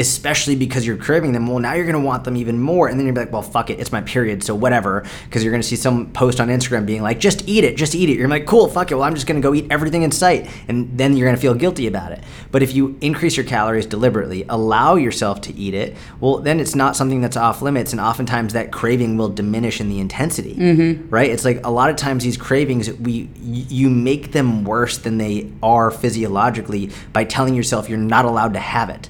especially 0.00 0.56
because 0.56 0.86
you're 0.86 0.96
craving 0.96 1.32
them, 1.32 1.46
well 1.46 1.58
now 1.58 1.74
you're 1.74 1.86
gonna 1.86 2.00
want 2.00 2.24
them 2.24 2.36
even 2.36 2.58
more, 2.58 2.88
and 2.88 2.98
then 2.98 3.06
you're 3.06 3.14
like, 3.14 3.32
well 3.32 3.42
fuck 3.42 3.70
it, 3.70 3.78
it's 3.78 3.92
my 3.92 4.00
period, 4.00 4.42
so 4.42 4.54
whatever. 4.54 5.04
Because 5.24 5.44
you're 5.44 5.52
gonna 5.52 5.62
see 5.62 5.76
some 5.76 6.12
post 6.12 6.40
on 6.40 6.48
Instagram 6.48 6.86
being 6.86 7.02
like, 7.02 7.20
just 7.20 7.48
eat 7.48 7.64
it, 7.64 7.76
just 7.76 7.94
eat 7.94 8.08
it. 8.08 8.16
You're 8.16 8.28
like, 8.28 8.46
cool, 8.46 8.68
fuck 8.68 8.90
it. 8.90 8.94
Well 8.94 9.04
I'm 9.04 9.14
just 9.14 9.26
gonna 9.26 9.40
go 9.40 9.54
eat 9.54 9.66
everything 9.70 10.02
in 10.02 10.10
sight, 10.10 10.48
and 10.68 10.96
then 10.96 11.16
you're 11.16 11.28
gonna 11.28 11.36
feel 11.36 11.54
guilty 11.54 11.86
about 11.86 12.12
it. 12.12 12.24
But 12.50 12.62
if 12.62 12.74
you 12.74 12.96
increase 13.00 13.36
your 13.36 13.46
calories 13.46 13.86
deliberately, 13.86 14.44
allow 14.48 14.96
yourself 14.96 15.40
to 15.42 15.54
eat 15.54 15.74
it, 15.74 15.96
well 16.20 16.38
then 16.38 16.58
it's 16.58 16.74
not 16.74 16.96
something 16.96 17.20
that's 17.20 17.36
off 17.36 17.62
limits, 17.62 17.92
and 17.92 18.00
oftentimes 18.00 18.54
that 18.54 18.72
craving 18.72 19.16
will 19.16 19.28
diminish 19.28 19.80
in 19.80 19.88
the 19.88 20.00
intensity. 20.00 20.54
Mm-hmm. 20.54 21.08
Right? 21.10 21.30
It's 21.30 21.44
like 21.44 21.64
a 21.64 21.70
lot 21.70 21.90
of 21.90 21.96
times 21.96 22.24
these 22.24 22.36
cravings 22.36 22.90
we 22.94 23.28
you 23.40 23.90
make 23.90 24.32
them 24.32 24.64
worse 24.64 24.98
than 24.98 25.18
they 25.18 25.52
are 25.62 25.90
physiologically 25.90 26.90
by 27.12 27.24
telling 27.24 27.54
yourself 27.54 27.88
you're 27.88 27.98
not 27.98 28.24
allowed 28.24 28.54
to 28.54 28.60
have 28.60 28.90
it. 28.90 29.08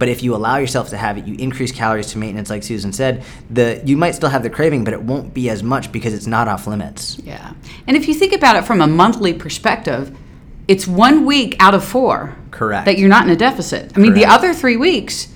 But 0.00 0.08
if 0.08 0.22
you 0.22 0.34
allow 0.34 0.56
yourself 0.56 0.88
to 0.90 0.96
have 0.96 1.18
it, 1.18 1.26
you 1.26 1.36
increase 1.38 1.72
calories 1.72 2.06
to 2.12 2.18
maintenance, 2.18 2.48
like 2.48 2.62
Susan 2.62 2.90
said. 2.90 3.22
The 3.50 3.82
you 3.84 3.98
might 3.98 4.12
still 4.12 4.30
have 4.30 4.42
the 4.42 4.48
craving, 4.48 4.82
but 4.82 4.94
it 4.94 5.02
won't 5.02 5.34
be 5.34 5.50
as 5.50 5.62
much 5.62 5.92
because 5.92 6.14
it's 6.14 6.26
not 6.26 6.48
off 6.48 6.66
limits. 6.66 7.18
Yeah. 7.22 7.52
And 7.86 7.98
if 7.98 8.08
you 8.08 8.14
think 8.14 8.32
about 8.32 8.56
it 8.56 8.64
from 8.64 8.80
a 8.80 8.86
monthly 8.86 9.34
perspective, 9.34 10.16
it's 10.66 10.86
one 10.86 11.26
week 11.26 11.54
out 11.60 11.74
of 11.74 11.84
four 11.84 12.34
Correct. 12.50 12.86
that 12.86 12.96
you're 12.96 13.10
not 13.10 13.24
in 13.24 13.30
a 13.30 13.36
deficit. 13.36 13.92
I 13.94 14.00
mean, 14.00 14.14
the 14.14 14.24
other 14.24 14.54
three 14.54 14.78
weeks, 14.78 15.28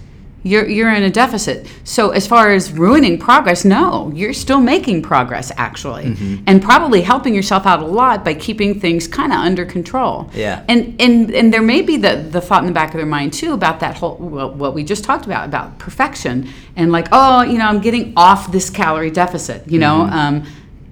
you're, 0.44 0.68
you're 0.68 0.92
in 0.94 1.02
a 1.02 1.11
deficit. 1.11 1.66
So, 1.83 2.11
as 2.11 2.26
far 2.26 2.52
as 2.52 2.70
ruining 2.70 3.18
progress, 3.18 3.64
no, 3.64 4.12
you're 4.14 4.33
still 4.33 4.61
making 4.61 5.02
progress 5.02 5.50
actually, 5.57 6.04
Mm-hmm. 6.04 6.44
and 6.46 6.62
probably 6.62 7.00
helping 7.02 7.35
yourself 7.35 7.66
out 7.66 7.80
a 7.80 7.87
lot 7.87 8.24
by 8.24 8.35
keeping 8.35 8.78
things 8.78 9.09
kind 9.09 9.33
of 9.33 9.38
under 9.38 9.64
control. 9.64 10.30
Yeah. 10.35 10.62
And 10.68 10.94
and 11.00 11.30
and 11.35 11.52
there 11.52 11.62
may 11.62 11.83
be 11.83 11.96
the 11.96 12.16
the 12.16 12.40
thought 12.40 12.62
in 12.62 12.66
the 12.66 12.72
back 12.72 12.90
of 12.94 12.98
their 12.98 13.07
mind 13.07 13.33
too 13.33 13.52
about 13.54 13.80
that 13.80 13.96
whole 13.96 14.16
well, 14.16 14.50
what 14.52 14.74
we 14.74 14.85
just 14.85 15.02
talked 15.02 15.24
about 15.26 15.46
about 15.48 15.78
perfection 15.78 16.48
and 16.76 16.92
like 16.92 17.09
oh 17.12 17.42
you 17.42 17.59
know 17.59 17.66
I'm 17.66 17.80
getting 17.80 18.12
off 18.16 18.52
this 18.52 18.68
calorie 18.70 19.11
deficit 19.11 19.66
you 19.66 19.78
know 19.78 20.02
um, 20.02 20.44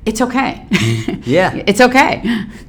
it's 0.04 0.20
okay. 0.20 0.66
Mm-hmm. 0.70 1.20
Yeah. 1.24 1.54
it's 1.66 1.80
okay. 1.80 2.22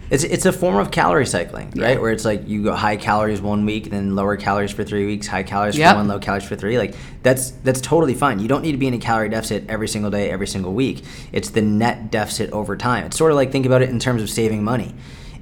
It's 0.10 0.24
it's 0.24 0.46
a 0.46 0.52
form 0.52 0.76
of 0.76 0.92
calorie 0.92 1.26
cycling, 1.26 1.72
right? 1.76 2.00
Where 2.00 2.12
it's 2.12 2.26
like 2.26 2.48
you 2.48 2.64
go 2.64 2.74
high 2.76 2.98
calories 2.98 3.42
one 3.42 3.66
week, 3.66 3.90
then 3.90 4.16
lower 4.16 4.38
calories 4.38 4.72
for 4.72 4.84
three 4.84 5.06
weeks, 5.08 5.26
high 5.26 5.42
calories 5.42 5.76
Yep. 5.76 5.92
for 5.94 5.98
one, 5.98 6.08
low 6.08 6.20
calories 6.20 6.44
for 6.44 6.56
three. 6.56 6.78
Like 6.78 6.94
that's 7.24 7.52
that's 7.64 7.82
totally 7.82 8.14
fine. 8.14 8.38
You 8.40 8.48
don't 8.48 8.62
need 8.62 8.74
to 8.74 8.78
be 8.78 8.86
in 8.88 8.94
a 8.94 9.00
calorie 9.00 9.30
deficit 9.30 9.64
every 9.68 9.88
single 9.88 10.12
day, 10.12 10.30
every 10.30 10.46
single 10.48 10.74
week. 10.74 11.04
It's 11.32 11.50
the 11.50 11.62
net 11.64 12.12
deficit 12.12 12.52
over 12.52 12.78
time. 12.78 13.06
It's 13.08 13.18
sort 13.18 13.32
of 13.32 13.38
like 13.38 13.52
think 13.52 13.66
about 13.66 13.82
it 13.82 13.90
in 13.90 13.98
terms 14.00 14.22
of 14.22 14.30
saving 14.30 14.64
money. 14.64 14.94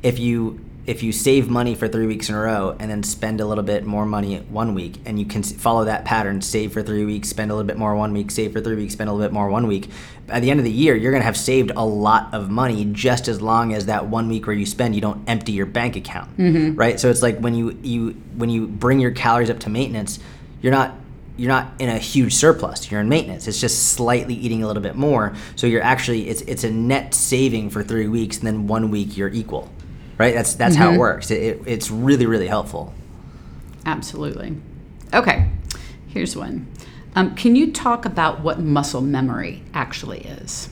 If 0.01 0.17
you 0.17 0.60
if 0.91 1.01
you 1.01 1.13
save 1.13 1.49
money 1.49 1.73
for 1.73 1.88
three 1.88 2.06
weeks 2.06 2.27
in 2.27 2.36
a 2.36 2.39
row 2.39 2.75
and 2.77 2.91
then 2.91 3.01
spend 3.01 3.39
a 3.39 3.45
little 3.45 3.63
bit 3.63 3.86
more 3.86 4.06
money 4.06 4.39
one 4.49 4.75
week, 4.75 4.95
and 5.06 5.17
you 5.17 5.25
can 5.25 5.41
follow 5.41 5.86
that 5.86 6.04
pattern, 6.04 6.41
save 6.41 6.73
for 6.73 6.84
three 6.84 7.06
weeks, 7.06 7.30
spend 7.30 7.49
a 7.49 7.56
little 7.56 7.65
bit 7.65 7.77
more 7.77 7.95
one 7.95 8.12
week, 8.12 8.30
save 8.30 8.51
for 8.51 8.60
three 8.60 8.75
weeks, 8.75 8.91
spend 8.91 9.10
a 9.10 9.13
little 9.13 9.25
bit 9.25 9.34
more 9.34 9.49
one 9.49 9.67
week. 9.67 9.89
At 10.27 10.41
the 10.41 10.51
end 10.51 10.60
of 10.60 10.65
the 10.65 10.71
year, 10.71 10.93
you're 10.93 11.13
gonna 11.13 11.23
have 11.23 11.38
saved 11.38 11.71
a 11.77 11.86
lot 11.86 12.34
of 12.34 12.49
money 12.49 12.84
just 12.91 13.30
as 13.30 13.41
long 13.41 13.73
as 13.73 13.86
that 13.86 14.08
one 14.08 14.27
week 14.27 14.47
where 14.47 14.56
you 14.56 14.65
spend, 14.65 14.93
you 14.93 14.99
don't 14.99 15.23
empty 15.30 15.54
your 15.54 15.65
bank 15.65 15.95
account, 15.95 16.38
mm-hmm. 16.38 16.75
right? 16.75 16.99
So 16.99 17.10
it's 17.10 17.21
like 17.21 17.39
when 17.39 17.56
you 17.56 17.80
you 17.82 18.10
when 18.36 18.49
you 18.49 18.67
bring 18.67 18.99
your 18.99 19.12
calories 19.12 19.49
up 19.49 19.60
to 19.60 19.69
maintenance, 19.69 20.19
you're 20.62 20.73
not 20.73 20.93
you're 21.38 21.47
not 21.47 21.71
in 21.80 21.88
a 21.88 21.97
huge 21.97 22.36
surplus. 22.36 22.91
You're 22.91 22.99
in 22.99 23.08
maintenance. 23.08 23.47
It's 23.47 23.62
just 23.62 23.93
slightly 23.93 24.36
eating 24.36 24.62
a 24.62 24.67
little 24.67 24.84
bit 24.84 24.95
more. 24.95 25.34
So 25.56 25.67
you're 25.67 25.84
actually 25.84 26.27
it's 26.27 26.41
it's 26.41 26.65
a 26.65 26.69
net 26.69 27.13
saving 27.13 27.69
for 27.69 27.82
three 27.82 28.10
weeks, 28.10 28.39
and 28.39 28.45
then 28.45 28.67
one 28.67 28.91
week 28.91 29.15
you're 29.15 29.30
equal 29.30 29.69
right? 30.21 30.36
That's 30.36 30.53
that's 30.53 30.75
mm-hmm. 30.75 30.84
how 30.84 30.89
it 30.89 30.91
mm-hmm. 30.91 30.99
works. 30.99 31.31
It, 31.31 31.41
it, 31.41 31.62
it's 31.65 31.91
really 31.91 32.25
really 32.25 32.47
helpful. 32.47 32.93
Absolutely. 33.86 34.55
Okay, 35.13 35.49
here's 36.07 36.36
one. 36.36 36.67
Um, 37.15 37.36
can 37.36 37.55
you 37.55 37.71
talk 37.71 38.05
about 38.05 38.41
what 38.41 38.60
muscle 38.60 39.01
memory 39.01 39.63
actually 39.73 40.19
is? 40.19 40.69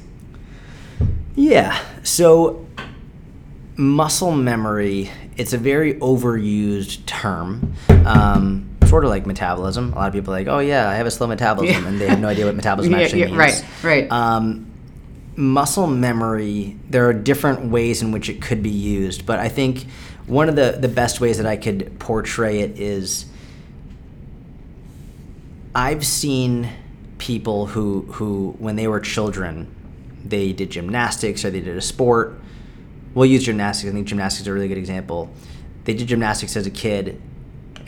Yeah. 1.36 1.78
So 2.04 2.66
muscle 3.76 4.32
memory 4.32 5.10
it's 5.38 5.54
a 5.54 5.58
very 5.58 5.94
overused 5.96 7.06
term 7.06 7.74
um, 8.06 8.70
sort 8.86 9.06
of 9.06 9.10
like 9.10 9.26
metabolism 9.26 9.94
a 9.94 9.96
lot 9.96 10.08
of 10.08 10.14
people 10.14 10.34
are 10.34 10.38
like 10.38 10.48
oh 10.48 10.60
yeah 10.60 10.90
i 10.90 10.96
have 10.96 11.08
a 11.08 11.12
slow 11.12 11.28
metabolism 11.28 11.84
yeah. 11.84 11.90
and 11.90 12.02
they 12.02 12.06
have 12.06 12.20
no 12.20 12.28
idea 12.28 12.46
what 12.46 12.56
metabolism 12.58 12.92
yeah, 12.92 13.00
actually 13.00 13.22
yeah, 13.22 13.28
means 13.28 13.38
right 13.38 13.66
right 13.82 14.12
um, 14.12 14.69
muscle 15.40 15.88
memory, 15.88 16.78
there 16.90 17.08
are 17.08 17.14
different 17.14 17.72
ways 17.72 18.02
in 18.02 18.12
which 18.12 18.30
it 18.30 18.42
could 18.42 18.62
be 18.62 18.70
used, 18.70 19.26
but 19.26 19.40
I 19.40 19.48
think 19.48 19.86
one 20.28 20.50
of 20.50 20.56
the, 20.56 20.78
the 20.80 20.90
best 20.90 21.22
ways 21.22 21.38
that 21.38 21.48
I 21.48 21.56
could 21.56 21.98
portray 21.98 22.60
it 22.60 22.78
is 22.78 23.26
I've 25.74 26.06
seen 26.06 26.70
people 27.18 27.68
who, 27.68 28.02
who 28.12 28.56
when 28.60 28.76
they 28.76 28.88
were 28.88 29.00
children, 29.00 29.74
they 30.26 30.52
did 30.52 30.72
gymnastics 30.72 31.46
or 31.46 31.50
they 31.50 31.62
did 31.62 31.78
a 31.78 31.82
sport. 31.82 32.40
We'll 33.14 33.26
use 33.26 33.44
gymnastics. 33.46 33.90
I 33.90 33.94
think 33.94 34.08
gymnastics 34.08 34.42
is 34.42 34.48
a 34.48 34.54
really 34.54 34.68
good 34.68 34.78
example. 34.78 35.32
They 35.86 35.94
did 35.94 36.08
gymnastics 36.08 36.58
as 36.58 36.68
a 36.68 36.72
kid 36.72 37.22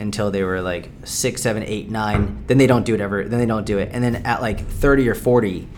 until 0.00 0.30
they 0.30 0.42
were 0.42 0.62
like 0.62 0.88
six, 1.04 1.42
seven, 1.42 1.62
eight, 1.64 1.90
nine. 1.90 2.44
Then 2.46 2.56
they 2.56 2.66
don't 2.66 2.86
do 2.86 2.94
it 2.94 3.00
ever. 3.00 3.28
Then 3.28 3.38
they 3.38 3.46
don't 3.46 3.66
do 3.66 3.78
it. 3.78 3.90
And 3.92 4.02
then 4.02 4.16
at 4.24 4.40
like 4.40 4.66
30 4.66 5.08
or 5.08 5.14
40, 5.14 5.68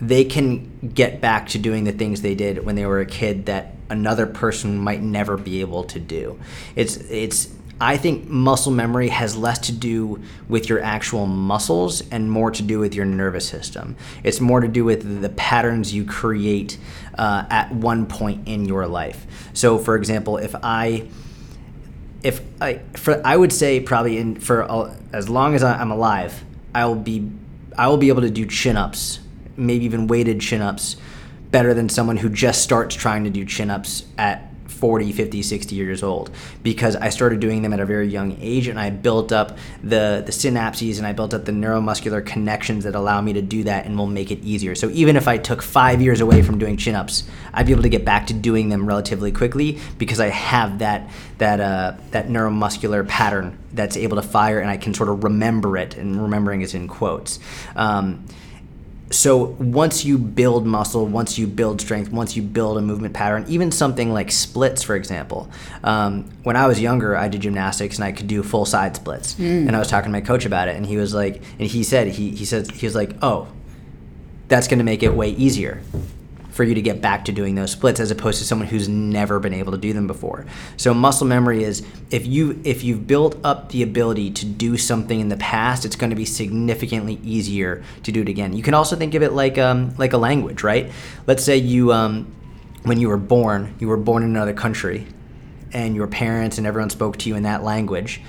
they 0.00 0.24
can 0.24 0.90
get 0.94 1.20
back 1.20 1.48
to 1.48 1.58
doing 1.58 1.84
the 1.84 1.92
things 1.92 2.22
they 2.22 2.34
did 2.34 2.64
when 2.64 2.74
they 2.74 2.86
were 2.86 3.00
a 3.00 3.06
kid 3.06 3.46
that 3.46 3.74
another 3.90 4.26
person 4.26 4.78
might 4.78 5.02
never 5.02 5.36
be 5.36 5.60
able 5.60 5.84
to 5.84 6.00
do. 6.00 6.38
It's 6.74 6.96
it's 6.96 7.48
I 7.82 7.96
think 7.96 8.28
muscle 8.28 8.72
memory 8.72 9.08
has 9.08 9.36
less 9.36 9.58
to 9.60 9.72
do 9.72 10.22
with 10.48 10.68
your 10.68 10.82
actual 10.82 11.26
muscles 11.26 12.02
and 12.10 12.30
more 12.30 12.50
to 12.50 12.62
do 12.62 12.78
with 12.78 12.94
your 12.94 13.06
nervous 13.06 13.48
system. 13.48 13.96
It's 14.22 14.38
more 14.38 14.60
to 14.60 14.68
do 14.68 14.84
with 14.84 15.22
the 15.22 15.30
patterns 15.30 15.92
you 15.92 16.04
create 16.04 16.76
uh, 17.16 17.44
at 17.48 17.72
one 17.72 18.04
point 18.04 18.46
in 18.46 18.66
your 18.66 18.86
life. 18.86 19.26
So, 19.54 19.78
for 19.78 19.96
example, 19.96 20.36
if 20.36 20.54
I 20.62 21.08
if 22.22 22.40
I 22.60 22.80
for 22.94 23.20
I 23.26 23.36
would 23.36 23.52
say 23.52 23.80
probably 23.80 24.18
in 24.18 24.40
for 24.40 24.70
uh, 24.70 24.94
as 25.12 25.28
long 25.28 25.54
as 25.54 25.62
I'm 25.62 25.90
alive, 25.90 26.42
I 26.74 26.86
will 26.86 26.94
be 26.94 27.30
I 27.76 27.88
will 27.88 27.98
be 27.98 28.08
able 28.08 28.22
to 28.22 28.30
do 28.30 28.46
chin 28.46 28.76
ups 28.76 29.20
maybe 29.56 29.84
even 29.84 30.06
weighted 30.06 30.40
chin 30.40 30.62
ups 30.62 30.96
better 31.50 31.74
than 31.74 31.88
someone 31.88 32.16
who 32.16 32.28
just 32.28 32.62
starts 32.62 32.94
trying 32.94 33.24
to 33.24 33.30
do 33.30 33.44
chin 33.44 33.70
ups 33.70 34.04
at 34.16 34.50
40, 34.80 35.12
50, 35.12 35.42
60 35.42 35.74
years 35.74 36.02
old 36.02 36.30
because 36.62 36.96
I 36.96 37.10
started 37.10 37.38
doing 37.38 37.60
them 37.60 37.74
at 37.74 37.80
a 37.80 37.84
very 37.84 38.08
young 38.08 38.38
age 38.40 38.66
and 38.66 38.80
I 38.80 38.88
built 38.88 39.30
up 39.30 39.58
the, 39.82 40.22
the 40.24 40.32
synapses 40.32 40.96
and 40.96 41.06
I 41.06 41.12
built 41.12 41.34
up 41.34 41.44
the 41.44 41.52
neuromuscular 41.52 42.24
connections 42.24 42.84
that 42.84 42.94
allow 42.94 43.20
me 43.20 43.34
to 43.34 43.42
do 43.42 43.64
that 43.64 43.84
and 43.84 43.98
will 43.98 44.06
make 44.06 44.30
it 44.30 44.42
easier. 44.42 44.74
So 44.74 44.88
even 44.90 45.16
if 45.16 45.28
I 45.28 45.36
took 45.36 45.60
five 45.60 46.00
years 46.00 46.22
away 46.22 46.40
from 46.40 46.58
doing 46.58 46.78
chin 46.78 46.94
ups, 46.94 47.24
I'd 47.52 47.66
be 47.66 47.72
able 47.72 47.82
to 47.82 47.90
get 47.90 48.06
back 48.06 48.28
to 48.28 48.32
doing 48.32 48.70
them 48.70 48.86
relatively 48.86 49.32
quickly 49.32 49.78
because 49.98 50.18
I 50.18 50.28
have 50.28 50.78
that, 50.78 51.10
that, 51.36 51.60
uh, 51.60 51.92
that 52.12 52.28
neuromuscular 52.28 53.06
pattern 53.06 53.58
that's 53.74 53.98
able 53.98 54.16
to 54.16 54.26
fire 54.26 54.60
and 54.60 54.70
I 54.70 54.78
can 54.78 54.94
sort 54.94 55.10
of 55.10 55.24
remember 55.24 55.76
it 55.76 55.98
and 55.98 56.22
remembering 56.22 56.62
is 56.62 56.72
in 56.72 56.88
quotes. 56.88 57.38
Um, 57.76 58.24
so 59.10 59.56
once 59.58 60.04
you 60.04 60.18
build 60.18 60.66
muscle, 60.66 61.04
once 61.04 61.36
you 61.36 61.46
build 61.46 61.80
strength, 61.80 62.12
once 62.12 62.36
you 62.36 62.42
build 62.42 62.78
a 62.78 62.80
movement 62.80 63.12
pattern, 63.12 63.44
even 63.48 63.72
something 63.72 64.12
like 64.12 64.30
splits, 64.30 64.82
for 64.82 64.94
example. 64.94 65.50
Um, 65.82 66.30
when 66.44 66.56
I 66.56 66.68
was 66.68 66.80
younger, 66.80 67.16
I 67.16 67.28
did 67.28 67.40
gymnastics 67.40 67.96
and 67.96 68.04
I 68.04 68.12
could 68.12 68.28
do 68.28 68.42
full 68.42 68.64
side 68.64 68.94
splits. 68.94 69.34
Mm. 69.34 69.66
And 69.66 69.74
I 69.74 69.80
was 69.80 69.88
talking 69.88 70.08
to 70.08 70.12
my 70.12 70.20
coach 70.20 70.46
about 70.46 70.68
it, 70.68 70.76
and 70.76 70.86
he 70.86 70.96
was 70.96 71.12
like, 71.12 71.42
and 71.58 71.68
he 71.68 71.82
said 71.82 72.08
he 72.08 72.30
he 72.30 72.44
said 72.44 72.70
he 72.70 72.86
was 72.86 72.94
like, 72.94 73.16
oh, 73.20 73.48
that's 74.46 74.68
going 74.68 74.78
to 74.78 74.84
make 74.84 75.02
it 75.02 75.12
way 75.14 75.30
easier 75.30 75.82
for 76.60 76.64
you 76.64 76.74
to 76.74 76.82
get 76.82 77.00
back 77.00 77.24
to 77.24 77.32
doing 77.32 77.54
those 77.54 77.72
splits 77.72 78.00
as 78.00 78.10
opposed 78.10 78.38
to 78.38 78.44
someone 78.44 78.68
who's 78.68 78.86
never 78.86 79.40
been 79.40 79.54
able 79.54 79.72
to 79.72 79.78
do 79.78 79.94
them 79.94 80.06
before. 80.06 80.44
So 80.76 80.92
muscle 80.92 81.26
memory 81.26 81.64
is 81.64 81.82
if 82.10 82.26
you 82.26 82.60
if 82.64 82.84
you've 82.84 83.06
built 83.06 83.38
up 83.42 83.70
the 83.70 83.82
ability 83.82 84.30
to 84.32 84.44
do 84.44 84.76
something 84.76 85.20
in 85.20 85.30
the 85.30 85.38
past, 85.38 85.86
it's 85.86 85.96
going 85.96 86.10
to 86.10 86.16
be 86.16 86.26
significantly 86.26 87.18
easier 87.24 87.82
to 88.02 88.12
do 88.12 88.20
it 88.20 88.28
again. 88.28 88.52
You 88.52 88.62
can 88.62 88.74
also 88.74 88.94
think 88.94 89.14
of 89.14 89.22
it 89.22 89.32
like 89.32 89.56
um, 89.56 89.94
like 89.96 90.12
a 90.12 90.18
language, 90.18 90.62
right? 90.62 90.92
Let's 91.26 91.42
say 91.42 91.56
you 91.56 91.94
um, 91.94 92.30
when 92.82 93.00
you 93.00 93.08
were 93.08 93.16
born, 93.16 93.74
you 93.78 93.88
were 93.88 93.96
born 93.96 94.22
in 94.22 94.28
another 94.28 94.52
country, 94.52 95.06
and 95.72 95.96
your 95.96 96.08
parents 96.08 96.58
and 96.58 96.66
everyone 96.66 96.90
spoke 96.90 97.16
to 97.20 97.30
you 97.30 97.36
in 97.36 97.44
that 97.44 97.64
language, 97.64 98.20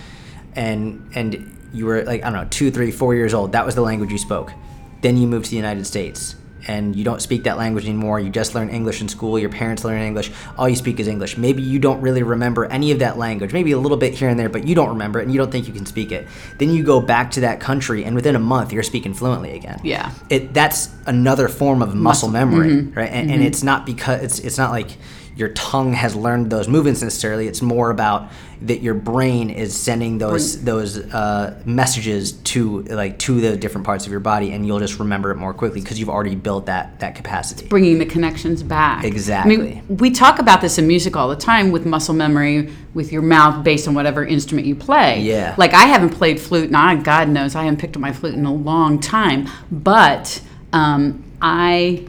and 0.55 1.11
and 1.15 1.69
you 1.73 1.85
were 1.85 2.03
like 2.03 2.23
I 2.23 2.29
don't 2.29 2.43
know 2.43 2.47
two, 2.49 2.71
three, 2.71 2.91
four 2.91 3.13
years 3.13 3.33
old. 3.33 3.51
That 3.51 3.65
was 3.65 3.75
the 3.75 3.81
language 3.81 4.09
you 4.09 4.17
spoke. 4.17 4.53
Then 5.01 5.17
you 5.17 5.27
moved 5.27 5.47
to 5.47 5.51
the 5.51 5.57
United 5.57 5.85
States 5.85 6.37
and 6.67 6.95
you 6.95 7.03
don't 7.03 7.21
speak 7.21 7.43
that 7.43 7.57
language 7.57 7.85
anymore, 7.85 8.19
you 8.19 8.29
just 8.29 8.55
learn 8.55 8.69
English 8.69 9.01
in 9.01 9.07
school, 9.07 9.37
your 9.39 9.49
parents 9.49 9.83
learn 9.83 10.01
English, 10.01 10.31
all 10.57 10.69
you 10.69 10.75
speak 10.75 10.99
is 10.99 11.07
English. 11.07 11.37
Maybe 11.37 11.61
you 11.61 11.79
don't 11.79 12.01
really 12.01 12.23
remember 12.23 12.65
any 12.65 12.91
of 12.91 12.99
that 12.99 13.17
language, 13.17 13.53
maybe 13.53 13.71
a 13.71 13.79
little 13.79 13.97
bit 13.97 14.13
here 14.13 14.29
and 14.29 14.39
there, 14.39 14.49
but 14.49 14.67
you 14.67 14.75
don't 14.75 14.89
remember 14.89 15.19
it 15.19 15.23
and 15.23 15.31
you 15.31 15.37
don't 15.37 15.51
think 15.51 15.67
you 15.67 15.73
can 15.73 15.85
speak 15.85 16.11
it. 16.11 16.27
Then 16.57 16.69
you 16.69 16.83
go 16.83 16.99
back 16.99 17.31
to 17.31 17.41
that 17.41 17.59
country 17.59 18.03
and 18.03 18.15
within 18.15 18.35
a 18.35 18.39
month 18.39 18.71
you're 18.71 18.83
speaking 18.83 19.13
fluently 19.13 19.55
again. 19.55 19.79
Yeah. 19.83 20.11
It 20.29 20.53
that's 20.53 20.89
another 21.05 21.47
form 21.47 21.81
of 21.81 21.89
muscle, 21.89 22.29
muscle 22.29 22.29
memory, 22.29 22.69
mm-hmm. 22.69 22.97
right? 22.97 23.11
And, 23.11 23.27
mm-hmm. 23.27 23.35
and 23.35 23.43
it's 23.43 23.63
not 23.63 23.85
because 23.85 24.21
it's 24.21 24.39
it's 24.39 24.57
not 24.57 24.71
like 24.71 24.97
your 25.41 25.49
tongue 25.49 25.93
has 25.93 26.15
learned 26.15 26.51
those 26.51 26.67
movements 26.67 27.01
necessarily. 27.01 27.47
It's 27.47 27.63
more 27.63 27.89
about 27.89 28.29
that 28.61 28.81
your 28.81 28.93
brain 28.93 29.49
is 29.49 29.75
sending 29.75 30.19
those 30.19 30.55
brain. 30.55 30.65
those 30.65 30.97
uh, 30.97 31.59
messages 31.65 32.33
to 32.33 32.83
like 32.83 33.17
to 33.17 33.41
the 33.41 33.57
different 33.57 33.85
parts 33.85 34.05
of 34.05 34.11
your 34.11 34.19
body, 34.19 34.51
and 34.51 34.65
you'll 34.65 34.79
just 34.79 34.99
remember 34.99 35.31
it 35.31 35.35
more 35.37 35.53
quickly 35.53 35.81
because 35.81 35.99
you've 35.99 36.09
already 36.09 36.35
built 36.35 36.67
that 36.67 36.99
that 36.99 37.15
capacity. 37.15 37.67
bringing 37.67 37.97
the 37.97 38.05
connections 38.05 38.61
back. 38.61 39.03
Exactly. 39.03 39.55
I 39.55 39.57
mean, 39.57 39.97
we 39.97 40.11
talk 40.11 40.37
about 40.37 40.61
this 40.61 40.77
in 40.77 40.87
music 40.87 41.15
all 41.15 41.27
the 41.27 41.35
time 41.35 41.71
with 41.71 41.85
muscle 41.85 42.13
memory 42.13 42.71
with 42.93 43.11
your 43.11 43.23
mouth 43.23 43.63
based 43.63 43.87
on 43.87 43.95
whatever 43.95 44.23
instrument 44.23 44.67
you 44.67 44.75
play. 44.75 45.21
Yeah. 45.21 45.55
Like 45.57 45.73
I 45.73 45.85
haven't 45.85 46.11
played 46.11 46.39
flute, 46.39 46.67
and 46.67 46.77
I 46.77 46.95
God 46.95 47.29
knows 47.29 47.55
I 47.55 47.63
haven't 47.63 47.79
picked 47.79 47.95
up 47.95 48.01
my 48.01 48.13
flute 48.13 48.35
in 48.35 48.45
a 48.45 48.53
long 48.53 48.99
time, 48.99 49.49
but 49.71 50.39
um, 50.71 51.23
I 51.41 52.07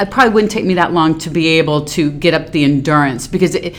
it 0.00 0.10
probably 0.10 0.32
wouldn't 0.32 0.50
take 0.50 0.64
me 0.64 0.74
that 0.74 0.92
long 0.92 1.18
to 1.18 1.30
be 1.30 1.46
able 1.58 1.84
to 1.84 2.10
get 2.10 2.32
up 2.32 2.50
the 2.52 2.64
endurance 2.64 3.26
because 3.26 3.54
it, 3.54 3.76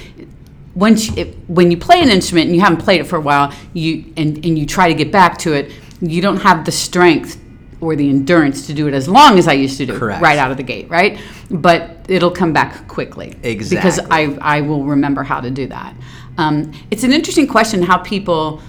once 0.75 1.09
you, 1.09 1.13
it, 1.17 1.35
when 1.49 1.71
you 1.71 1.77
play 1.77 1.99
an 2.01 2.09
instrument 2.09 2.47
and 2.47 2.55
you 2.55 2.61
haven't 2.61 2.79
played 2.79 3.01
it 3.01 3.05
for 3.05 3.15
a 3.15 3.21
while, 3.21 3.53
you 3.73 4.13
and, 4.17 4.37
and 4.45 4.57
you 4.57 4.65
try 4.65 4.87
to 4.87 4.93
get 4.93 5.11
back 5.11 5.37
to 5.39 5.53
it, 5.53 5.71
you 5.99 6.21
don't 6.21 6.37
have 6.37 6.65
the 6.65 6.71
strength 6.71 7.39
or 7.81 7.95
the 7.95 8.07
endurance 8.07 8.67
to 8.67 8.73
do 8.73 8.87
it 8.87 8.93
as 8.93 9.07
long 9.07 9.39
as 9.39 9.47
I 9.47 9.53
used 9.53 9.77
to 9.77 9.87
do 9.87 9.97
Correct. 9.97 10.21
right 10.21 10.37
out 10.37 10.51
of 10.51 10.57
the 10.57 10.63
gate, 10.63 10.87
right? 10.89 11.19
But 11.49 12.05
it'll 12.07 12.31
come 12.31 12.53
back 12.53 12.87
quickly. 12.87 13.35
Exactly. 13.41 13.77
Because 13.77 13.99
I, 14.11 14.37
I 14.39 14.61
will 14.61 14.85
remember 14.85 15.23
how 15.23 15.41
to 15.41 15.49
do 15.49 15.65
that. 15.67 15.95
Um, 16.37 16.71
it's 16.91 17.03
an 17.03 17.11
interesting 17.11 17.47
question 17.47 17.81
how 17.81 17.97
people 17.97 18.61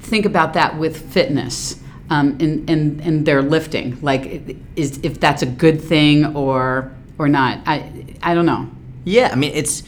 think 0.00 0.24
about 0.24 0.54
that 0.54 0.78
with 0.78 1.12
fitness 1.12 1.81
um, 2.12 2.38
in, 2.38 2.68
in, 2.68 3.00
in 3.00 3.24
their 3.24 3.42
lifting. 3.42 3.98
Like, 4.02 4.56
is 4.76 5.00
if 5.02 5.18
that's 5.18 5.42
a 5.42 5.46
good 5.46 5.80
thing 5.80 6.36
or 6.36 6.92
or 7.18 7.28
not. 7.28 7.60
I 7.66 8.16
I 8.22 8.34
don't 8.34 8.46
know. 8.46 8.68
Yeah, 9.04 9.30
I 9.32 9.36
mean 9.36 9.52
it's 9.54 9.82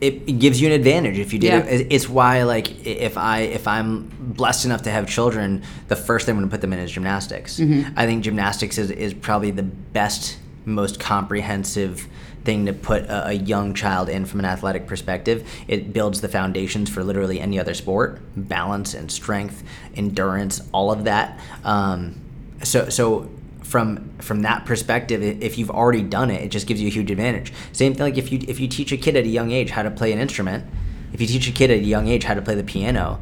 it, 0.00 0.38
gives 0.38 0.60
you 0.60 0.66
an 0.66 0.74
advantage 0.74 1.18
if 1.18 1.32
you 1.32 1.38
do. 1.38 1.46
Yeah. 1.46 1.64
It. 1.64 1.86
It's 1.90 2.08
why 2.08 2.42
like 2.42 2.86
if 2.86 3.16
I 3.16 3.40
if 3.40 3.66
I'm 3.66 4.10
blessed 4.18 4.64
enough 4.66 4.82
to 4.82 4.90
have 4.90 5.08
children, 5.08 5.62
the 5.88 5.96
first 5.96 6.26
thing 6.26 6.34
I'm 6.34 6.40
going 6.40 6.50
to 6.50 6.54
put 6.54 6.60
them 6.60 6.72
in 6.72 6.78
is 6.80 6.92
gymnastics. 6.92 7.58
Mm-hmm. 7.58 7.98
I 7.98 8.06
think 8.06 8.24
gymnastics 8.24 8.76
is 8.78 8.90
is 8.90 9.14
probably 9.14 9.52
the 9.52 9.62
best, 9.62 10.38
most 10.64 11.00
comprehensive 11.00 12.06
thing 12.44 12.66
to 12.66 12.72
put 12.72 13.04
a, 13.04 13.28
a, 13.28 13.32
young 13.32 13.74
child 13.74 14.08
in 14.08 14.24
from 14.24 14.40
an 14.40 14.46
athletic 14.46 14.86
perspective. 14.86 15.48
It 15.68 15.92
builds 15.92 16.20
the 16.20 16.28
foundations 16.28 16.90
for 16.90 17.04
literally 17.04 17.40
any 17.40 17.58
other 17.58 17.74
sport, 17.74 18.20
balance 18.36 18.94
and 18.94 19.10
strength, 19.10 19.62
endurance, 19.94 20.60
all 20.72 20.90
of 20.90 21.04
that. 21.04 21.38
Um, 21.64 22.20
so, 22.62 22.88
so 22.88 23.30
from 23.62 24.10
from 24.18 24.42
that 24.42 24.66
perspective, 24.66 25.22
if 25.22 25.56
you've 25.56 25.70
already 25.70 26.02
done 26.02 26.30
it, 26.30 26.42
it 26.42 26.50
just 26.50 26.66
gives 26.66 26.80
you 26.80 26.88
a 26.88 26.90
huge 26.90 27.10
advantage. 27.10 27.52
Same 27.72 27.94
thing 27.94 28.02
like 28.02 28.18
if 28.18 28.30
you 28.30 28.40
if 28.46 28.60
you 28.60 28.68
teach 28.68 28.92
a 28.92 28.96
kid 28.96 29.16
at 29.16 29.24
a 29.24 29.28
young 29.28 29.50
age 29.50 29.70
how 29.70 29.82
to 29.82 29.90
play 29.90 30.12
an 30.12 30.18
instrument, 30.18 30.64
if 31.12 31.20
you 31.20 31.26
teach 31.26 31.48
a 31.48 31.52
kid 31.52 31.70
at 31.70 31.78
a 31.78 31.82
young 31.82 32.08
age 32.08 32.24
how 32.24 32.34
to 32.34 32.42
play 32.42 32.54
the 32.54 32.64
piano, 32.64 33.20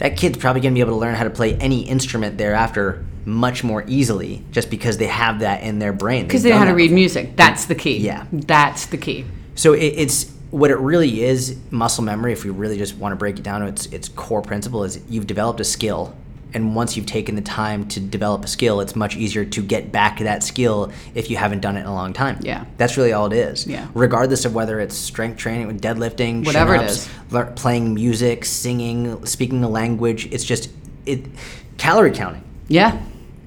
that 0.00 0.16
kid's 0.16 0.38
probably 0.38 0.62
going 0.62 0.72
to 0.72 0.76
be 0.76 0.80
able 0.80 0.94
to 0.94 0.98
learn 0.98 1.14
how 1.14 1.24
to 1.24 1.30
play 1.30 1.54
any 1.56 1.82
instrument 1.82 2.38
thereafter 2.38 3.04
much 3.26 3.62
more 3.62 3.84
easily 3.86 4.42
just 4.50 4.70
because 4.70 4.96
they 4.96 5.06
have 5.06 5.40
that 5.40 5.62
in 5.62 5.78
their 5.78 5.92
brain. 5.92 6.26
Because 6.26 6.42
They've 6.42 6.52
know 6.52 6.58
how 6.58 6.64
to 6.64 6.72
read 6.72 6.86
before. 6.88 6.94
music. 6.96 7.36
That's 7.36 7.66
the 7.66 7.74
key. 7.74 7.98
Yeah. 7.98 8.26
That's 8.32 8.86
the 8.86 8.96
key. 8.96 9.26
So 9.54 9.74
it, 9.74 9.84
it's 9.84 10.30
what 10.50 10.70
it 10.70 10.78
really 10.78 11.22
is. 11.22 11.58
Muscle 11.70 12.02
memory, 12.02 12.32
if 12.32 12.44
we 12.44 12.50
really 12.50 12.78
just 12.78 12.96
want 12.96 13.12
to 13.12 13.16
break 13.16 13.38
it 13.38 13.42
down 13.42 13.60
to 13.60 13.66
its 13.66 13.86
its 13.86 14.08
core 14.08 14.40
principle, 14.42 14.84
is 14.84 15.00
you've 15.08 15.26
developed 15.26 15.60
a 15.60 15.64
skill, 15.64 16.16
and 16.52 16.74
once 16.74 16.96
you've 16.96 17.06
taken 17.06 17.34
the 17.36 17.42
time 17.42 17.86
to 17.88 18.00
develop 18.00 18.44
a 18.44 18.48
skill, 18.48 18.80
it's 18.80 18.96
much 18.96 19.16
easier 19.16 19.44
to 19.44 19.62
get 19.62 19.92
back 19.92 20.16
to 20.18 20.24
that 20.24 20.42
skill 20.42 20.90
if 21.14 21.30
you 21.30 21.36
haven't 21.36 21.60
done 21.60 21.76
it 21.76 21.80
in 21.80 21.86
a 21.86 21.94
long 21.94 22.12
time. 22.12 22.38
Yeah. 22.42 22.64
that's 22.76 22.96
really 22.96 23.12
all 23.12 23.26
it 23.26 23.32
is. 23.32 23.66
Yeah. 23.66 23.86
regardless 23.94 24.44
of 24.44 24.54
whether 24.54 24.80
it's 24.80 24.96
strength 24.96 25.38
training, 25.38 25.66
with 25.66 25.80
deadlifting, 25.80 26.44
Whatever 26.44 26.74
it 26.76 27.08
lear- 27.30 27.46
playing 27.56 27.94
music, 27.94 28.44
singing, 28.44 29.24
speaking 29.26 29.62
a 29.64 29.68
language. 29.68 30.26
It's 30.32 30.44
just 30.44 30.70
it. 31.06 31.26
Calorie 31.78 32.10
counting 32.12 32.42
Yeah. 32.68 33.00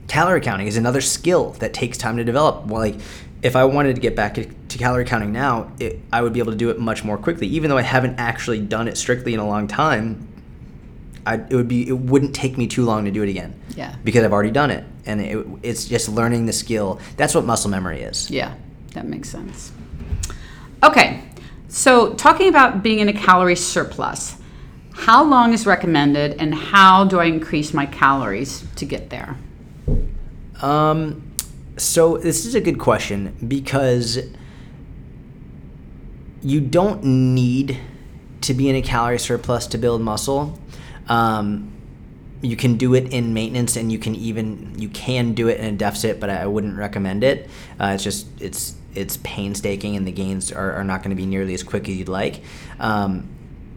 calorie 0.08 0.42
counting 0.42 0.68
is 0.68 0.78
another 0.78 1.02
skill 1.02 1.52
that 1.60 1.74
takes 1.74 1.98
time 1.98 2.18
to 2.18 2.24
develop. 2.24 2.66
Well, 2.68 2.82
like 2.82 2.96
if 3.42 3.56
I 3.56 3.66
wanted 3.66 3.96
to 3.96 4.02
get 4.02 4.16
back 4.16 4.36
to 4.36 4.78
calorie 4.78 5.06
counting 5.06 5.32
now, 5.34 5.72
it, 5.80 6.00
I 6.12 6.22
would 6.22 6.34
be 6.34 6.40
able 6.40 6.52
to 6.54 6.58
do 6.58 6.70
it 6.70 6.80
much 6.80 7.04
more 7.04 7.18
quickly. 7.18 7.46
Even 7.48 7.70
though 7.70 7.78
I 7.78 7.82
haven't 7.84 8.16
actually 8.18 8.60
done 8.60 8.88
it 8.88 8.98
strictly 8.98 9.34
in 9.34 9.40
a 9.40 9.46
long 9.48 9.68
time, 9.68 10.28
I, 11.26 11.36
it 11.36 11.54
would 11.54 11.68
be 11.68 11.88
it 11.88 11.98
wouldn't 11.98 12.36
take 12.36 12.58
me 12.58 12.68
too 12.68 12.84
long 12.84 13.06
to 13.06 13.12
do 13.12 13.24
it 13.24 13.30
again. 13.30 13.60
Yeah. 13.76 13.96
Because 14.04 14.24
I've 14.24 14.34
already 14.34 14.52
done 14.52 14.72
it, 14.72 14.84
and 15.06 15.22
it, 15.22 15.48
it's 15.64 15.86
just 15.86 16.10
learning 16.10 16.46
the 16.46 16.54
skill. 16.54 17.00
That's 17.18 17.34
what 17.34 17.46
muscle 17.46 17.70
memory 17.70 18.02
is. 18.02 18.30
Yeah, 18.30 18.56
that 18.94 19.06
makes 19.06 19.30
sense. 19.30 19.72
Okay, 20.84 21.22
so 21.70 22.14
talking 22.16 22.50
about 22.50 22.84
being 22.84 23.00
in 23.00 23.08
a 23.08 23.14
calorie 23.14 23.56
surplus, 23.56 24.36
how 24.92 25.24
long 25.24 25.54
is 25.54 25.66
recommended 25.66 26.34
and 26.40 26.54
how 26.54 27.06
do 27.06 27.20
I 27.20 27.26
increase 27.26 27.74
my 27.74 27.86
calories 27.86 28.66
to 28.76 28.86
get 28.86 29.10
there? 29.10 29.38
Um, 30.62 31.34
so 31.78 32.18
this 32.18 32.46
is 32.46 32.56
a 32.56 32.62
good 32.62 32.80
question 32.80 33.36
because 33.48 34.20
you 36.42 36.62
don't 36.62 37.04
need 37.04 37.80
to 38.42 38.54
be 38.54 38.70
in 38.70 38.76
a 38.76 38.82
calorie 38.82 39.20
surplus 39.20 39.66
to 39.68 39.78
build 39.78 40.02
muscle. 40.02 40.60
Um, 41.08 41.72
you 42.42 42.58
can 42.58 42.76
do 42.76 42.94
it 42.94 43.14
in 43.14 43.34
maintenance, 43.34 43.78
and 43.78 43.92
you 43.92 43.98
can 43.98 44.16
even 44.16 44.74
you 44.78 44.90
can 44.90 45.34
do 45.34 45.48
it 45.48 45.60
in 45.60 45.66
a 45.66 45.78
deficit, 45.78 46.20
but 46.20 46.30
I 46.30 46.46
wouldn't 46.46 46.78
recommend 46.78 47.24
it. 47.24 47.50
Uh, 47.80 47.92
it's 47.96 48.04
just 48.04 48.28
it's 48.42 48.76
it's 48.96 49.18
painstaking, 49.24 49.96
and 49.96 50.06
the 50.06 50.12
gains 50.12 50.52
are, 50.52 50.74
are 50.74 50.84
not 50.84 51.02
going 51.02 51.12
to 51.12 51.16
be 51.16 51.26
nearly 51.26 51.54
as 51.54 51.64
quick 51.64 51.88
as 51.88 51.96
you'd 51.96 52.10
like. 52.10 52.42
Um, 52.80 53.30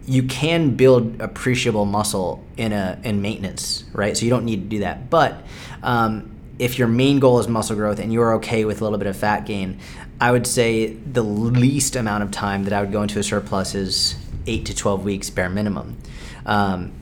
you 0.05 0.23
can 0.23 0.75
build 0.75 1.21
appreciable 1.21 1.85
muscle 1.85 2.43
in 2.57 2.73
a 2.73 2.99
in 3.03 3.21
maintenance, 3.21 3.85
right? 3.93 4.17
So 4.17 4.25
you 4.25 4.29
don't 4.29 4.45
need 4.45 4.63
to 4.63 4.67
do 4.67 4.79
that. 4.79 5.09
But 5.09 5.45
um, 5.81 6.35
if 6.59 6.77
your 6.77 6.87
main 6.87 7.19
goal 7.19 7.39
is 7.39 7.47
muscle 7.47 7.75
growth 7.75 7.99
and 7.99 8.11
you're 8.11 8.35
okay 8.35 8.65
with 8.65 8.81
a 8.81 8.83
little 8.83 8.99
bit 8.99 9.07
of 9.07 9.15
fat 9.15 9.45
gain, 9.45 9.79
I 10.19 10.31
would 10.31 10.47
say 10.47 10.87
the 10.87 11.23
least 11.23 11.95
amount 11.95 12.23
of 12.23 12.31
time 12.31 12.63
that 12.65 12.73
I 12.73 12.81
would 12.81 12.91
go 12.91 13.01
into 13.01 13.19
a 13.19 13.23
surplus 13.23 13.75
is 13.75 14.15
eight 14.45 14.65
to 14.65 14.75
twelve 14.75 15.03
weeks 15.03 15.29
bare 15.29 15.49
minimum. 15.49 15.97
Um, 16.45 16.93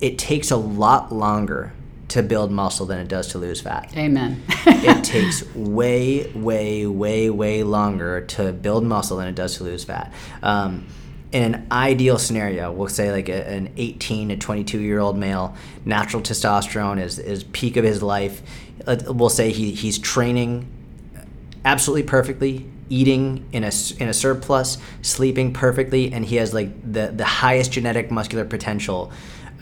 it 0.00 0.18
takes 0.18 0.50
a 0.50 0.56
lot 0.56 1.12
longer 1.12 1.72
to 2.08 2.22
build 2.22 2.52
muscle 2.52 2.86
than 2.86 2.98
it 2.98 3.08
does 3.08 3.28
to 3.28 3.38
lose 3.38 3.60
fat 3.60 3.92
Amen. 3.96 4.42
it 4.66 5.04
takes 5.04 5.44
way, 5.54 6.30
way, 6.32 6.86
way, 6.86 7.30
way 7.30 7.62
longer 7.62 8.20
to 8.20 8.52
build 8.52 8.84
muscle 8.84 9.16
than 9.16 9.28
it 9.28 9.34
does 9.34 9.56
to 9.56 9.64
lose 9.64 9.84
fat. 9.84 10.12
Um, 10.42 10.86
in 11.32 11.54
an 11.54 11.66
ideal 11.70 12.18
scenario, 12.18 12.70
we'll 12.72 12.88
say 12.88 13.10
like 13.10 13.28
a, 13.28 13.46
an 13.48 13.72
18 13.76 14.30
to 14.30 14.36
22 14.36 14.80
year 14.80 15.00
old 15.00 15.18
male, 15.18 15.54
natural 15.84 16.22
testosterone 16.22 17.00
is, 17.00 17.18
is 17.18 17.44
peak 17.44 17.76
of 17.76 17.84
his 17.84 18.02
life. 18.02 18.42
We'll 18.86 19.28
say 19.28 19.50
he, 19.50 19.72
he's 19.72 19.98
training 19.98 20.72
absolutely 21.64 22.04
perfectly, 22.04 22.70
eating 22.88 23.44
in 23.52 23.64
a, 23.64 23.72
in 23.98 24.08
a 24.08 24.14
surplus, 24.14 24.78
sleeping 25.02 25.52
perfectly, 25.52 26.12
and 26.12 26.24
he 26.24 26.36
has 26.36 26.54
like 26.54 26.70
the, 26.90 27.08
the 27.08 27.24
highest 27.24 27.72
genetic 27.72 28.10
muscular 28.10 28.44
potential. 28.44 29.12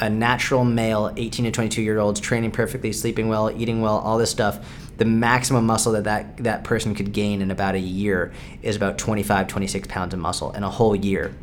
A 0.00 0.10
natural 0.10 0.64
male, 0.64 1.12
18 1.16 1.44
to 1.44 1.50
22 1.50 1.82
year 1.82 1.98
olds, 1.98 2.20
training 2.20 2.50
perfectly, 2.50 2.92
sleeping 2.92 3.28
well, 3.28 3.50
eating 3.50 3.80
well, 3.80 3.98
all 3.98 4.18
this 4.18 4.30
stuff. 4.30 4.66
The 4.96 5.04
maximum 5.04 5.66
muscle 5.66 5.92
that, 5.92 6.04
that 6.04 6.36
that 6.38 6.64
person 6.64 6.94
could 6.94 7.12
gain 7.12 7.42
in 7.42 7.50
about 7.50 7.74
a 7.74 7.80
year 7.80 8.32
is 8.62 8.76
about 8.76 8.98
25, 8.98 9.48
26 9.48 9.88
pounds 9.88 10.14
of 10.14 10.20
muscle 10.20 10.52
in 10.52 10.62
a 10.62 10.70
whole 10.70 10.94
year. 10.94 11.34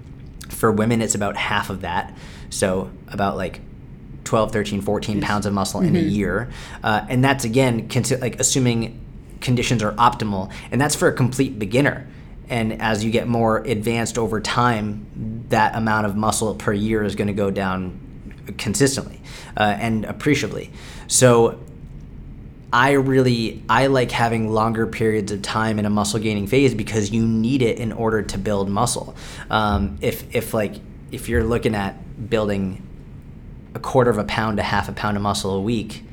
For 0.50 0.72
women, 0.72 1.02
it's 1.02 1.16
about 1.16 1.38
half 1.38 1.70
of 1.70 1.82
that. 1.82 2.16
So 2.50 2.92
about 3.08 3.38
like 3.38 3.62
12, 4.26 4.52
13, 4.52 4.82
14 4.82 5.22
pounds 5.22 5.46
of 5.46 5.54
muscle 5.54 5.82
in 5.82 5.96
a 5.96 6.00
year. 6.00 6.50
Uh, 6.84 7.06
and 7.10 7.24
that's 7.24 7.44
again, 7.44 7.88
consi- 7.90 8.20
like 8.22 8.40
assuming 8.40 9.00
conditions 9.42 9.84
are 9.84 9.94
optimal. 9.94 10.52
And 10.72 10.80
that's 10.80 10.96
for 10.96 11.08
a 11.08 11.14
complete 11.14 11.60
beginner. 11.60 12.08
And 12.50 12.82
as 12.82 13.04
you 13.04 13.12
get 13.12 13.28
more 13.28 13.60
advanced 13.60 14.18
over 14.18 14.42
time, 14.42 15.46
that 15.50 15.76
amount 15.76 16.06
of 16.06 16.16
muscle 16.16 16.54
per 16.56 16.74
year 16.74 17.04
is 17.04 17.16
going 17.16 17.28
to 17.28 17.34
go 17.34 17.50
down 17.50 18.00
consistently 18.58 19.20
uh, 19.58 19.76
and 19.80 20.06
appreciably. 20.06 20.72
So 21.08 21.60
I 22.74 22.92
really 22.92 23.64
I 23.70 23.88
like 23.88 24.12
having 24.12 24.52
longer 24.52 24.88
periods 24.88 25.32
of 25.32 25.42
time 25.42 25.78
in 25.78 25.86
a 25.86 25.90
muscle 25.90 26.20
gaining 26.20 26.48
phase 26.48 26.74
because 26.74 27.12
you 27.12 27.28
need 27.28 27.62
it 27.62 27.78
in 27.78 27.92
order 27.92 28.22
to 28.22 28.38
build 28.38 28.70
muscle. 28.70 29.16
Um, 29.50 29.98
if 30.02 30.34
if 30.34 30.54
like 30.54 30.76
if 31.12 31.28
you're 31.28 31.44
looking 31.44 31.76
at 31.76 32.30
building 32.30 32.88
a 33.74 33.80
quarter 33.80 34.10
of 34.10 34.18
a 34.18 34.24
pound 34.24 34.58
to 34.58 34.64
half 34.64 34.88
a 34.90 34.94
pound 34.94 35.18
of 35.18 35.24
muscle 35.24 35.54
a 35.54 35.62
week, 35.62 36.04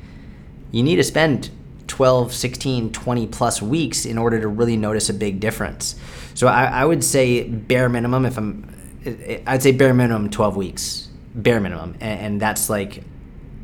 you 0.71 0.83
need 0.83 0.97
to 0.97 1.03
spend 1.03 1.49
12, 1.87 2.33
16, 2.33 2.91
20 2.91 3.27
plus 3.27 3.61
weeks 3.61 4.05
in 4.05 4.17
order 4.17 4.39
to 4.39 4.47
really 4.47 4.77
notice 4.77 5.09
a 5.09 5.13
big 5.13 5.39
difference. 5.39 5.95
So 6.35 6.47
I, 6.47 6.65
I 6.65 6.85
would 6.85 7.03
say 7.03 7.43
bare 7.43 7.89
minimum, 7.89 8.25
if 8.25 8.37
I'm, 8.37 9.43
I'd 9.47 9.63
say 9.63 9.71
bare 9.71 9.93
minimum 9.93 10.29
12 10.29 10.55
weeks, 10.55 11.08
bare 11.35 11.59
minimum. 11.59 11.95
And, 11.99 12.19
and 12.19 12.41
that's 12.41 12.69
like, 12.69 13.03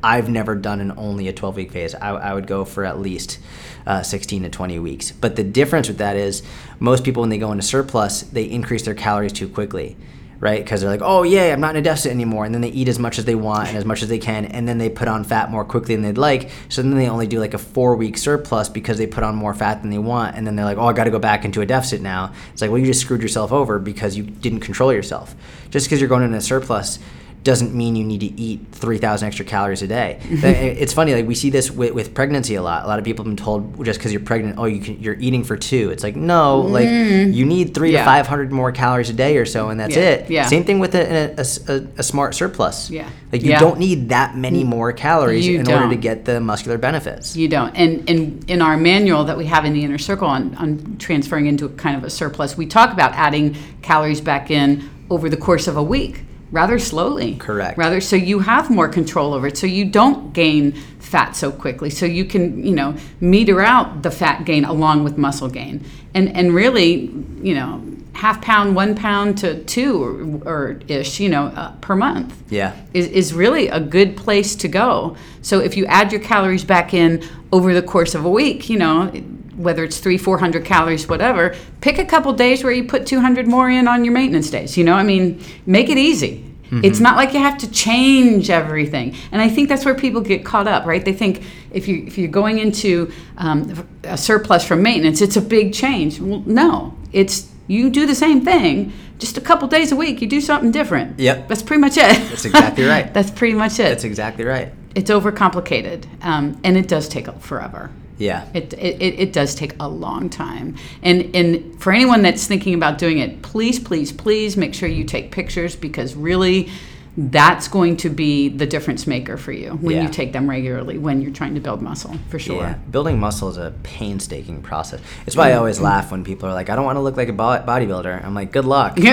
I've 0.03 0.29
never 0.29 0.55
done 0.55 0.81
an 0.81 0.93
only 0.97 1.27
a 1.27 1.33
12 1.33 1.55
week 1.55 1.71
phase. 1.71 1.95
I, 1.95 2.09
I 2.09 2.33
would 2.33 2.47
go 2.47 2.65
for 2.65 2.85
at 2.85 2.99
least 2.99 3.39
uh, 3.87 4.03
16 4.03 4.43
to 4.43 4.49
20 4.49 4.79
weeks. 4.79 5.11
But 5.11 5.35
the 5.35 5.43
difference 5.43 5.87
with 5.87 5.97
that 5.97 6.15
is 6.15 6.43
most 6.79 7.03
people, 7.03 7.21
when 7.21 7.29
they 7.29 7.37
go 7.37 7.51
into 7.51 7.63
surplus, 7.63 8.21
they 8.21 8.43
increase 8.43 8.83
their 8.83 8.93
calories 8.93 9.33
too 9.33 9.49
quickly 9.49 9.97
right? 10.39 10.63
Because 10.63 10.81
they're 10.81 10.89
like, 10.89 11.01
oh 11.01 11.23
yeah, 11.23 11.53
I'm 11.53 11.59
not 11.59 11.75
in 11.75 11.79
a 11.79 11.81
deficit 11.81 12.11
anymore, 12.11 12.45
and 12.45 12.53
then 12.53 12.61
they 12.61 12.69
eat 12.69 12.87
as 12.87 12.99
much 12.99 13.17
as 13.17 13.25
they 13.25 13.35
want 13.35 13.69
and 13.69 13.77
as 13.77 13.85
much 13.85 14.03
as 14.03 14.09
they 14.09 14.19
can, 14.19 14.45
and 14.45 14.67
then 14.67 14.77
they 14.77 14.89
put 14.89 15.07
on 15.07 15.23
fat 15.23 15.49
more 15.49 15.63
quickly 15.63 15.95
than 15.95 16.03
they'd 16.03 16.17
like. 16.17 16.51
So 16.69 16.81
then 16.81 16.95
they 16.95 17.09
only 17.09 17.27
do 17.27 17.39
like 17.39 17.53
a 17.53 17.57
four 17.57 17.95
week 17.95 18.17
surplus 18.17 18.69
because 18.69 18.97
they 18.97 19.07
put 19.07 19.23
on 19.23 19.35
more 19.35 19.53
fat 19.53 19.81
than 19.81 19.91
they 19.91 19.97
want, 19.97 20.35
and 20.35 20.45
then 20.45 20.55
they're 20.55 20.65
like, 20.65 20.77
oh, 20.77 20.85
I 20.85 20.93
got 20.93 21.05
to 21.05 21.11
go 21.11 21.19
back 21.19 21.45
into 21.45 21.61
a 21.61 21.65
deficit 21.65 22.01
now. 22.01 22.33
It's 22.53 22.61
like, 22.61 22.69
well, 22.69 22.79
you 22.79 22.85
just 22.85 23.01
screwed 23.01 23.21
yourself 23.21 23.51
over 23.51 23.79
because 23.79 24.17
you 24.17 24.23
didn't 24.23 24.59
control 24.59 24.93
yourself. 24.93 25.35
Just 25.69 25.87
because 25.87 25.99
you're 25.99 26.09
going 26.09 26.23
into 26.23 26.37
a 26.37 26.41
surplus 26.41 26.99
doesn't 27.45 27.73
mean 27.75 27.95
you 27.95 28.03
need 28.03 28.19
to 28.19 28.41
eat 28.41 28.59
3000 28.71 29.27
extra 29.27 29.45
calories 29.45 29.81
a 29.83 29.87
day 29.87 30.19
it's 30.29 30.93
funny 30.93 31.13
like 31.13 31.27
we 31.27 31.35
see 31.35 31.51
this 31.51 31.69
with, 31.69 31.93
with 31.93 32.13
pregnancy 32.13 32.55
a 32.55 32.61
lot 32.61 32.83
a 32.83 32.87
lot 32.87 32.97
of 32.99 33.05
people 33.05 33.23
have 33.23 33.33
been 33.33 33.41
told 33.41 33.85
just 33.85 33.99
because 33.99 34.11
you're 34.11 34.19
pregnant 34.21 34.57
oh 34.57 34.65
you 34.65 34.81
can, 34.81 34.99
you're 34.99 35.15
eating 35.19 35.43
for 35.43 35.55
two 35.55 35.91
it's 35.91 36.03
like 36.03 36.15
no 36.15 36.59
like 36.59 36.87
mm. 36.89 37.31
you 37.33 37.45
need 37.45 37.73
three 37.75 37.93
Yeah. 37.93 37.99
to 37.99 38.05
500 38.05 38.51
more 38.51 38.71
calories 38.71 39.09
a 39.09 39.13
day 39.13 39.37
or 39.37 39.45
so 39.45 39.69
and 39.69 39.79
that's 39.79 39.95
Yeah, 39.95 40.01
it 40.09 40.29
yeah. 40.29 40.45
same 40.47 40.63
thing 40.65 40.79
with 40.79 40.95
a, 40.95 41.35
a, 41.39 41.71
a- 41.71 41.87
a 41.99 42.03
smart 42.03 42.33
surplus 42.33 42.89
Yeah. 42.89 43.07
like 43.31 43.43
you 43.43 43.51
Yeah. 43.51 43.59
don't 43.59 43.77
need 43.79 44.09
that 44.09 44.35
many 44.35 44.63
more 44.63 44.91
calories 44.91 45.45
You 45.47 45.59
in 45.59 45.71
order 45.71 45.87
to 45.89 45.95
get 45.95 46.25
the 46.25 46.39
muscular 46.41 46.79
benefits 46.79 47.35
You 47.37 47.47
don't. 47.47 47.75
And, 47.75 48.09
and 48.09 48.49
in 48.49 48.61
our 48.63 48.75
manual 48.75 49.23
that 49.25 49.37
we 49.37 49.45
have 49.45 49.65
in 49.65 49.73
the 49.73 49.83
inner 49.83 49.99
circle 49.99 50.27
on, 50.27 50.55
on 50.55 50.97
transferring 50.97 51.45
into 51.45 51.69
kind 51.69 51.95
of 51.95 52.03
a 52.03 52.09
surplus, 52.09 52.57
we 52.57 52.65
talk 52.65 52.91
about 52.91 53.13
adding 53.13 53.55
calories 53.83 54.19
back 54.19 54.49
in 54.49 54.89
over 55.11 55.29
the 55.29 55.37
course 55.37 55.67
of 55.67 55.77
a 55.77 55.83
week, 55.83 56.24
rather 56.55 56.79
slowly. 56.79 57.35
Correct. 57.35 57.77
Rather, 57.77 57.99
so 57.99 58.15
you 58.15 58.39
have 58.39 58.69
more 58.69 58.87
control 58.87 59.33
over 59.33 59.47
it. 59.47 59.57
So 59.57 59.67
you 59.67 59.83
don't 59.83 60.31
gain 60.31 60.71
fat 60.71 61.35
so 61.35 61.51
quickly. 61.51 61.89
So 61.89 62.05
you 62.05 62.23
can, 62.23 62.65
you 62.65 62.71
know, 62.71 62.95
meter 63.19 63.61
out 63.61 64.01
the 64.03 64.09
fat 64.09 64.45
gain 64.45 64.63
along 64.63 65.03
with 65.03 65.17
muscle 65.17 65.49
gain. 65.49 65.85
And, 66.13 66.35
and 66.35 66.55
really, 66.55 67.11
you 67.41 67.53
know, 67.55 67.83
half 68.13 68.41
pound, 68.41 68.73
one 68.73 68.95
pound 68.95 69.37
to 69.39 69.61
two 69.65 70.01
or, 70.01 70.49
or 70.49 70.79
ish, 70.87 71.19
you 71.19 71.27
know, 71.27 71.47
uh, 71.47 71.73
per 71.81 71.97
month 71.97 72.33
yeah 72.49 72.73
is, 72.93 73.07
is 73.07 73.33
really 73.33 73.67
a 73.67 73.79
good 73.81 74.15
place 74.15 74.55
to 74.55 74.69
go. 74.69 75.17
So 75.41 75.59
if 75.59 75.75
you 75.75 75.85
add 75.87 76.13
your 76.13 76.21
calories 76.21 76.63
back 76.63 76.93
in 76.93 77.21
over 77.51 77.73
the 77.73 77.81
course 77.81 78.15
of 78.15 78.23
a 78.23 78.29
week, 78.29 78.69
you 78.69 78.77
know, 78.77 79.11
whether 79.57 79.83
it's 79.83 79.99
three, 79.99 80.17
400 80.17 80.63
calories, 80.65 81.07
whatever, 81.07 81.55
pick 81.81 81.97
a 81.97 82.05
couple 82.05 82.31
days 82.33 82.63
where 82.63 82.73
you 82.73 82.85
put 82.85 83.05
200 83.05 83.47
more 83.47 83.69
in 83.69 83.87
on 83.87 84.05
your 84.05 84.13
maintenance 84.13 84.49
days. 84.49 84.77
You 84.77 84.83
know, 84.83 84.93
I 84.93 85.03
mean, 85.03 85.43
make 85.65 85.89
it 85.89 85.97
easy. 85.97 86.44
It's 86.71 86.99
not 86.99 87.15
like 87.15 87.33
you 87.33 87.39
have 87.39 87.57
to 87.59 87.71
change 87.71 88.49
everything, 88.49 89.15
and 89.31 89.41
I 89.41 89.49
think 89.49 89.69
that's 89.69 89.85
where 89.85 89.95
people 89.95 90.21
get 90.21 90.43
caught 90.43 90.67
up, 90.67 90.85
right? 90.85 91.03
They 91.03 91.13
think 91.13 91.43
if 91.71 91.87
you 91.87 92.03
if 92.05 92.17
you're 92.17 92.27
going 92.27 92.59
into 92.59 93.11
um, 93.37 93.87
a 94.03 94.17
surplus 94.17 94.65
from 94.67 94.81
maintenance, 94.81 95.21
it's 95.21 95.37
a 95.37 95.41
big 95.41 95.73
change. 95.73 96.19
Well, 96.19 96.43
no, 96.45 96.97
it's 97.11 97.51
you 97.67 97.89
do 97.89 98.05
the 98.05 98.15
same 98.15 98.41
thing, 98.41 98.93
just 99.19 99.37
a 99.37 99.41
couple 99.41 99.67
days 99.67 99.91
a 99.91 99.95
week. 99.95 100.21
You 100.21 100.27
do 100.27 100.41
something 100.41 100.71
different. 100.71 101.19
Yep. 101.19 101.47
that's 101.47 101.63
pretty 101.63 101.81
much 101.81 101.97
it. 101.97 102.17
That's 102.29 102.45
exactly 102.45 102.83
right. 102.83 103.13
that's 103.13 103.31
pretty 103.31 103.55
much 103.55 103.73
it. 103.73 103.89
That's 103.89 104.03
exactly 104.03 104.45
right. 104.45 104.73
it's 104.95 105.11
overcomplicated, 105.11 106.05
um, 106.23 106.59
and 106.63 106.77
it 106.77 106.87
does 106.87 107.07
take 107.07 107.31
forever. 107.39 107.91
Yeah. 108.17 108.47
It, 108.53 108.73
it, 108.73 109.19
it, 109.19 109.33
does 109.33 109.55
take 109.55 109.75
a 109.79 109.89
long 109.89 110.29
time. 110.29 110.77
And, 111.03 111.35
and 111.35 111.81
for 111.81 111.91
anyone 111.91 112.21
that's 112.21 112.47
thinking 112.47 112.73
about 112.73 112.97
doing 112.97 113.19
it, 113.19 113.41
please, 113.41 113.77
please, 113.77 114.11
please 114.11 114.55
make 114.55 114.73
sure 114.73 114.87
you 114.87 115.03
take 115.03 115.31
pictures 115.31 115.75
because 115.75 116.15
really 116.15 116.69
that's 117.17 117.67
going 117.67 117.95
to 117.97 118.09
be 118.09 118.49
the 118.49 118.65
difference 118.65 119.07
maker 119.07 119.37
for 119.37 119.51
you 119.53 119.71
when 119.81 119.95
Yeah. 119.95 120.03
you 120.03 120.09
take 120.09 120.33
them 120.33 120.49
regularly 120.49 120.97
when 120.97 121.21
you're 121.21 121.31
trying 121.31 121.55
to 121.55 121.61
build 121.61 121.81
muscle, 121.81 122.15
for 122.29 122.39
sure. 122.39 122.61
Yeah, 122.61 122.73
building 122.91 123.19
muscle 123.19 123.49
is 123.49 123.57
a 123.57 123.73
painstaking 123.83 124.61
process. 124.61 124.99
It's 125.25 125.35
why 125.35 125.51
I 125.51 125.53
always 125.53 125.77
mm-hmm. 125.77 125.85
laugh 125.85 126.11
when 126.11 126.23
people 126.23 126.49
are 126.49 126.53
like, 126.53 126.69
"I 126.69 126.75
don't 126.75 126.85
want 126.85 126.97
to 126.97 127.01
look 127.01 127.15
like 127.17 127.29
a 127.29 127.33
bodybuilder." 127.33 128.23
I'm 128.25 128.33
like, 128.33 128.51
"Good 128.51 128.65
luck." 128.65 128.97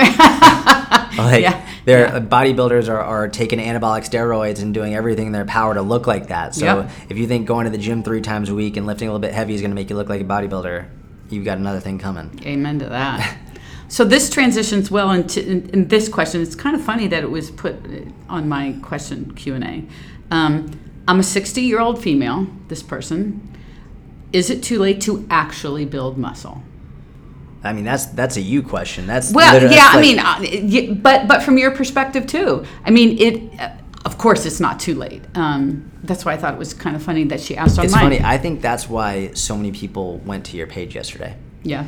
Like, 1.17 1.43
Yeah, 1.43 1.67
their 1.85 2.07
yeah. 2.07 2.19
bodybuilders 2.19 2.89
are, 2.89 2.99
are 2.99 3.27
taking 3.27 3.59
anabolic 3.59 4.09
steroids 4.09 4.61
and 4.61 4.73
doing 4.73 4.95
everything 4.95 5.27
in 5.27 5.31
their 5.31 5.45
power 5.45 5.73
to 5.73 5.81
look 5.81 6.07
like 6.07 6.27
that. 6.27 6.55
So 6.55 6.65
Yep. 6.65 6.91
if 7.09 7.17
you 7.17 7.27
think 7.27 7.47
going 7.47 7.65
to 7.65 7.69
the 7.71 7.77
gym 7.77 8.03
three 8.03 8.21
times 8.21 8.49
a 8.49 8.55
week 8.55 8.77
and 8.77 8.85
lifting 8.87 9.07
a 9.09 9.11
little 9.11 9.21
bit 9.21 9.33
heavy 9.33 9.53
is 9.53 9.61
going 9.61 9.71
to 9.71 9.75
make 9.75 9.89
you 9.89 9.95
look 9.95 10.09
like 10.09 10.21
a 10.21 10.25
bodybuilder, 10.25 10.85
you've 11.29 11.45
got 11.45 11.57
another 11.57 11.79
thing 11.79 11.99
coming. 11.99 12.39
Amen 12.45 12.79
to 12.79 12.89
that. 12.89 13.37
So 13.93 14.03
this 14.03 14.27
transitions 14.27 14.89
well 14.89 15.11
into 15.11 15.39
in, 15.47 15.69
in 15.69 15.87
this 15.87 16.09
question. 16.09 16.41
It's 16.41 16.55
kind 16.55 16.75
of 16.75 16.83
funny 16.83 17.05
that 17.09 17.21
it 17.21 17.29
was 17.29 17.51
put 17.51 17.75
uh, 17.75 17.99
on 18.27 18.49
my 18.49 18.75
question 18.81 19.35
Q 19.35 19.53
and 19.53 19.63
A. 19.63 19.83
Um, 20.35 20.79
I'm 21.07 21.19
a 21.19 21.23
60 21.23 21.61
year 21.61 21.79
old 21.79 22.01
female. 22.01 22.47
This 22.69 22.81
person. 22.81 23.55
Is 24.31 24.49
it 24.49 24.63
too 24.63 24.79
late 24.79 24.99
to 25.01 25.27
actually 25.29 25.85
build 25.85 26.17
muscle? 26.17 26.63
I 27.63 27.71
mean, 27.71 27.83
that's 27.83 28.07
that's 28.07 28.35
a 28.35 28.41
you 28.41 28.63
question. 28.63 29.05
That's 29.05 29.31
Well, 29.31 29.61
yeah, 29.61 29.67
that's 29.67 29.95
I 29.95 30.01
mean, 30.01 30.17
uh, 30.17 30.95
but 30.95 31.27
but 31.27 31.43
from 31.43 31.59
your 31.59 31.69
perspective 31.69 32.25
too. 32.25 32.65
I 32.83 32.89
mean, 32.89 33.19
it. 33.19 33.59
Uh, 33.59 33.77
of 34.05 34.17
course, 34.17 34.47
it's 34.47 34.59
not 34.59 34.79
too 34.79 34.95
late. 34.95 35.21
Um, 35.35 35.91
that's 36.03 36.25
why 36.25 36.33
I 36.33 36.37
thought 36.37 36.55
it 36.55 36.59
was 36.59 36.73
kind 36.73 36.95
of 36.95 37.03
funny 37.03 37.25
that 37.25 37.39
she 37.39 37.55
asked 37.55 37.77
on 37.77 37.85
it's 37.85 37.93
mine. 37.93 38.05
funny. 38.05 38.21
I 38.21 38.39
think 38.39 38.59
that's 38.61 38.89
why 38.89 39.33
so 39.33 39.55
many 39.55 39.71
people 39.71 40.17
went 40.25 40.45
to 40.47 40.57
your 40.57 40.65
page 40.65 40.95
yesterday. 40.95 41.37
yeah. 41.61 41.85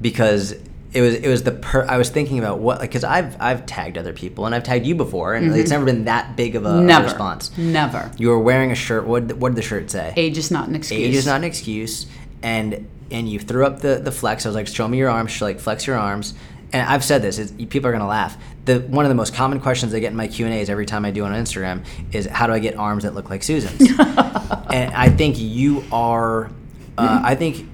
because 0.00 0.54
it 0.96 1.00
was 1.02 1.14
it 1.14 1.28
was 1.28 1.42
the 1.42 1.52
per 1.52 1.84
I 1.86 1.98
was 1.98 2.08
thinking 2.08 2.38
about 2.38 2.58
what 2.58 2.80
because 2.80 3.04
I've 3.04 3.36
I've 3.40 3.66
tagged 3.66 3.98
other 3.98 4.12
people 4.12 4.46
and 4.46 4.54
I've 4.54 4.62
tagged 4.62 4.86
you 4.86 4.94
before 4.94 5.34
and 5.34 5.54
it's 5.54 5.70
never 5.70 5.84
been 5.84 6.06
that 6.06 6.36
big 6.36 6.56
of 6.56 6.64
a, 6.64 6.68
a 6.68 6.72
Mm-hmm. 6.72 6.86
Never. 6.86 7.04
response. 7.04 7.56
Never. 7.58 8.10
You 8.16 8.28
were 8.30 8.38
wearing 8.40 8.70
a 8.72 8.74
shirt. 8.74 9.06
What 9.06 9.34
what 9.34 9.50
did 9.50 9.56
the 9.56 9.62
shirt 9.62 9.90
say? 9.90 10.12
Age 10.16 10.38
is 10.38 10.50
not 10.50 10.68
an 10.68 10.74
excuse. 10.74 11.00
Age 11.00 11.14
is 11.14 11.26
not 11.26 11.36
an 11.36 11.44
excuse. 11.44 12.06
And 12.42 12.88
and 13.10 13.28
you 13.28 13.38
threw 13.38 13.66
up 13.66 13.80
the 13.80 13.96
the 14.02 14.10
flex. 14.12 14.46
I 14.46 14.48
was 14.48 14.56
like, 14.56 14.66
show 14.68 14.88
me 14.88 14.98
your 14.98 15.10
arms. 15.10 15.30
She's 15.32 15.42
like, 15.42 15.60
flex 15.60 15.86
your 15.86 15.96
arms. 15.96 16.34
And 16.72 16.88
I've 16.88 17.04
said 17.04 17.22
this. 17.22 17.38
It's, 17.38 17.52
people 17.52 17.86
are 17.88 17.92
gonna 17.92 18.08
laugh. 18.08 18.36
The 18.64 18.80
one 18.80 19.04
of 19.04 19.08
the 19.10 19.14
most 19.14 19.34
common 19.34 19.60
questions 19.60 19.94
I 19.94 20.00
get 20.00 20.10
in 20.10 20.16
my 20.16 20.26
Q 20.28 20.46
and 20.46 20.54
A's 20.54 20.68
every 20.68 20.86
time 20.86 21.04
I 21.04 21.10
do 21.12 21.24
on 21.24 21.32
Instagram 21.32 21.84
is, 22.12 22.26
how 22.26 22.46
do 22.48 22.52
I 22.52 22.58
get 22.58 22.74
arms 22.76 23.04
that 23.04 23.14
look 23.14 23.30
like 23.30 23.42
Susan's? 23.44 23.80
and 24.00 24.92
I 24.94 25.08
think 25.10 25.36
you 25.38 25.84
are. 25.92 26.50
Uh, 26.98 27.20
I 27.22 27.34
think 27.36 27.68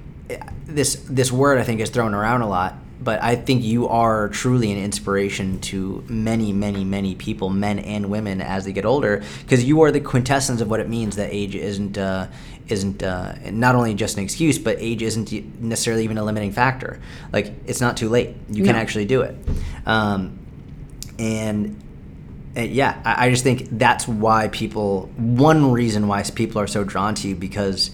this 0.65 0.95
this 1.09 1.31
word 1.31 1.57
I 1.57 1.63
think 1.63 1.79
is 1.81 1.89
thrown 1.89 2.13
around 2.13 2.41
a 2.41 2.47
lot, 2.47 2.75
but 3.03 3.21
I 3.21 3.35
think 3.35 3.63
you 3.63 3.87
are 3.87 4.29
truly 4.29 4.71
an 4.71 4.77
inspiration 4.77 5.59
to 5.61 6.03
many, 6.07 6.53
many, 6.53 6.83
many 6.83 7.15
people, 7.15 7.49
men 7.49 7.79
and 7.79 8.09
women, 8.09 8.41
as 8.41 8.65
they 8.65 8.71
get 8.71 8.85
older, 8.85 9.23
because 9.41 9.63
you 9.63 9.81
are 9.81 9.91
the 9.91 9.99
quintessence 9.99 10.61
of 10.61 10.69
what 10.69 10.79
it 10.79 10.87
means 10.89 11.15
that 11.17 11.33
age 11.33 11.55
isn't 11.55 11.97
uh, 11.97 12.27
isn't 12.69 13.03
uh, 13.03 13.35
not 13.51 13.75
only 13.75 13.93
just 13.93 14.17
an 14.17 14.23
excuse, 14.23 14.57
but 14.57 14.77
age 14.79 15.01
isn't 15.01 15.31
necessarily 15.61 16.03
even 16.05 16.17
a 16.17 16.23
limiting 16.23 16.51
factor. 16.51 16.99
Like 17.31 17.53
it's 17.67 17.81
not 17.81 17.97
too 17.97 18.09
late; 18.09 18.35
you 18.49 18.63
can 18.63 18.73
No. 18.75 18.79
actually 18.81 19.05
do 19.05 19.21
it. 19.21 19.35
Um, 19.85 20.39
and 21.19 21.79
and 22.55 22.71
yeah, 22.71 23.01
I, 23.03 23.27
I 23.27 23.29
just 23.29 23.43
think 23.43 23.67
that's 23.71 24.07
why 24.07 24.47
people. 24.47 25.11
One 25.17 25.71
reason 25.71 26.07
why 26.07 26.23
people 26.23 26.61
are 26.61 26.67
so 26.67 26.83
drawn 26.83 27.15
to 27.15 27.27
you 27.27 27.35
because 27.35 27.91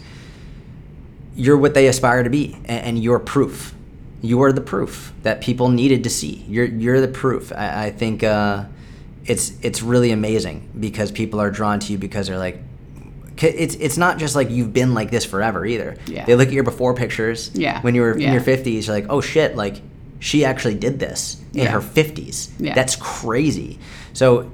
you're 1.35 1.57
what 1.57 1.73
they 1.73 1.87
aspire 1.87 2.23
to 2.23 2.29
be, 2.29 2.53
and, 2.65 2.85
and 2.85 3.03
you're 3.03 3.19
proof. 3.19 3.73
You 4.21 4.41
are 4.43 4.51
the 4.51 4.61
proof 4.61 5.13
that 5.23 5.41
people 5.41 5.69
needed 5.69 6.03
to 6.03 6.09
see. 6.09 6.43
You're 6.47 6.65
you're 6.65 7.01
the 7.01 7.07
proof. 7.07 7.51
I, 7.53 7.85
I 7.85 7.89
think 7.91 8.23
uh, 8.23 8.65
it's 9.25 9.53
it's 9.61 9.81
really 9.81 10.11
amazing 10.11 10.69
because 10.79 11.11
people 11.11 11.39
are 11.39 11.49
drawn 11.51 11.79
to 11.79 11.91
you 11.91 11.97
because 11.97 12.27
they're 12.27 12.37
like, 12.37 12.61
It's 13.37 13.75
it's 13.75 13.97
not 13.97 14.17
just 14.17 14.35
like 14.35 14.49
you've 14.49 14.73
been 14.73 14.93
like 14.93 15.09
this 15.11 15.23
forever 15.25 15.65
either. 15.65 15.95
Yeah. 16.07 16.25
They 16.25 16.35
look 16.35 16.47
at 16.49 16.53
your 16.53 16.63
before 16.65 16.93
pictures. 16.93 17.51
Yeah. 17.53 17.81
When 17.81 17.95
you 17.95 18.01
were 18.01 18.11
in 18.13 18.31
your 18.33 18.41
fifties, 18.41 18.87
you're 18.87 18.95
like, 18.95 19.07
oh 19.09 19.21
shit, 19.21 19.55
like 19.55 19.81
she 20.19 20.43
actually 20.43 20.75
did 20.75 20.99
this 20.99 21.37
in 21.53 21.63
Yeah. 21.63 21.71
her 21.71 21.81
fifties. 21.81 22.49
Yeah. 22.59 22.73
That's 22.75 22.97
crazy. 22.97 23.79
So, 24.11 24.51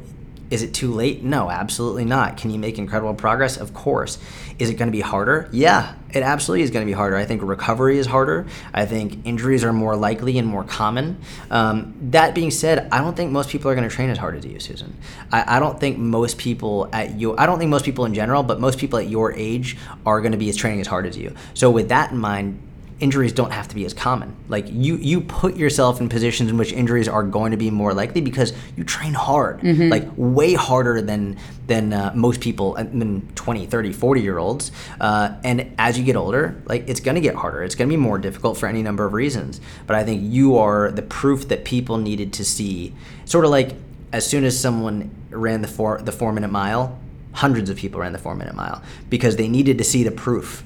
is 0.49 0.61
it 0.61 0.73
too 0.73 0.93
late? 0.93 1.23
No, 1.23 1.49
absolutely 1.49 2.05
not. 2.05 2.37
Can 2.37 2.51
you 2.51 2.59
make 2.59 2.77
incredible 2.77 3.13
progress? 3.13 3.57
Of 3.57 3.73
course. 3.73 4.17
Is 4.59 4.69
it 4.69 4.75
going 4.75 4.87
to 4.87 4.91
be 4.91 5.01
harder? 5.01 5.49
Yeah, 5.51 5.95
it 6.13 6.23
absolutely 6.23 6.63
is 6.63 6.71
going 6.71 6.85
to 6.85 6.89
be 6.89 6.93
harder. 6.93 7.17
I 7.17 7.25
think 7.25 7.41
recovery 7.43 7.97
is 7.97 8.07
harder. 8.07 8.47
I 8.73 8.85
think 8.85 9.25
injuries 9.25 9.63
are 9.63 9.73
more 9.73 9.95
likely 9.95 10.37
and 10.37 10.47
more 10.47 10.63
common. 10.63 11.17
Um, 11.51 11.95
that 12.11 12.35
being 12.35 12.51
said, 12.51 12.87
I 12.91 12.99
don't 12.99 13.17
think 13.17 13.31
most 13.31 13.49
people 13.49 13.69
are 13.69 13.75
going 13.75 13.87
to 13.87 13.93
train 13.93 14.09
as 14.09 14.17
hard 14.17 14.35
as 14.35 14.45
you, 14.45 14.59
Susan. 14.59 14.95
I, 15.31 15.57
I 15.57 15.59
don't 15.59 15.79
think 15.79 15.97
most 15.97 16.37
people 16.37 16.89
at 16.93 17.19
your, 17.19 17.39
I 17.39 17.45
don't 17.45 17.59
think 17.59 17.69
most 17.69 17.85
people 17.85 18.05
in 18.05 18.13
general, 18.13 18.43
but 18.43 18.59
most 18.59 18.79
people 18.79 18.99
at 18.99 19.09
your 19.09 19.33
age 19.33 19.77
are 20.05 20.21
going 20.21 20.31
to 20.31 20.37
be 20.37 20.49
as 20.49 20.55
training 20.55 20.79
as 20.79 20.87
hard 20.87 21.05
as 21.05 21.17
you. 21.17 21.35
So 21.53 21.69
with 21.71 21.89
that 21.89 22.11
in 22.11 22.17
mind, 22.17 22.61
injuries 22.99 23.33
don't 23.33 23.51
have 23.51 23.67
to 23.67 23.75
be 23.75 23.83
as 23.85 23.93
common. 23.93 24.35
Like 24.47 24.65
you 24.69 24.95
you 24.95 25.21
put 25.21 25.57
yourself 25.57 25.99
in 25.99 26.07
positions 26.07 26.49
in 26.49 26.57
which 26.57 26.71
injuries 26.71 27.07
are 27.07 27.23
going 27.23 27.51
to 27.51 27.57
be 27.57 27.69
more 27.69 27.93
likely 27.93 28.21
because 28.21 28.53
you 28.77 28.83
train 28.83 29.13
hard. 29.13 29.61
Like 29.89 30.07
way 30.15 30.53
harder 30.53 31.01
than 31.01 31.37
than 31.67 31.91
uh, 31.91 32.11
most 32.15 32.39
people 32.41 32.75
uh, 32.77 32.83
than 32.83 33.27
20, 33.35 33.65
30, 33.65 33.91
40 33.91 34.21
year 34.21 34.37
olds. 34.37 34.71
Uh, 35.01 35.35
and 35.43 35.73
as 35.77 35.97
you 35.97 36.05
get 36.05 36.15
older, 36.15 36.61
like 36.65 36.87
it's 36.87 36.99
going 36.99 37.15
to 37.15 37.21
get 37.21 37.35
harder. 37.35 37.63
It's 37.63 37.75
going 37.75 37.89
to 37.89 37.93
be 37.93 38.01
more 38.01 38.17
difficult 38.17 38.57
for 38.57 38.67
any 38.67 38.81
number 38.81 39.05
of 39.05 39.13
reasons. 39.13 39.59
But 39.87 39.97
I 39.97 40.03
think 40.03 40.21
you 40.23 40.57
are 40.57 40.91
the 40.91 41.01
proof 41.01 41.49
that 41.49 41.65
people 41.65 41.97
needed 41.97 42.31
to 42.33 42.45
see. 42.45 42.93
Sort 43.25 43.43
of 43.45 43.51
like 43.51 43.73
as 44.13 44.25
soon 44.25 44.45
as 44.45 44.57
someone 44.57 45.11
ran 45.31 45.61
the 45.61 45.67
4 45.67 46.01
the 46.01 46.13
4 46.13 46.31
minute 46.31 46.51
mile, 46.51 46.97
hundreds 47.33 47.69
of 47.69 47.75
people 47.75 47.99
ran 47.99 48.13
the 48.13 48.19
4 48.19 48.35
minute 48.35 48.55
mile 48.55 48.81
because 49.09 49.35
they 49.35 49.49
needed 49.49 49.77
to 49.79 49.83
see 49.83 50.03
the 50.03 50.11
proof 50.11 50.63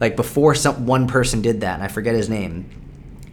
like 0.00 0.16
before 0.16 0.54
some 0.54 0.86
one 0.86 1.06
person 1.06 1.40
did 1.40 1.60
that 1.60 1.74
and 1.74 1.82
i 1.82 1.88
forget 1.88 2.14
his 2.14 2.28
name 2.28 2.68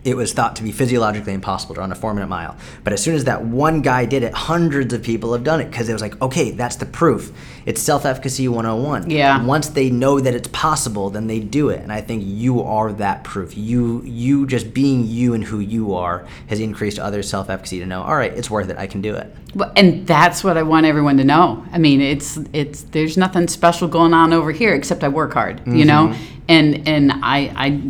it 0.07 0.15
was 0.15 0.31
thought 0.31 0.55
to 0.55 0.63
be 0.63 0.71
physiologically 0.71 1.33
impossible 1.33 1.75
to 1.75 1.81
run 1.81 1.91
a 1.91 1.95
four 1.95 2.13
minute 2.13 2.27
mile. 2.27 2.55
But 2.85 2.93
as 2.93 3.03
soon 3.03 3.13
as 3.13 3.25
that 3.25 3.43
one 3.43 3.81
guy 3.81 4.05
did 4.05 4.23
it 4.23 4.33
hundreds 4.33 4.93
of 4.93 5.03
people 5.03 5.33
have 5.33 5.43
done 5.43 5.59
it 5.59 5.69
because 5.69 5.89
it 5.89 5.93
was 5.93 6.01
like 6.01 6.19
okay 6.21 6.51
that's 6.51 6.77
the 6.77 6.85
proof. 6.85 7.33
It's 7.65 7.81
self-efficacy 7.81 8.47
101 8.47 9.09
Yeah. 9.09 9.43
once 9.43 9.67
they 9.67 9.89
know 9.89 10.21
that 10.21 10.33
it's 10.33 10.47
possible 10.47 11.09
then 11.09 11.27
they 11.27 11.41
do 11.41 11.67
it. 11.69 11.81
And 11.81 11.91
i 11.91 11.99
think 11.99 12.23
you 12.25 12.61
are 12.61 12.93
that 12.93 13.25
proof. 13.25 13.57
You 13.57 14.01
you 14.05 14.47
just 14.47 14.73
being 14.73 15.05
you 15.05 15.33
and 15.33 15.43
who 15.43 15.59
you 15.59 15.93
are 15.93 16.25
has 16.47 16.61
increased 16.61 16.99
others 16.99 17.29
self-efficacy 17.29 17.79
to 17.79 17.85
know 17.85 18.01
all 18.03 18.15
right 18.15 18.31
it's 18.31 18.49
worth 18.49 18.69
it 18.69 18.77
i 18.77 18.87
can 18.87 19.01
do 19.01 19.13
it. 19.13 19.35
Well, 19.55 19.73
and 19.75 20.07
that's 20.07 20.41
what 20.43 20.57
I 20.57 20.63
want 20.63 20.85
everyone 20.85 21.17
to 21.17 21.23
know. 21.23 21.65
I 21.71 21.79
mean, 21.79 21.99
it's 21.99 22.37
it's 22.53 22.83
there's 22.83 23.17
nothing 23.17 23.47
special 23.47 23.87
going 23.87 24.13
on 24.13 24.31
over 24.31 24.51
here 24.51 24.73
except 24.73 25.03
I 25.03 25.07
work 25.07 25.33
hard, 25.33 25.61
you 25.65 25.85
mm-hmm. 25.85 25.87
know, 25.87 26.15
and 26.47 26.87
and 26.87 27.11
I 27.23 27.51
I 27.55 27.81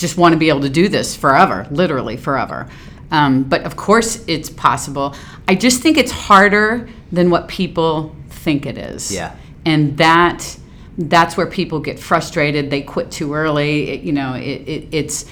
just 0.00 0.16
want 0.16 0.32
to 0.32 0.38
be 0.38 0.48
able 0.48 0.62
to 0.62 0.70
do 0.70 0.88
this 0.88 1.14
forever, 1.14 1.66
literally 1.70 2.16
forever. 2.16 2.68
Um, 3.10 3.44
but 3.44 3.62
of 3.62 3.76
course, 3.76 4.24
it's 4.26 4.48
possible. 4.50 5.14
I 5.48 5.54
just 5.54 5.82
think 5.82 5.96
it's 5.98 6.12
harder 6.12 6.88
than 7.12 7.30
what 7.30 7.48
people 7.48 8.14
think 8.28 8.66
it 8.66 8.78
is. 8.78 9.12
Yeah. 9.12 9.34
and 9.64 9.96
that 9.98 10.56
that's 10.98 11.36
where 11.36 11.46
people 11.46 11.80
get 11.80 11.98
frustrated. 11.98 12.70
They 12.70 12.82
quit 12.82 13.10
too 13.10 13.32
early. 13.34 13.88
It, 13.90 14.00
you 14.02 14.12
know, 14.12 14.34
it, 14.34 14.68
it, 14.68 14.88
it's. 14.92 15.24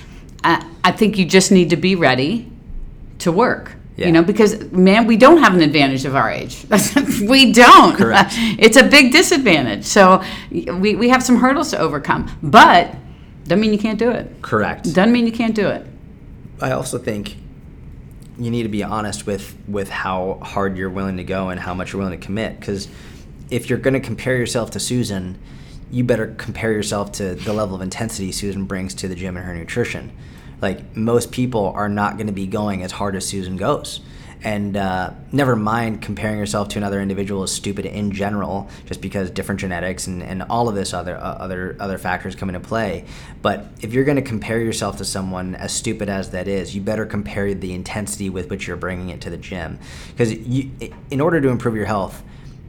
I, 0.45 0.67
I 0.85 0.93
think 0.93 1.19
you 1.19 1.25
just 1.27 1.51
need 1.51 1.71
to 1.71 1.77
be 1.77 1.95
ready 1.95 2.51
to 3.19 3.33
work. 3.33 3.73
Yeah. 3.97 4.07
You 4.07 4.13
know, 4.13 4.23
because 4.23 4.71
man, 4.71 5.07
we 5.07 5.17
don't 5.17 5.39
have 5.39 5.55
an 5.55 5.61
advantage 5.61 6.05
of 6.05 6.15
our 6.15 6.31
age. 6.31 6.65
we 7.29 7.53
don't. 7.53 7.97
Correct. 7.97 8.33
It's 8.59 8.77
a 8.77 8.85
big 8.85 9.13
disadvantage. 9.13 9.85
So 9.85 10.23
we, 10.51 10.95
we 10.95 11.09
have 11.09 11.23
some 11.23 11.37
hurdles 11.37 11.71
to 11.71 11.79
overcome. 11.79 12.31
But 12.43 12.95
doesn't 13.49 13.61
mean 13.61 13.73
you 13.73 13.79
can't 13.79 13.99
do 13.99 14.11
it. 14.11 14.43
correct 14.43 14.85
Doesn't 14.85 15.13
mean 15.13 15.27
you 15.27 15.33
can't 15.33 15.55
do 15.55 15.69
it. 15.69 15.85
I 16.61 16.73
also 16.73 16.99
think 16.99 17.37
you 18.39 18.51
need 18.51 18.63
to 18.63 18.69
be 18.69 18.83
honest 18.83 19.27
with 19.27 19.57
with 19.67 19.91
how 19.91 20.39
hard 20.43 20.77
you're 20.77 20.91
willing 20.91 21.17
to 21.17 21.25
go 21.25 21.49
and 21.49 21.59
how 21.59 21.75
much 21.75 21.93
you're 21.93 22.03
willing 22.03 22.19
to 22.19 22.25
commit 22.25 22.59
because 22.61 22.89
if 23.51 23.69
you're 23.69 23.79
going 23.79 23.95
to 23.95 24.01
compare 24.01 24.37
yourself 24.37 24.71
to 24.73 24.81
Susan, 24.81 25.39
you 25.91 26.05
better 26.05 26.35
compare 26.37 26.73
yourself 26.73 27.13
to 27.13 27.35
the 27.35 27.53
level 27.53 27.75
of 27.75 27.83
intensity 27.83 28.31
Susan 28.31 28.65
brings 28.65 28.95
to 28.95 29.09
the 29.09 29.15
gym 29.15 29.37
and 29.37 29.47
her 29.47 29.55
nutrition. 29.55 30.13
Like 30.61 30.97
most 30.97 31.33
people 31.33 31.73
are 31.75 31.89
not 31.89 32.17
going 32.17 32.27
to 32.27 32.33
be 32.33 32.47
going 32.47 32.83
as 32.83 32.93
hard 32.93 33.17
as 33.17 33.27
Susan 33.27 33.57
goes. 33.57 34.01
And 34.43 34.77
uh, 34.77 35.11
never 35.33 35.57
mind 35.57 36.03
comparing 36.03 36.39
yourself 36.39 36.69
to 36.69 36.79
another 36.79 37.01
individual 37.01 37.43
is 37.43 37.53
stupid 37.53 37.87
in 37.87 38.13
general, 38.13 38.69
just 38.87 39.01
because 39.01 39.31
different 39.31 39.61
genetics 39.61 40.07
and, 40.07 40.23
and 40.23 40.43
all 40.45 40.69
of 40.69 40.75
this 40.75 40.95
other 40.95 41.17
uh, 41.17 41.21
other 41.21 41.77
other 41.81 41.99
factors 41.99 42.35
come 42.35 42.49
into 42.49 42.61
play. 42.61 43.05
But 43.43 43.67
if 43.81 43.93
you're 43.93 44.05
going 44.05 44.17
to 44.17 44.23
compare 44.23 44.61
yourself 44.61 44.99
to 44.99 45.05
someone, 45.05 45.55
as 45.55 45.73
stupid 45.73 46.09
as 46.09 46.31
that 46.31 46.49
is, 46.49 46.75
you 46.75 46.81
better 46.81 47.07
compare 47.07 47.55
the 47.55 47.73
intensity 47.73 48.31
with 48.31 48.51
which 48.51 48.67
you're 48.67 48.77
bringing 48.77 49.11
it 49.11 49.21
to 49.23 49.31
the 49.31 49.37
gym, 49.37 49.79
because 50.11 50.33
in 50.33 51.21
order 51.21 51.41
to 51.41 51.49
improve 51.49 51.75
your 51.75 51.87
health, 51.87 52.23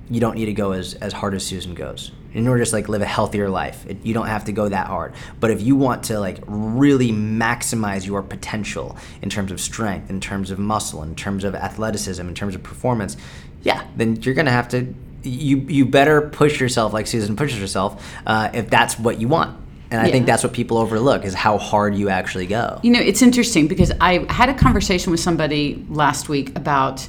you 0.09 0.19
don't 0.19 0.35
need 0.35 0.45
to 0.45 0.53
go 0.53 0.71
as 0.71 0.95
as 0.95 1.13
hard 1.13 1.33
as 1.33 1.45
Susan 1.45 1.73
goes 1.73 2.11
in 2.33 2.47
order 2.47 2.59
to 2.59 2.63
just 2.63 2.73
like 2.73 2.89
live 2.89 3.01
a 3.01 3.05
healthier 3.05 3.49
life 3.49 3.85
it, 3.87 3.97
you 4.03 4.13
don't 4.13 4.27
have 4.27 4.45
to 4.45 4.51
go 4.51 4.69
that 4.69 4.87
hard 4.87 5.13
but 5.39 5.51
if 5.51 5.61
you 5.61 5.75
want 5.75 6.03
to 6.03 6.19
like 6.19 6.37
really 6.45 7.11
maximize 7.11 8.05
your 8.05 8.21
potential 8.21 8.97
in 9.21 9.29
terms 9.29 9.51
of 9.51 9.59
strength 9.59 10.09
in 10.09 10.19
terms 10.19 10.51
of 10.51 10.59
muscle 10.59 11.03
in 11.03 11.15
terms 11.15 11.43
of 11.43 11.55
athleticism 11.55 12.21
in 12.21 12.35
terms 12.35 12.55
of 12.55 12.63
performance 12.63 13.17
yeah 13.63 13.85
then 13.95 14.15
you're 14.21 14.35
gonna 14.35 14.51
have 14.51 14.67
to 14.67 14.93
you 15.23 15.57
you 15.57 15.85
better 15.85 16.29
push 16.29 16.59
yourself 16.59 16.93
like 16.93 17.07
susan 17.07 17.35
pushes 17.35 17.59
herself 17.59 18.05
uh, 18.25 18.49
if 18.53 18.69
that's 18.69 18.97
what 18.99 19.19
you 19.19 19.27
want 19.27 19.57
and 19.91 19.99
I 19.99 20.05
yeah. 20.05 20.11
think 20.11 20.25
that's 20.27 20.43
what 20.43 20.53
people 20.53 20.77
overlook 20.77 21.25
is 21.25 21.33
how 21.33 21.57
hard 21.57 21.95
you 21.95 22.09
actually 22.09 22.45
go. 22.45 22.79
You 22.83 22.91
know, 22.91 22.99
it's 22.99 23.21
interesting 23.21 23.67
because 23.67 23.91
I 23.99 24.25
had 24.31 24.49
a 24.49 24.53
conversation 24.53 25.09
with 25.11 25.19
somebody 25.19 25.83
last 25.89 26.29
week 26.29 26.55
about 26.55 27.07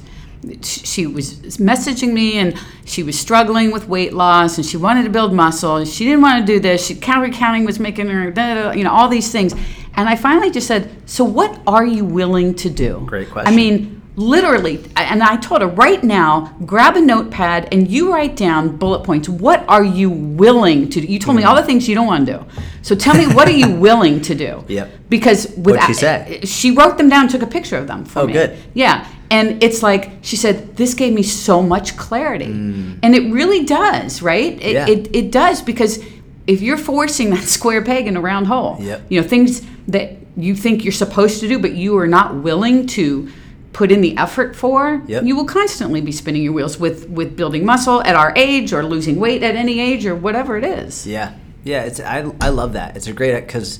she 0.63 1.05
was 1.05 1.57
messaging 1.57 2.13
me 2.13 2.39
and 2.39 2.57
she 2.85 3.03
was 3.03 3.19
struggling 3.19 3.71
with 3.71 3.87
weight 3.87 4.13
loss 4.13 4.57
and 4.57 4.65
she 4.65 4.75
wanted 4.75 5.03
to 5.03 5.09
build 5.09 5.33
muscle 5.33 5.77
and 5.77 5.87
she 5.87 6.03
didn't 6.03 6.21
want 6.21 6.45
to 6.45 6.53
do 6.53 6.59
this. 6.59 6.85
She 6.87 6.95
calorie 6.95 7.31
counting 7.31 7.63
was 7.63 7.79
making 7.79 8.07
her 8.07 8.73
you 8.75 8.83
know 8.83 8.91
all 8.91 9.07
these 9.07 9.31
things. 9.31 9.53
And 9.93 10.09
i 10.09 10.15
finally 10.15 10.49
just 10.49 10.67
said 10.67 10.89
so 11.05 11.23
what 11.23 11.59
are 11.67 11.85
you 11.85 12.05
willing 12.05 12.55
to 12.55 12.69
do? 12.69 13.03
Great 13.05 13.29
question. 13.29 13.51
i 13.51 13.55
mean 13.55 14.01
literally 14.17 14.83
and 14.97 15.23
i 15.23 15.37
told 15.37 15.61
her 15.61 15.67
right 15.67 16.03
now 16.03 16.53
grab 16.65 16.97
a 16.97 17.01
notepad 17.01 17.69
and 17.71 17.89
you 17.89 18.11
write 18.11 18.35
down 18.35 18.75
bullet 18.77 19.03
points. 19.03 19.29
What 19.29 19.63
are 19.67 19.83
you 19.83 20.09
willing 20.09 20.89
to 20.89 21.01
do? 21.01 21.07
You 21.07 21.19
told 21.19 21.35
mm. 21.35 21.41
me 21.41 21.43
all 21.43 21.55
the 21.55 21.63
things 21.63 21.87
you 21.87 21.93
don't 21.93 22.07
want 22.07 22.25
to 22.25 22.33
do. 22.33 22.45
So 22.81 22.95
tell 22.95 23.15
me 23.15 23.27
what 23.27 23.47
are 23.47 23.51
you 23.51 23.69
willing 23.87 24.21
to 24.21 24.33
do? 24.33 24.65
Yep. 24.67 24.91
Because 25.07 25.53
with 25.55 25.81
she 25.83 25.93
said 25.93 26.47
she 26.47 26.71
wrote 26.71 26.97
them 26.97 27.09
down 27.09 27.27
took 27.27 27.43
a 27.43 27.47
picture 27.47 27.77
of 27.77 27.85
them 27.85 28.05
for 28.05 28.21
oh 28.21 28.27
me. 28.27 28.33
good. 28.33 28.57
Yeah 28.73 29.07
and 29.31 29.63
it's 29.63 29.81
like 29.81 30.11
she 30.21 30.35
said 30.35 30.75
this 30.75 30.93
gave 30.93 31.13
me 31.13 31.23
so 31.23 31.63
much 31.63 31.97
clarity 31.97 32.47
mm. 32.47 32.99
and 33.01 33.15
it 33.15 33.31
really 33.31 33.65
does 33.65 34.21
right 34.21 34.61
it, 34.61 34.73
yeah. 34.73 34.87
it, 34.87 35.15
it 35.15 35.31
does 35.31 35.61
because 35.61 36.03
if 36.45 36.61
you're 36.61 36.77
forcing 36.77 37.31
that 37.31 37.43
square 37.57 37.83
peg 37.83 38.05
in 38.05 38.15
a 38.15 38.21
round 38.21 38.45
hole 38.45 38.77
yep. 38.79 39.01
you 39.09 39.19
know 39.19 39.27
things 39.27 39.65
that 39.87 40.17
you 40.37 40.55
think 40.55 40.83
you're 40.83 40.91
supposed 40.91 41.39
to 41.39 41.47
do 41.47 41.57
but 41.57 41.73
you 41.73 41.97
are 41.97 42.07
not 42.07 42.35
willing 42.35 42.85
to 42.85 43.31
put 43.73 43.89
in 43.89 44.01
the 44.01 44.15
effort 44.17 44.55
for 44.55 45.01
yep. 45.07 45.23
you 45.23 45.35
will 45.35 45.45
constantly 45.45 46.01
be 46.01 46.11
spinning 46.11 46.43
your 46.43 46.53
wheels 46.53 46.77
with 46.77 47.09
with 47.09 47.35
building 47.37 47.65
muscle 47.65 48.03
at 48.03 48.15
our 48.15 48.33
age 48.35 48.73
or 48.73 48.83
losing 48.83 49.17
weight 49.17 49.41
at 49.43 49.55
any 49.55 49.79
age 49.79 50.05
or 50.05 50.13
whatever 50.13 50.57
it 50.57 50.65
is 50.65 51.07
yeah 51.07 51.33
yeah 51.63 51.83
it's 51.83 52.01
i, 52.01 52.29
I 52.41 52.49
love 52.49 52.73
that 52.73 52.97
it's 52.97 53.07
a 53.07 53.13
great 53.13 53.39
because 53.45 53.79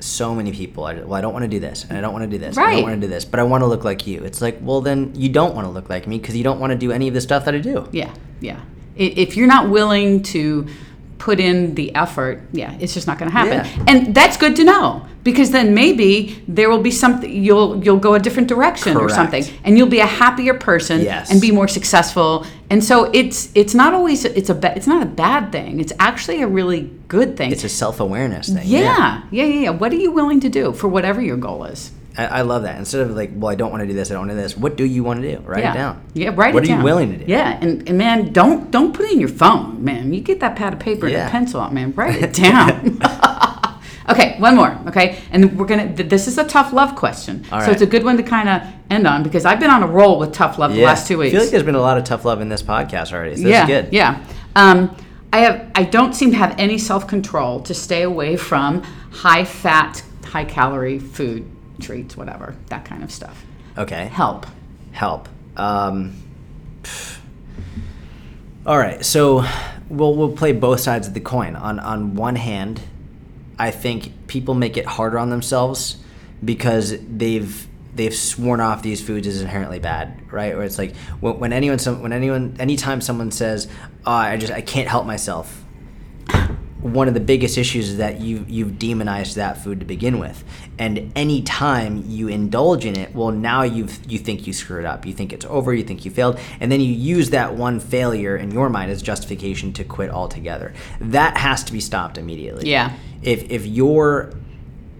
so 0.00 0.34
many 0.34 0.52
people. 0.52 0.84
Are, 0.84 0.94
well 0.94 1.14
i 1.14 1.20
don't 1.20 1.32
want 1.32 1.44
to 1.44 1.48
do 1.48 1.60
this 1.60 1.84
and 1.88 1.98
i 1.98 2.00
don't 2.00 2.12
want 2.12 2.24
to 2.24 2.30
do 2.30 2.38
this 2.38 2.56
right. 2.56 2.68
i 2.68 2.72
don't 2.74 2.82
want 2.82 3.00
to 3.00 3.06
do 3.06 3.12
this 3.12 3.24
but 3.24 3.40
i 3.40 3.42
want 3.42 3.62
to 3.62 3.66
look 3.66 3.84
like 3.84 4.06
you. 4.06 4.22
It's 4.24 4.40
like 4.40 4.58
well 4.60 4.80
then 4.80 5.12
you 5.14 5.28
don't 5.28 5.54
want 5.54 5.66
to 5.66 5.70
look 5.70 5.88
like 5.88 6.06
me 6.06 6.18
because 6.18 6.36
you 6.36 6.44
don't 6.44 6.60
want 6.60 6.72
to 6.72 6.78
do 6.78 6.92
any 6.92 7.08
of 7.08 7.14
the 7.14 7.20
stuff 7.20 7.44
that 7.44 7.54
i 7.54 7.58
do. 7.58 7.88
Yeah 7.92 8.14
yeah. 8.40 8.60
If 8.96 9.36
you're 9.36 9.46
not 9.46 9.70
willing 9.70 10.22
to 10.24 10.66
put 11.18 11.40
in 11.40 11.74
the 11.74 11.94
effort, 11.94 12.42
yeah, 12.52 12.76
it's 12.80 12.94
just 12.94 13.06
not 13.06 13.18
going 13.18 13.30
to 13.30 13.36
happen. 13.36 13.64
Yeah. 13.64 13.84
And 13.86 14.14
that's 14.14 14.36
good 14.36 14.56
to 14.56 14.64
know 14.64 15.06
because 15.24 15.50
then 15.50 15.74
maybe 15.74 16.42
there 16.48 16.70
will 16.70 16.80
be 16.80 16.90
something 16.90 17.30
you'll 17.30 17.84
you'll 17.84 17.98
go 17.98 18.14
a 18.14 18.18
different 18.18 18.48
direction 18.48 18.94
Correct. 18.94 19.10
or 19.10 19.14
something 19.14 19.44
and 19.64 19.76
you'll 19.76 19.88
be 19.88 20.00
a 20.00 20.06
happier 20.06 20.54
person 20.54 21.02
yes. 21.02 21.30
and 21.30 21.40
be 21.40 21.50
more 21.50 21.68
successful. 21.68 22.46
And 22.70 22.82
so 22.82 23.10
it's 23.12 23.50
it's 23.54 23.74
not 23.74 23.92
always 23.94 24.24
it's 24.24 24.48
a 24.48 24.54
ba- 24.54 24.74
it's 24.76 24.86
not 24.86 25.02
a 25.02 25.06
bad 25.06 25.52
thing. 25.52 25.80
It's 25.80 25.92
actually 25.98 26.42
a 26.42 26.46
really 26.46 26.90
good 27.08 27.36
thing. 27.36 27.52
It's 27.52 27.64
a 27.64 27.68
self-awareness 27.68 28.48
thing. 28.48 28.66
Yeah. 28.66 28.80
Yeah, 28.80 29.22
yeah, 29.30 29.44
yeah. 29.44 29.60
yeah. 29.60 29.70
What 29.70 29.92
are 29.92 29.96
you 29.96 30.12
willing 30.12 30.40
to 30.40 30.48
do 30.48 30.72
for 30.72 30.88
whatever 30.88 31.20
your 31.20 31.36
goal 31.36 31.64
is? 31.64 31.90
I, 32.18 32.26
I, 32.26 32.42
love 32.42 32.64
that. 32.64 32.76
Instead 32.76 33.02
of 33.02 33.12
like, 33.12 33.30
well, 33.32 33.50
I 33.50 33.54
don't 33.54 33.70
want 33.70 33.82
to 33.82 33.86
do 33.86 33.94
this, 33.94 34.10
I 34.10 34.14
don't 34.14 34.22
want 34.22 34.32
to 34.32 34.34
do 34.36 34.42
this. 34.42 34.56
What 34.56 34.76
do 34.76 34.84
you 34.84 35.04
want 35.04 35.22
to 35.22 35.36
do? 35.36 35.42
Write 35.42 35.62
yeah. 35.62 35.70
it 35.70 35.74
down. 35.74 36.02
Yeah, 36.14 36.30
write 36.34 36.52
what 36.52 36.64
it 36.64 36.66
down. 36.66 36.82
What 36.82 36.92
are 36.92 37.00
you 37.00 37.06
willing 37.06 37.18
to 37.18 37.24
do? 37.24 37.30
Yeah, 37.30 37.58
and, 37.60 37.88
and 37.88 37.96
man, 37.96 38.32
don't 38.32 38.72
don't 38.72 38.92
put 38.92 39.06
it 39.06 39.12
in 39.12 39.20
your 39.20 39.28
phone, 39.28 39.84
man. 39.84 40.12
You 40.12 40.20
get 40.20 40.40
that 40.40 40.56
pad 40.56 40.72
of 40.72 40.80
paper 40.80 41.06
yeah. 41.06 41.20
and 41.20 41.28
a 41.28 41.30
pencil 41.30 41.60
out, 41.60 41.72
man. 41.72 41.92
Write 41.92 42.20
it 42.20 42.32
down. 42.34 43.00
okay, 44.08 44.36
one 44.38 44.56
more. 44.56 44.76
Okay, 44.88 45.20
and 45.30 45.56
we're 45.56 45.66
gonna. 45.66 45.94
This 45.94 46.26
is 46.26 46.38
a 46.38 46.44
tough 46.44 46.72
love 46.72 46.96
question, 46.96 47.44
All 47.52 47.60
so 47.60 47.70
it's 47.70 47.82
a 47.82 47.86
good 47.86 48.04
one 48.04 48.16
to 48.16 48.24
kind 48.24 48.48
of 48.48 48.62
end 48.90 49.06
on 49.06 49.22
because 49.22 49.44
I've 49.44 49.60
been 49.60 49.70
on 49.70 49.84
a 49.84 49.86
roll 49.86 50.18
with 50.18 50.32
tough 50.32 50.58
love 50.58 50.72
yeah. 50.72 50.78
the 50.78 50.82
last 50.86 51.06
two 51.06 51.18
weeks. 51.18 51.28
I 51.28 51.36
feel 51.36 51.42
like 51.42 51.50
there's 51.50 51.62
been 51.62 51.76
a 51.76 51.80
lot 51.80 51.98
of 51.98 52.04
tough 52.04 52.24
love 52.24 52.40
in 52.40 52.48
this 52.48 52.62
podcast 52.62 53.12
already. 53.12 53.36
So 53.36 53.46
yeah, 53.46 53.66
good. 53.66 53.92
Yeah. 53.92 54.24
Um, 54.56 54.96
I 55.32 55.38
have. 55.38 55.70
I 55.76 55.84
don't 55.84 56.14
seem 56.14 56.32
to 56.32 56.36
have 56.36 56.56
any 56.58 56.78
self 56.78 57.06
control 57.06 57.60
to 57.60 57.74
stay 57.74 58.02
away 58.02 58.36
from 58.36 58.82
high 59.12 59.44
fat, 59.44 60.02
high 60.24 60.44
calorie 60.44 60.98
food 60.98 61.48
treats, 61.80 62.16
whatever, 62.16 62.56
that 62.68 62.84
kind 62.84 63.02
of 63.02 63.10
stuff. 63.10 63.44
Okay. 63.76 64.06
Help. 64.06 64.46
Help. 64.92 65.28
Um, 65.56 66.22
all 68.66 68.78
right, 68.78 69.04
so 69.04 69.44
we'll 69.88 70.14
we'll 70.14 70.32
play 70.32 70.52
both 70.52 70.80
sides 70.80 71.08
of 71.08 71.14
the 71.14 71.20
coin. 71.20 71.56
On 71.56 71.78
on 71.78 72.14
one 72.14 72.36
hand, 72.36 72.82
I 73.58 73.70
think 73.70 74.26
people 74.26 74.54
make 74.54 74.76
it 74.76 74.86
harder 74.86 75.18
on 75.18 75.30
themselves 75.30 75.96
because 76.44 76.94
they've 77.08 77.66
they've 77.94 78.14
sworn 78.14 78.60
off 78.60 78.82
these 78.82 79.00
foods 79.00 79.26
as 79.26 79.40
inherently 79.40 79.78
bad, 79.78 80.20
right? 80.30 80.54
Or 80.54 80.62
it's 80.62 80.78
like 80.78 80.94
when, 81.20 81.38
when 81.38 81.52
anyone 81.52 81.78
some 81.78 82.02
when 82.02 82.12
anyone 82.12 82.56
anytime 82.58 83.00
someone 83.00 83.30
says, 83.30 83.68
oh, 84.06 84.12
"I 84.12 84.36
just 84.36 84.52
I 84.52 84.60
can't 84.60 84.88
help 84.88 85.06
myself," 85.06 85.64
one 86.80 87.08
of 87.08 87.14
the 87.14 87.20
biggest 87.20 87.58
issues 87.58 87.90
is 87.90 87.96
that 87.96 88.20
you 88.20 88.44
you've 88.48 88.78
demonized 88.78 89.36
that 89.36 89.62
food 89.62 89.80
to 89.80 89.86
begin 89.86 90.18
with. 90.18 90.44
And 90.78 91.12
anytime 91.16 92.04
you 92.06 92.28
indulge 92.28 92.84
in 92.84 92.96
it 92.96 93.14
well 93.14 93.32
now 93.32 93.62
you've 93.62 94.10
you 94.10 94.18
think 94.18 94.46
you 94.46 94.52
screwed 94.52 94.84
up. 94.84 95.04
You 95.04 95.12
think 95.12 95.32
it's 95.32 95.44
over. 95.46 95.74
You 95.74 95.82
think 95.82 96.04
you 96.04 96.10
failed. 96.10 96.38
And 96.60 96.70
then 96.70 96.80
you 96.80 96.92
use 96.92 97.30
that 97.30 97.54
one 97.54 97.80
failure 97.80 98.36
in 98.36 98.50
your 98.50 98.68
mind 98.68 98.90
as 98.90 99.02
justification 99.02 99.72
to 99.74 99.84
quit 99.84 100.10
altogether. 100.10 100.72
That 101.00 101.36
has 101.36 101.64
to 101.64 101.72
be 101.72 101.80
stopped 101.80 102.16
immediately. 102.16 102.70
Yeah. 102.70 102.94
If 103.22 103.50
if 103.50 103.66
you're 103.66 104.32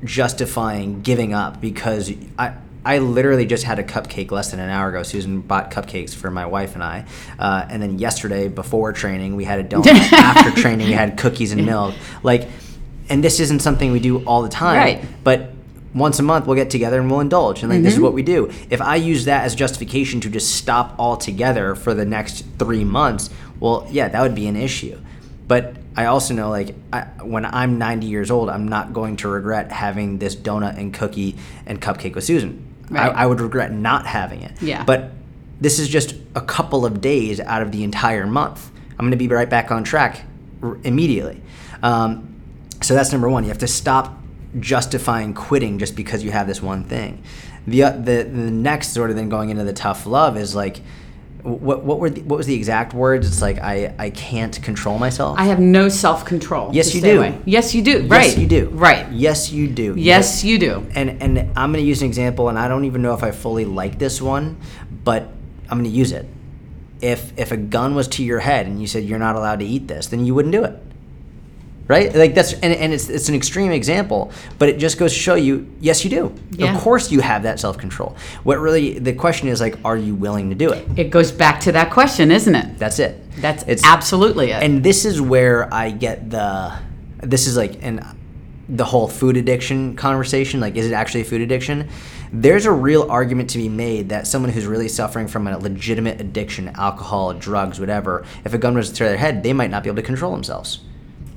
justifying 0.05 1.03
giving 1.03 1.35
up 1.35 1.61
because 1.61 2.13
I 2.39 2.55
I 2.89 3.01
literally 3.01 3.45
just 3.45 3.65
had 3.65 3.79
a 3.79 3.85
cupcake 3.85 4.31
less 4.31 4.51
than 4.51 4.61
an 4.61 4.71
hour 4.71 4.89
ago. 4.89 5.03
Susan 5.03 5.43
bought 5.43 5.71
cupcakes 5.71 6.15
for 6.15 6.31
my 6.31 6.47
wife 6.47 6.73
and 6.73 6.83
I, 6.83 7.05
uh, 7.39 7.67
and 7.69 7.83
then 7.83 7.99
yesterday 7.99 8.49
before 8.49 8.95
training 8.95 9.37
we 9.37 9.45
had 9.45 9.61
a 9.61 9.65
donut. 9.65 9.89
After 10.13 10.59
training 10.59 10.87
we 10.87 10.95
had 10.95 11.19
cookies 11.19 11.53
and 11.53 11.67
milk. 11.67 11.95
Like, 12.23 12.49
and 13.11 13.23
this 13.23 13.41
isn't 13.41 13.61
something 13.61 13.93
we 13.93 14.01
do 14.01 14.25
all 14.25 14.41
the 14.41 14.49
time. 14.49 14.79
Right. 14.79 15.05
But 15.23 15.51
once 15.93 16.19
a 16.19 16.23
month 16.23 16.47
we'll 16.47 16.57
get 16.57 16.71
together 16.71 16.99
and 16.99 17.11
we'll 17.11 17.21
indulge 17.21 17.61
and 17.61 17.69
like 17.69 17.77
mm-hmm. 17.77 17.85
this 17.85 17.93
is 17.93 17.97
mm-hmm. 17.97 18.05
what 18.05 18.13
we 18.13 18.23
do 18.23 18.53
if 18.69 18.83
i 18.83 18.95
use 18.95 19.25
that 19.25 19.45
as 19.45 19.55
justification 19.55 20.21
to 20.21 20.29
just 20.29 20.55
stop 20.55 20.95
altogether 20.99 21.75
for 21.75 21.95
the 21.95 22.05
next 22.05 22.45
three 22.59 22.85
months 22.85 23.31
well 23.59 23.89
yeah 23.91 24.07
that 24.07 24.21
would 24.21 24.35
be 24.35 24.47
an 24.47 24.55
issue 24.55 25.01
but 25.49 25.77
i 25.97 26.05
also 26.05 26.35
know 26.35 26.51
like 26.51 26.75
I, 26.93 27.05
when 27.23 27.47
i'm 27.47 27.79
90 27.79 28.07
years 28.07 28.31
old 28.31 28.51
i'm 28.51 28.69
not 28.69 28.93
going 28.93 29.17
to 29.17 29.29
regret 29.29 29.73
having 29.73 30.19
this 30.19 30.37
donut 30.37 30.77
and 30.77 30.93
cookie 30.93 31.37
and 31.65 31.81
cupcake 31.81 32.15
with 32.15 32.25
susan 32.25 32.68
Right. 32.91 33.15
I, 33.15 33.23
I, 33.23 33.27
would 33.27 33.41
regret 33.41 33.73
not 33.73 34.07
having 34.07 34.43
it. 34.43 34.61
Yeah. 34.63 34.85
But 34.85 35.11
this 35.61 35.79
is 35.79 35.89
just 35.89 36.15
a 36.35 36.41
couple 36.41 36.87
of 36.87 37.01
days 37.01 37.41
out 37.41 37.63
of 37.63 37.73
the 37.73 37.85
entire 37.85 38.27
month. 38.27 38.71
I'm 38.93 39.05
going 39.05 39.11
to 39.11 39.17
be 39.17 39.29
right 39.29 39.49
back 39.49 39.71
on 39.71 39.85
track 39.85 40.23
r- 40.63 40.79
immediately. 40.85 41.43
Um, 41.83 42.35
so 42.81 42.95
that's 42.95 43.13
number 43.13 43.29
one. 43.29 43.45
You 43.45 43.51
have 43.51 43.59
to 43.59 43.69
stop 43.69 44.19
justifying 44.59 45.35
quitting 45.35 45.79
just 45.79 45.95
because 45.97 46.25
you 46.25 46.31
have 46.31 46.47
this 46.47 46.63
one 46.63 46.85
thing. 46.85 47.23
The, 47.67 47.83
uh, 47.83 47.91
the 47.91 48.23
the 48.23 48.51
next 48.51 48.95
sort 48.95 49.11
of 49.11 49.17
then 49.17 49.29
going 49.29 49.51
into 49.51 49.65
the 49.65 49.75
tough 49.75 50.07
love 50.07 50.37
is 50.39 50.55
like 50.55 50.81
what 51.43 51.85
what 51.85 52.01
were 52.01 52.11
the, 52.11 52.23
what 52.23 52.37
was 52.37 52.47
the 52.47 52.55
exact 52.55 52.95
words? 52.95 53.27
It's 53.27 53.41
like 53.41 53.59
I 53.59 53.95
I 53.99 54.11
can't 54.11 54.61
control 54.63 54.99
myself. 54.99 55.39
I 55.39 55.45
have 55.45 55.61
no 55.61 55.89
self 55.89 56.25
control. 56.25 56.71
Yes, 56.75 56.95
you 56.95 57.01
do. 57.01 57.19
Away. 57.19 57.41
Yes, 57.45 57.75
you 57.75 57.83
do. 57.83 58.03
Yes, 58.03 58.11
right. 58.11 58.39
you 58.39 58.47
do. 58.47 58.69
Right. 58.71 59.11
Yes, 59.13 59.53
you 59.53 59.69
do. 59.69 59.95
Yes, 59.97 60.45
you 60.45 60.59
do. 60.59 60.87
And 60.95 61.23
and 61.23 61.39
I'm 61.57 61.73
going 61.73 61.83
to 61.85 61.89
use 61.89 62.03
an 62.03 62.09
example, 62.09 62.49
and 62.49 62.59
I 62.59 62.69
don't 62.69 62.85
even 62.85 63.03
know 63.03 63.15
if 63.15 63.23
I 63.23 63.31
fully 63.31 63.65
like 63.65 63.99
this 63.99 64.21
one, 64.21 64.59
but 65.05 65.29
I'm 65.69 65.79
going 65.79 65.85
to 65.85 65.97
use 65.97 66.13
it. 66.13 66.27
If 67.01 67.39
if 67.39 67.53
a 67.53 67.57
gun 67.57 67.95
was 67.95 68.09
to 68.09 68.25
your 68.25 68.41
head 68.41 68.67
and 68.67 68.81
you 68.81 68.87
said 68.87 69.05
you're 69.05 69.21
not 69.21 69.37
allowed 69.37 69.61
to 69.61 69.67
eat 69.67 69.87
this, 69.87 70.09
then 70.09 70.25
you 70.25 70.35
wouldn't 70.35 70.53
do 70.53 70.65
it 70.65 70.83
right? 71.89 72.15
Like 72.15 72.35
that's 72.35 72.53
and, 72.53 72.73
and 72.73 72.93
it's 72.93 73.09
it's 73.09 73.29
an 73.29 73.35
extreme 73.35 73.73
example, 73.73 74.31
but 74.59 74.69
it 74.69 74.79
just 74.79 74.99
goes 74.99 75.13
to 75.13 75.19
show 75.19 75.35
you, 75.35 75.69
yes, 75.81 76.05
you 76.05 76.11
do. 76.11 76.35
Yeah. 76.53 76.75
Of 76.75 76.81
course, 76.81 77.11
you 77.11 77.21
have 77.21 77.43
that 77.43 77.59
self 77.59 77.79
control. 77.79 78.17
What 78.45 78.59
really 78.61 78.99
the 78.99 79.13
question 79.13 79.49
is 79.49 79.61
like, 79.61 79.77
are 79.85 79.97
you 79.97 80.15
willing 80.15 80.51
to 80.51 80.55
do 80.55 80.71
it? 80.71 80.87
It 80.97 81.11
goes 81.11 81.33
back 81.33 81.61
to 81.61 81.73
that 81.73 81.91
question, 81.91 82.31
isn't 82.31 82.55
it? 82.55 82.79
That's 82.79 82.99
it. 82.99 83.21
That's 83.41 83.65
it's 83.65 83.85
absolutely 83.85 84.51
it. 84.51 84.63
And 84.63 84.85
this 84.85 85.05
is 85.05 85.21
where 85.21 85.73
I 85.75 85.91
get 85.91 86.31
the. 86.31 86.79
This 87.23 87.47
is 87.47 87.57
like 87.57 87.83
and. 87.83 88.05
the 88.71 88.85
whole 88.85 89.09
food 89.09 89.39
addiction 89.39 89.97
conversation, 89.97 90.61
like 90.61 90.77
is 90.77 90.87
it 90.87 90.93
actually 90.93 91.23
a 91.23 91.25
food 91.25 91.41
addiction? 91.41 91.89
There's 92.31 92.67
a 92.67 92.71
real 92.71 93.11
argument 93.11 93.49
to 93.51 93.59
be 93.59 93.71
made 93.71 94.11
that 94.11 94.27
someone 94.27 94.53
who's 94.53 94.67
really 94.67 94.89
suffering 94.89 95.27
from 95.27 95.47
a 95.47 95.57
legitimate 95.57 96.21
addiction, 96.21 96.69
alcohol, 96.75 97.33
drugs, 97.33 97.81
whatever, 97.81 98.27
if 98.45 98.53
a 98.53 98.59
gun 98.59 98.75
was 98.75 98.93
to 98.93 99.05
their 99.05 99.17
head, 99.17 99.43
they 99.43 99.55
might 99.55 99.71
not 99.71 99.83
be 99.83 99.89
able 99.89 99.97
to 99.97 100.03
control 100.03 100.33
themselves. 100.33 100.81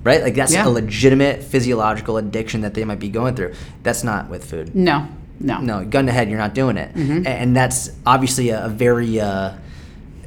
Right? 0.03 0.21
Like 0.21 0.35
that's 0.35 0.53
Yeah. 0.53 0.67
a 0.67 0.69
legitimate 0.69 1.43
physiological 1.43 2.17
addiction 2.17 2.61
that 2.61 2.73
they 2.73 2.83
might 2.85 2.99
be 2.99 3.09
going 3.09 3.35
through. 3.35 3.53
That's 3.83 4.03
not 4.03 4.29
with 4.29 4.43
food. 4.43 4.75
No, 4.75 5.07
no. 5.39 5.59
No, 5.61 5.85
gun 5.85 6.05
to 6.07 6.11
head, 6.11 6.29
you're 6.29 6.39
not 6.39 6.55
doing 6.55 6.77
it. 6.77 6.93
Mm-hmm. 6.95 7.27
And 7.27 7.55
that's 7.55 7.91
obviously 8.05 8.49
a, 8.49 8.65
a 8.65 8.69
very 8.69 9.19
uh, 9.19 9.53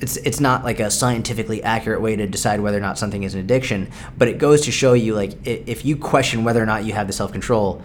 it's 0.01 0.17
it's 0.19 0.41
not 0.41 0.65
like 0.65 0.81
a 0.81 0.91
scientifically 0.91 1.63
accurate 1.63 2.01
way 2.01 2.15
to 2.17 2.27
decide 2.27 2.61
whether 2.61 2.77
or 2.79 2.81
not 2.81 2.99
something 2.99 3.23
is 3.23 3.35
an 3.35 3.41
addiction, 3.41 3.89
but 4.19 4.29
it 4.29 4.39
goes 4.39 4.61
to 4.63 4.71
show 4.73 4.93
you 4.93 5.15
like 5.15 5.35
if 5.47 5.85
you 5.85 5.97
question 5.97 6.45
whether 6.45 6.63
or 6.63 6.67
not 6.67 6.85
you 6.85 6.93
have 6.93 7.07
the 7.07 7.13
self-control, 7.13 7.83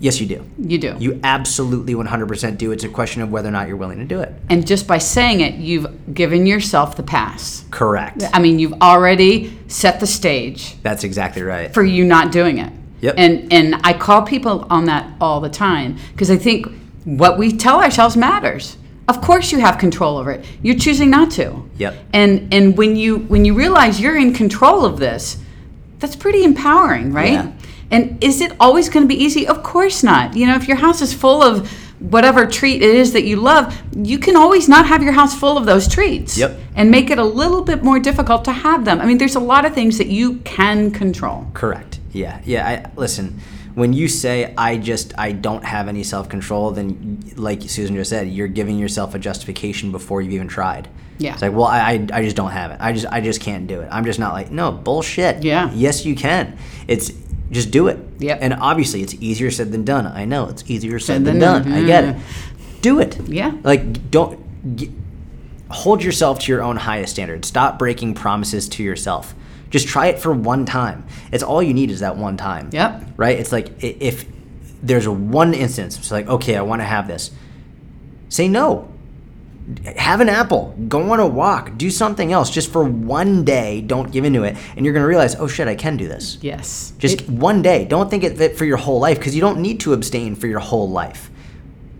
yes 0.00 0.20
you 0.20 0.26
do. 0.26 0.44
You 0.58 0.78
do. 0.78 0.96
You 0.98 1.20
absolutely 1.24 1.94
100% 1.94 2.58
do. 2.58 2.72
It's 2.72 2.84
a 2.84 2.88
question 2.88 3.22
of 3.22 3.30
whether 3.30 3.48
or 3.48 3.52
not 3.52 3.68
you're 3.68 3.76
willing 3.76 3.98
to 3.98 4.04
do 4.04 4.20
it. 4.20 4.32
and 4.48 4.66
just 4.66 4.86
by 4.86 4.98
saying 4.98 5.40
it, 5.40 5.54
you've 5.54 6.14
given 6.14 6.46
yourself 6.46 6.96
the 6.96 7.02
pass. 7.02 7.64
Correct. 7.70 8.22
I 8.32 8.38
mean, 8.38 8.58
you've 8.58 8.80
already 8.82 9.58
set 9.68 10.00
the 10.00 10.06
stage 10.06 10.80
That's 10.82 11.04
exactly 11.04 11.42
right. 11.42 11.72
for 11.74 11.82
you 11.82 12.04
not 12.04 12.32
doing 12.32 12.58
it. 12.58 12.72
Yep. 13.00 13.14
And 13.16 13.52
and 13.52 13.76
I 13.84 13.92
call 13.92 14.22
people 14.22 14.66
on 14.70 14.86
that 14.86 15.12
all 15.20 15.40
the 15.40 15.48
time 15.50 15.98
because 16.12 16.30
I 16.32 16.36
think 16.36 16.66
what 17.04 17.38
we 17.38 17.52
tell 17.56 17.80
ourselves 17.80 18.16
matters. 18.16 18.76
Of 19.06 19.20
course 19.22 19.52
you 19.52 19.58
have 19.60 19.78
control 19.78 20.18
over 20.18 20.32
it. 20.32 20.44
You're 20.62 20.76
choosing 20.76 21.08
not 21.08 21.30
to. 21.32 21.62
Yep. 21.78 21.94
And 22.12 22.52
and 22.52 22.76
when 22.76 22.96
you 22.96 23.18
when 23.18 23.44
you 23.44 23.54
realize 23.54 24.00
you're 24.00 24.18
in 24.18 24.34
control 24.34 24.84
of 24.84 24.98
this, 24.98 25.38
that's 26.00 26.16
pretty 26.16 26.42
empowering, 26.44 27.12
right? 27.12 27.32
Yeah. 27.32 27.52
And 27.90 28.22
is 28.22 28.40
it 28.40 28.52
always 28.60 28.88
going 28.88 29.04
to 29.04 29.08
be 29.08 29.22
easy? 29.22 29.46
Of 29.46 29.62
course 29.62 30.02
not. 30.02 30.36
You 30.36 30.46
know, 30.46 30.54
if 30.56 30.68
your 30.68 30.76
house 30.76 31.00
is 31.00 31.14
full 31.14 31.42
of 31.42 31.70
whatever 32.00 32.46
treat 32.46 32.82
it 32.82 32.94
is 32.94 33.12
that 33.12 33.24
you 33.24 33.36
love, 33.36 33.76
you 33.96 34.18
can 34.18 34.36
always 34.36 34.68
not 34.68 34.86
have 34.86 35.02
your 35.02 35.12
house 35.12 35.38
full 35.38 35.56
of 35.56 35.66
those 35.66 35.88
treats. 35.88 36.36
Yep. 36.38 36.58
And 36.76 36.90
make 36.90 37.10
it 37.10 37.18
a 37.18 37.24
little 37.24 37.62
bit 37.62 37.82
more 37.82 37.98
difficult 37.98 38.44
to 38.44 38.52
have 38.52 38.84
them. 38.84 39.00
I 39.00 39.06
mean, 39.06 39.18
there's 39.18 39.36
a 39.36 39.40
lot 39.40 39.64
of 39.64 39.74
things 39.74 39.98
that 39.98 40.08
you 40.08 40.36
can 40.40 40.90
control. 40.90 41.46
Correct. 41.54 41.98
Yeah. 42.12 42.40
Yeah. 42.44 42.68
I 42.68 42.90
listen. 43.00 43.40
When 43.74 43.92
you 43.92 44.08
say 44.08 44.54
I 44.58 44.76
just 44.76 45.14
I 45.16 45.30
don't 45.32 45.64
have 45.64 45.86
any 45.88 46.02
self 46.02 46.28
control, 46.28 46.72
then 46.72 47.22
like 47.36 47.62
Susan 47.62 47.94
just 47.94 48.10
said, 48.10 48.28
you're 48.28 48.48
giving 48.48 48.78
yourself 48.78 49.14
a 49.14 49.18
justification 49.18 49.92
before 49.92 50.20
you've 50.20 50.32
even 50.32 50.48
tried. 50.48 50.88
Yeah. 51.18 51.32
It's 51.32 51.42
like, 51.42 51.52
well, 51.52 51.64
I, 51.64 51.78
I, 51.80 52.06
I 52.12 52.22
just 52.24 52.36
don't 52.36 52.50
have 52.50 52.70
it. 52.70 52.78
I 52.80 52.92
just 52.92 53.06
I 53.06 53.20
just 53.20 53.40
can't 53.40 53.66
do 53.66 53.80
it. 53.80 53.88
I'm 53.90 54.04
just 54.04 54.18
not 54.18 54.32
like 54.32 54.50
no 54.50 54.72
bullshit. 54.72 55.42
Yeah. 55.42 55.70
Yes, 55.74 56.04
you 56.04 56.14
can. 56.14 56.58
It's 56.86 57.12
just 57.50 57.70
do 57.70 57.88
it. 57.88 57.98
Yep. 58.18 58.38
And 58.42 58.54
obviously, 58.54 59.02
it's 59.02 59.14
easier 59.14 59.50
said 59.50 59.72
than 59.72 59.84
done. 59.84 60.06
I 60.06 60.24
know 60.24 60.48
it's 60.48 60.62
easier 60.68 60.98
said 60.98 61.16
Said 61.18 61.24
than 61.24 61.38
done. 61.38 61.62
done. 61.64 61.72
I 61.72 61.84
get 61.84 62.04
it. 62.04 62.16
Mm-hmm. 62.16 62.80
Do 62.80 63.00
it. 63.00 63.28
Yeah. 63.28 63.52
Like 63.62 64.10
don't. 64.10 64.76
G- 64.76 64.92
hold 65.70 66.02
yourself 66.02 66.38
to 66.40 66.52
your 66.52 66.62
own 66.62 66.76
highest 66.76 67.12
standard. 67.12 67.44
Stop 67.44 67.78
breaking 67.78 68.14
promises 68.14 68.68
to 68.70 68.82
yourself. 68.82 69.34
Just 69.70 69.86
try 69.86 70.06
it 70.06 70.18
for 70.18 70.32
one 70.32 70.64
time. 70.64 71.06
It's 71.30 71.42
all 71.42 71.62
you 71.62 71.74
need 71.74 71.90
is 71.90 72.00
that 72.00 72.16
one 72.16 72.36
time. 72.38 72.70
Yep. 72.72 73.04
Right? 73.18 73.38
It's 73.38 73.52
like 73.52 73.82
if 73.84 74.24
there's 74.82 75.06
one 75.08 75.52
instance, 75.54 75.98
it's 75.98 76.10
like, 76.10 76.26
okay, 76.26 76.56
I 76.56 76.62
want 76.62 76.80
to 76.80 76.86
have 76.86 77.06
this. 77.08 77.30
Say 78.30 78.48
no. 78.48 78.87
Have 79.96 80.20
an 80.20 80.28
apple. 80.28 80.74
Go 80.88 81.10
on 81.12 81.20
a 81.20 81.26
walk. 81.26 81.76
Do 81.76 81.90
something 81.90 82.32
else. 82.32 82.50
Just 82.50 82.72
for 82.72 82.82
one 82.84 83.44
day, 83.44 83.80
don't 83.82 84.10
give 84.10 84.24
into 84.24 84.44
it. 84.44 84.56
And 84.76 84.84
you're 84.84 84.94
going 84.94 85.02
to 85.02 85.08
realize, 85.08 85.34
oh 85.36 85.46
shit, 85.46 85.68
I 85.68 85.74
can 85.74 85.96
do 85.96 86.08
this. 86.08 86.38
Yes. 86.40 86.92
Just 86.98 87.20
It- 87.22 87.28
one 87.28 87.60
day. 87.60 87.84
Don't 87.84 88.08
think 88.10 88.24
of 88.24 88.40
it 88.40 88.56
for 88.56 88.64
your 88.64 88.78
whole 88.78 88.98
life 89.00 89.18
because 89.18 89.34
you 89.34 89.40
don't 89.42 89.60
need 89.60 89.80
to 89.80 89.92
abstain 89.92 90.34
for 90.36 90.46
your 90.46 90.60
whole 90.60 90.88
life. 90.88 91.30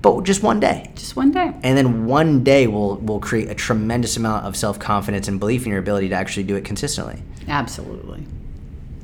But 0.01 0.23
just 0.23 0.43
one 0.45 0.61
day 0.61 0.91
just 0.95 1.17
one 1.17 1.33
day. 1.33 1.53
and 1.65 1.77
then 1.77 2.07
one 2.07 2.45
day 2.45 2.69
will 2.69 2.97
will 2.99 3.19
create 3.19 3.51
a 3.51 3.55
tremendous 3.55 4.17
amount 4.17 4.47
of 4.47 4.57
self-confidence 4.57 5.27
and 5.27 5.41
belief 5.41 5.65
in 5.65 5.71
your 5.71 5.81
ability 5.81 6.09
to 6.11 6.15
actually 6.15 6.45
do 6.45 6.55
it 6.55 6.65
consistently 6.65 7.21
Absolutely. 7.49 8.25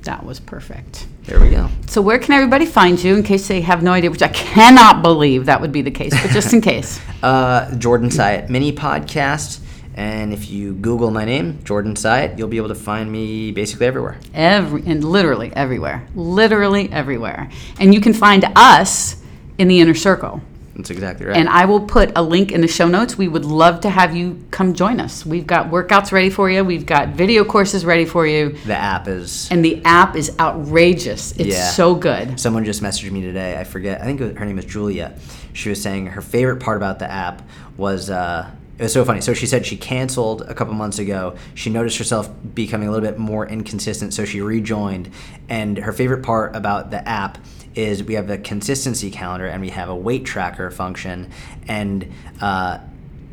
That 0.03 0.25
was 0.25 0.39
perfect. 0.39 1.07
There 1.25 1.41
we 1.41 1.51
go 1.51 1.69
So 1.87 2.03
where 2.03 2.19
can 2.19 2.33
everybody 2.33 2.67
find 2.67 3.03
you 3.03 3.15
in 3.17 3.23
case 3.23 3.49
they 3.49 3.61
have 3.63 3.83
no 3.83 3.93
idea, 3.93 4.11
which 4.11 4.23
I 4.23 4.29
cannot 4.29 5.03
believe 5.03 5.47
that 5.47 5.61
would 5.61 5.73
be 5.73 5.83
the 5.83 5.91
case, 5.91 6.13
but 6.21 6.31
just 6.33 6.53
in 6.53 6.61
case. 6.61 7.01
uh, 7.23 7.75
jordan 7.77 8.11
syatt 8.11 8.51
mini 8.51 8.73
podcast 8.73 9.61
and 9.97 10.33
if 10.33 10.51
you 10.51 10.75
google 10.75 11.11
my 11.11 11.25
name 11.25 11.59
jordan 11.65 11.95
syatt 11.95 12.37
you'll 12.39 12.49
be 12.49 12.57
able 12.59 12.69
to 12.69 12.75
find 12.75 13.11
me 13.11 13.51
basically 13.53 13.87
everywhere 13.87 14.19
Every 14.35 14.83
and 14.87 15.03
literally 15.05 15.53
everywhere. 15.55 16.07
Literally 16.15 16.91
everywhere. 16.93 17.49
And 17.79 17.95
you 17.95 18.01
can 18.01 18.13
find 18.13 18.45
us 18.57 19.17
in 19.59 19.69
the 19.69 19.81
inner 19.81 19.95
circle. 19.95 20.43
That's 20.77 20.91
exactly 20.91 21.27
right 21.27 21.37
And 21.37 21.49
I 21.49 21.65
will 21.67 21.81
put 21.81 22.11
a 22.17 22.23
link 22.23 22.51
in 22.53 22.61
the 22.61 22.69
show 22.69 22.89
notes. 22.89 23.17
We 23.17 23.29
would 23.29 23.45
love 23.45 23.81
to 23.83 23.91
have 23.91 24.15
you 24.17 24.45
come 24.51 24.75
join 24.75 25.01
us. 25.01 25.25
We've 25.25 25.47
got 25.47 25.71
workouts 25.71 26.11
ready 26.13 26.31
for 26.31 26.51
you. 26.51 26.65
We've 26.65 26.87
got 26.87 27.11
video 27.11 27.45
courses 27.45 27.85
ready 27.85 28.05
for 28.05 28.27
you. 28.27 28.57
the 28.67 28.75
app 28.77 29.07
is 29.09 29.49
And 29.51 29.65
the 29.65 29.81
app 29.85 30.17
is 30.17 30.37
outrageous. 30.41 31.33
It's 31.33 31.57
Yeah. 31.57 31.71
so 31.71 31.95
good. 31.95 32.41
Someone 32.41 32.65
just 32.65 32.83
messaged 32.83 33.11
me 33.11 33.21
today. 33.23 33.59
I 33.59 33.65
forget. 33.65 34.01
I 34.01 34.05
think 34.05 34.21
was- 34.21 34.37
her 34.37 34.45
name 34.45 34.59
is 34.59 34.65
Julia. 34.65 35.13
She 35.53 35.69
was 35.69 35.81
saying 35.81 36.07
her 36.07 36.21
favorite 36.21 36.61
part 36.61 36.77
about 36.77 36.99
the 36.99 37.11
app 37.11 37.43
was 37.77 38.11
uh, 38.11 38.51
it 38.79 38.83
was 38.83 38.93
so 38.93 39.05
funny. 39.05 39.21
So 39.21 39.35
she 39.35 39.47
said 39.47 39.65
she 39.65 39.77
canceled 39.77 40.43
a 40.43 40.55
couple 40.55 40.75
months 40.75 40.99
ago. 40.99 41.37
She 41.55 41.71
noticed 41.71 41.97
herself 41.99 42.29
becoming 42.55 42.89
a 42.89 42.91
little 42.91 43.09
bit 43.09 43.19
more 43.19 43.47
inconsistent, 43.47 44.13
so 44.13 44.25
she 44.25 44.41
rejoined. 44.41 45.11
And 45.49 45.79
her 45.79 45.93
favorite 45.93 46.25
part 46.25 46.57
about 46.57 46.91
the 46.91 47.07
app 47.09 47.39
is 47.75 48.03
we 48.05 48.15
have 48.15 48.31
a 48.31 48.39
consistency 48.39 49.11
calendar 49.11 49.47
and 49.47 49.61
we 49.61 49.71
have 49.71 49.89
a 49.89 49.95
weight 49.97 50.25
tracker 50.25 50.71
function. 50.71 51.31
And 51.69 52.13
uh, 52.41 52.79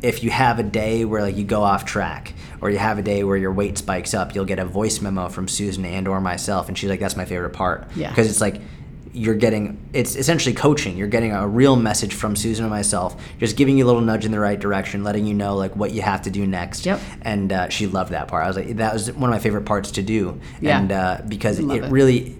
if 0.02 0.22
you 0.24 0.30
have 0.30 0.58
a 0.58 0.62
day 0.64 1.04
where 1.04 1.22
like 1.22 1.36
you 1.36 1.44
go 1.44 1.62
off 1.62 1.84
track 1.84 2.34
or 2.60 2.70
you 2.70 2.78
have 2.78 2.98
a 2.98 3.02
day 3.02 3.22
where 3.24 3.36
your 3.36 3.52
weight 3.52 3.78
spikes 3.78 4.14
up, 4.14 4.34
you'll 4.34 4.44
get 4.44 4.58
a 4.58 4.64
voice 4.64 5.00
memo 5.00 5.28
from 5.28 5.46
Susan 5.48 5.84
and 5.84 6.08
or 6.08 6.20
myself, 6.20 6.68
and 6.68 6.76
she's 6.76 6.90
like, 6.90 7.00
"That's 7.00 7.16
my 7.16 7.24
favorite 7.24 7.50
part." 7.54 7.88
Yeah. 7.94 8.08
because 8.10 8.28
it's 8.28 8.40
like 8.40 8.60
you're 9.14 9.34
getting 9.34 9.78
it's 9.92 10.16
essentially 10.16 10.54
coaching 10.54 10.96
you're 10.96 11.06
getting 11.06 11.32
a 11.32 11.46
real 11.46 11.76
message 11.76 12.14
from 12.14 12.34
susan 12.34 12.64
and 12.64 12.70
myself 12.70 13.14
just 13.38 13.58
giving 13.58 13.76
you 13.76 13.84
a 13.84 13.86
little 13.86 14.00
nudge 14.00 14.24
in 14.24 14.32
the 14.32 14.40
right 14.40 14.58
direction 14.58 15.04
letting 15.04 15.26
you 15.26 15.34
know 15.34 15.54
like 15.54 15.76
what 15.76 15.90
you 15.92 16.00
have 16.00 16.22
to 16.22 16.30
do 16.30 16.46
next 16.46 16.86
Yep. 16.86 16.98
and 17.20 17.52
uh, 17.52 17.68
she 17.68 17.86
loved 17.86 18.12
that 18.12 18.26
part 18.28 18.42
i 18.42 18.48
was 18.48 18.56
like 18.56 18.68
that 18.76 18.94
was 18.94 19.12
one 19.12 19.24
of 19.28 19.34
my 19.34 19.38
favorite 19.38 19.66
parts 19.66 19.90
to 19.90 20.02
do 20.02 20.40
Yeah. 20.62 20.78
and 20.78 20.90
uh, 20.92 21.20
because 21.28 21.58
it 21.58 21.66
it. 21.70 21.90
really 21.90 22.38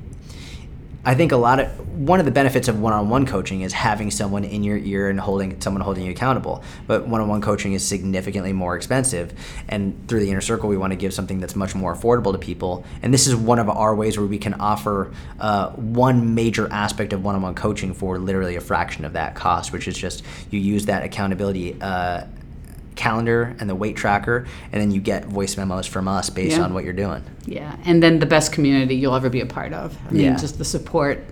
I 1.04 1.16
think 1.16 1.32
a 1.32 1.36
lot 1.36 1.58
of 1.58 1.98
one 1.98 2.20
of 2.20 2.26
the 2.26 2.32
benefits 2.32 2.68
of 2.68 2.80
one-on-one 2.80 3.26
coaching 3.26 3.62
is 3.62 3.72
having 3.72 4.10
someone 4.10 4.44
in 4.44 4.62
your 4.62 4.78
ear 4.78 5.10
and 5.10 5.18
holding 5.18 5.60
someone 5.60 5.80
holding 5.80 6.04
you 6.04 6.12
accountable. 6.12 6.62
But 6.86 7.08
one-on-one 7.08 7.40
coaching 7.40 7.72
is 7.72 7.84
significantly 7.84 8.52
more 8.52 8.76
expensive, 8.76 9.34
and 9.68 10.06
through 10.06 10.20
the 10.20 10.30
inner 10.30 10.40
circle, 10.40 10.68
we 10.68 10.76
want 10.76 10.92
to 10.92 10.96
give 10.96 11.12
something 11.12 11.40
that's 11.40 11.56
much 11.56 11.74
more 11.74 11.94
affordable 11.94 12.32
to 12.32 12.38
people. 12.38 12.84
And 13.02 13.12
this 13.12 13.26
is 13.26 13.34
one 13.34 13.58
of 13.58 13.68
our 13.68 13.96
ways 13.96 14.16
where 14.16 14.26
we 14.26 14.38
can 14.38 14.54
offer 14.54 15.12
uh, 15.40 15.70
one 15.70 16.36
major 16.36 16.68
aspect 16.72 17.12
of 17.12 17.24
one-on-one 17.24 17.56
coaching 17.56 17.94
for 17.94 18.18
literally 18.18 18.54
a 18.54 18.60
fraction 18.60 19.04
of 19.04 19.14
that 19.14 19.34
cost, 19.34 19.72
which 19.72 19.88
is 19.88 19.98
just 19.98 20.22
you 20.50 20.60
use 20.60 20.86
that 20.86 21.02
accountability. 21.02 21.80
Uh, 21.80 22.26
calendar 22.94 23.56
and 23.58 23.68
the 23.70 23.74
weight 23.74 23.96
tracker 23.96 24.46
and 24.72 24.80
then 24.80 24.90
you 24.90 25.00
get 25.00 25.24
voice 25.26 25.56
memos 25.56 25.86
from 25.86 26.06
us 26.08 26.30
based 26.30 26.56
Yeah. 26.58 26.64
on 26.64 26.74
what 26.74 26.84
you're 26.84 26.92
doing 26.92 27.22
Yeah, 27.46 27.74
and 27.84 28.02
then 28.02 28.18
the 28.18 28.26
best 28.26 28.52
community 28.52 28.94
you'll 28.94 29.14
ever 29.14 29.28
be 29.30 29.40
a 29.40 29.46
part 29.46 29.72
of. 29.72 29.96
I 30.08 30.12
mean, 30.12 30.22
Yeah. 30.24 30.36
just 30.36 30.58
the 30.58 30.64
support 30.64 31.24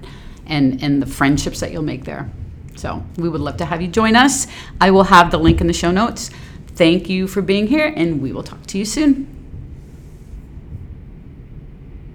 and 0.46 0.82
and 0.82 1.00
the 1.00 1.06
friendships 1.06 1.60
that 1.60 1.70
you'll 1.72 1.82
make 1.84 2.04
there. 2.04 2.28
So 2.76 3.02
we 3.16 3.28
would 3.28 3.40
love 3.40 3.58
to 3.58 3.64
have 3.66 3.80
you 3.82 3.88
join 3.88 4.16
us. 4.16 4.46
I 4.80 4.90
will 4.90 5.04
have 5.04 5.30
the 5.30 5.38
link 5.38 5.60
in 5.60 5.66
the 5.66 5.72
show 5.72 5.90
notes. 5.90 6.30
Thank 6.76 7.08
you 7.10 7.26
for 7.26 7.42
being 7.42 7.66
here, 7.66 7.92
and 7.94 8.22
we 8.22 8.32
will 8.32 8.42
talk 8.42 8.64
to 8.68 8.78
you 8.78 8.84
soon. 8.86 9.26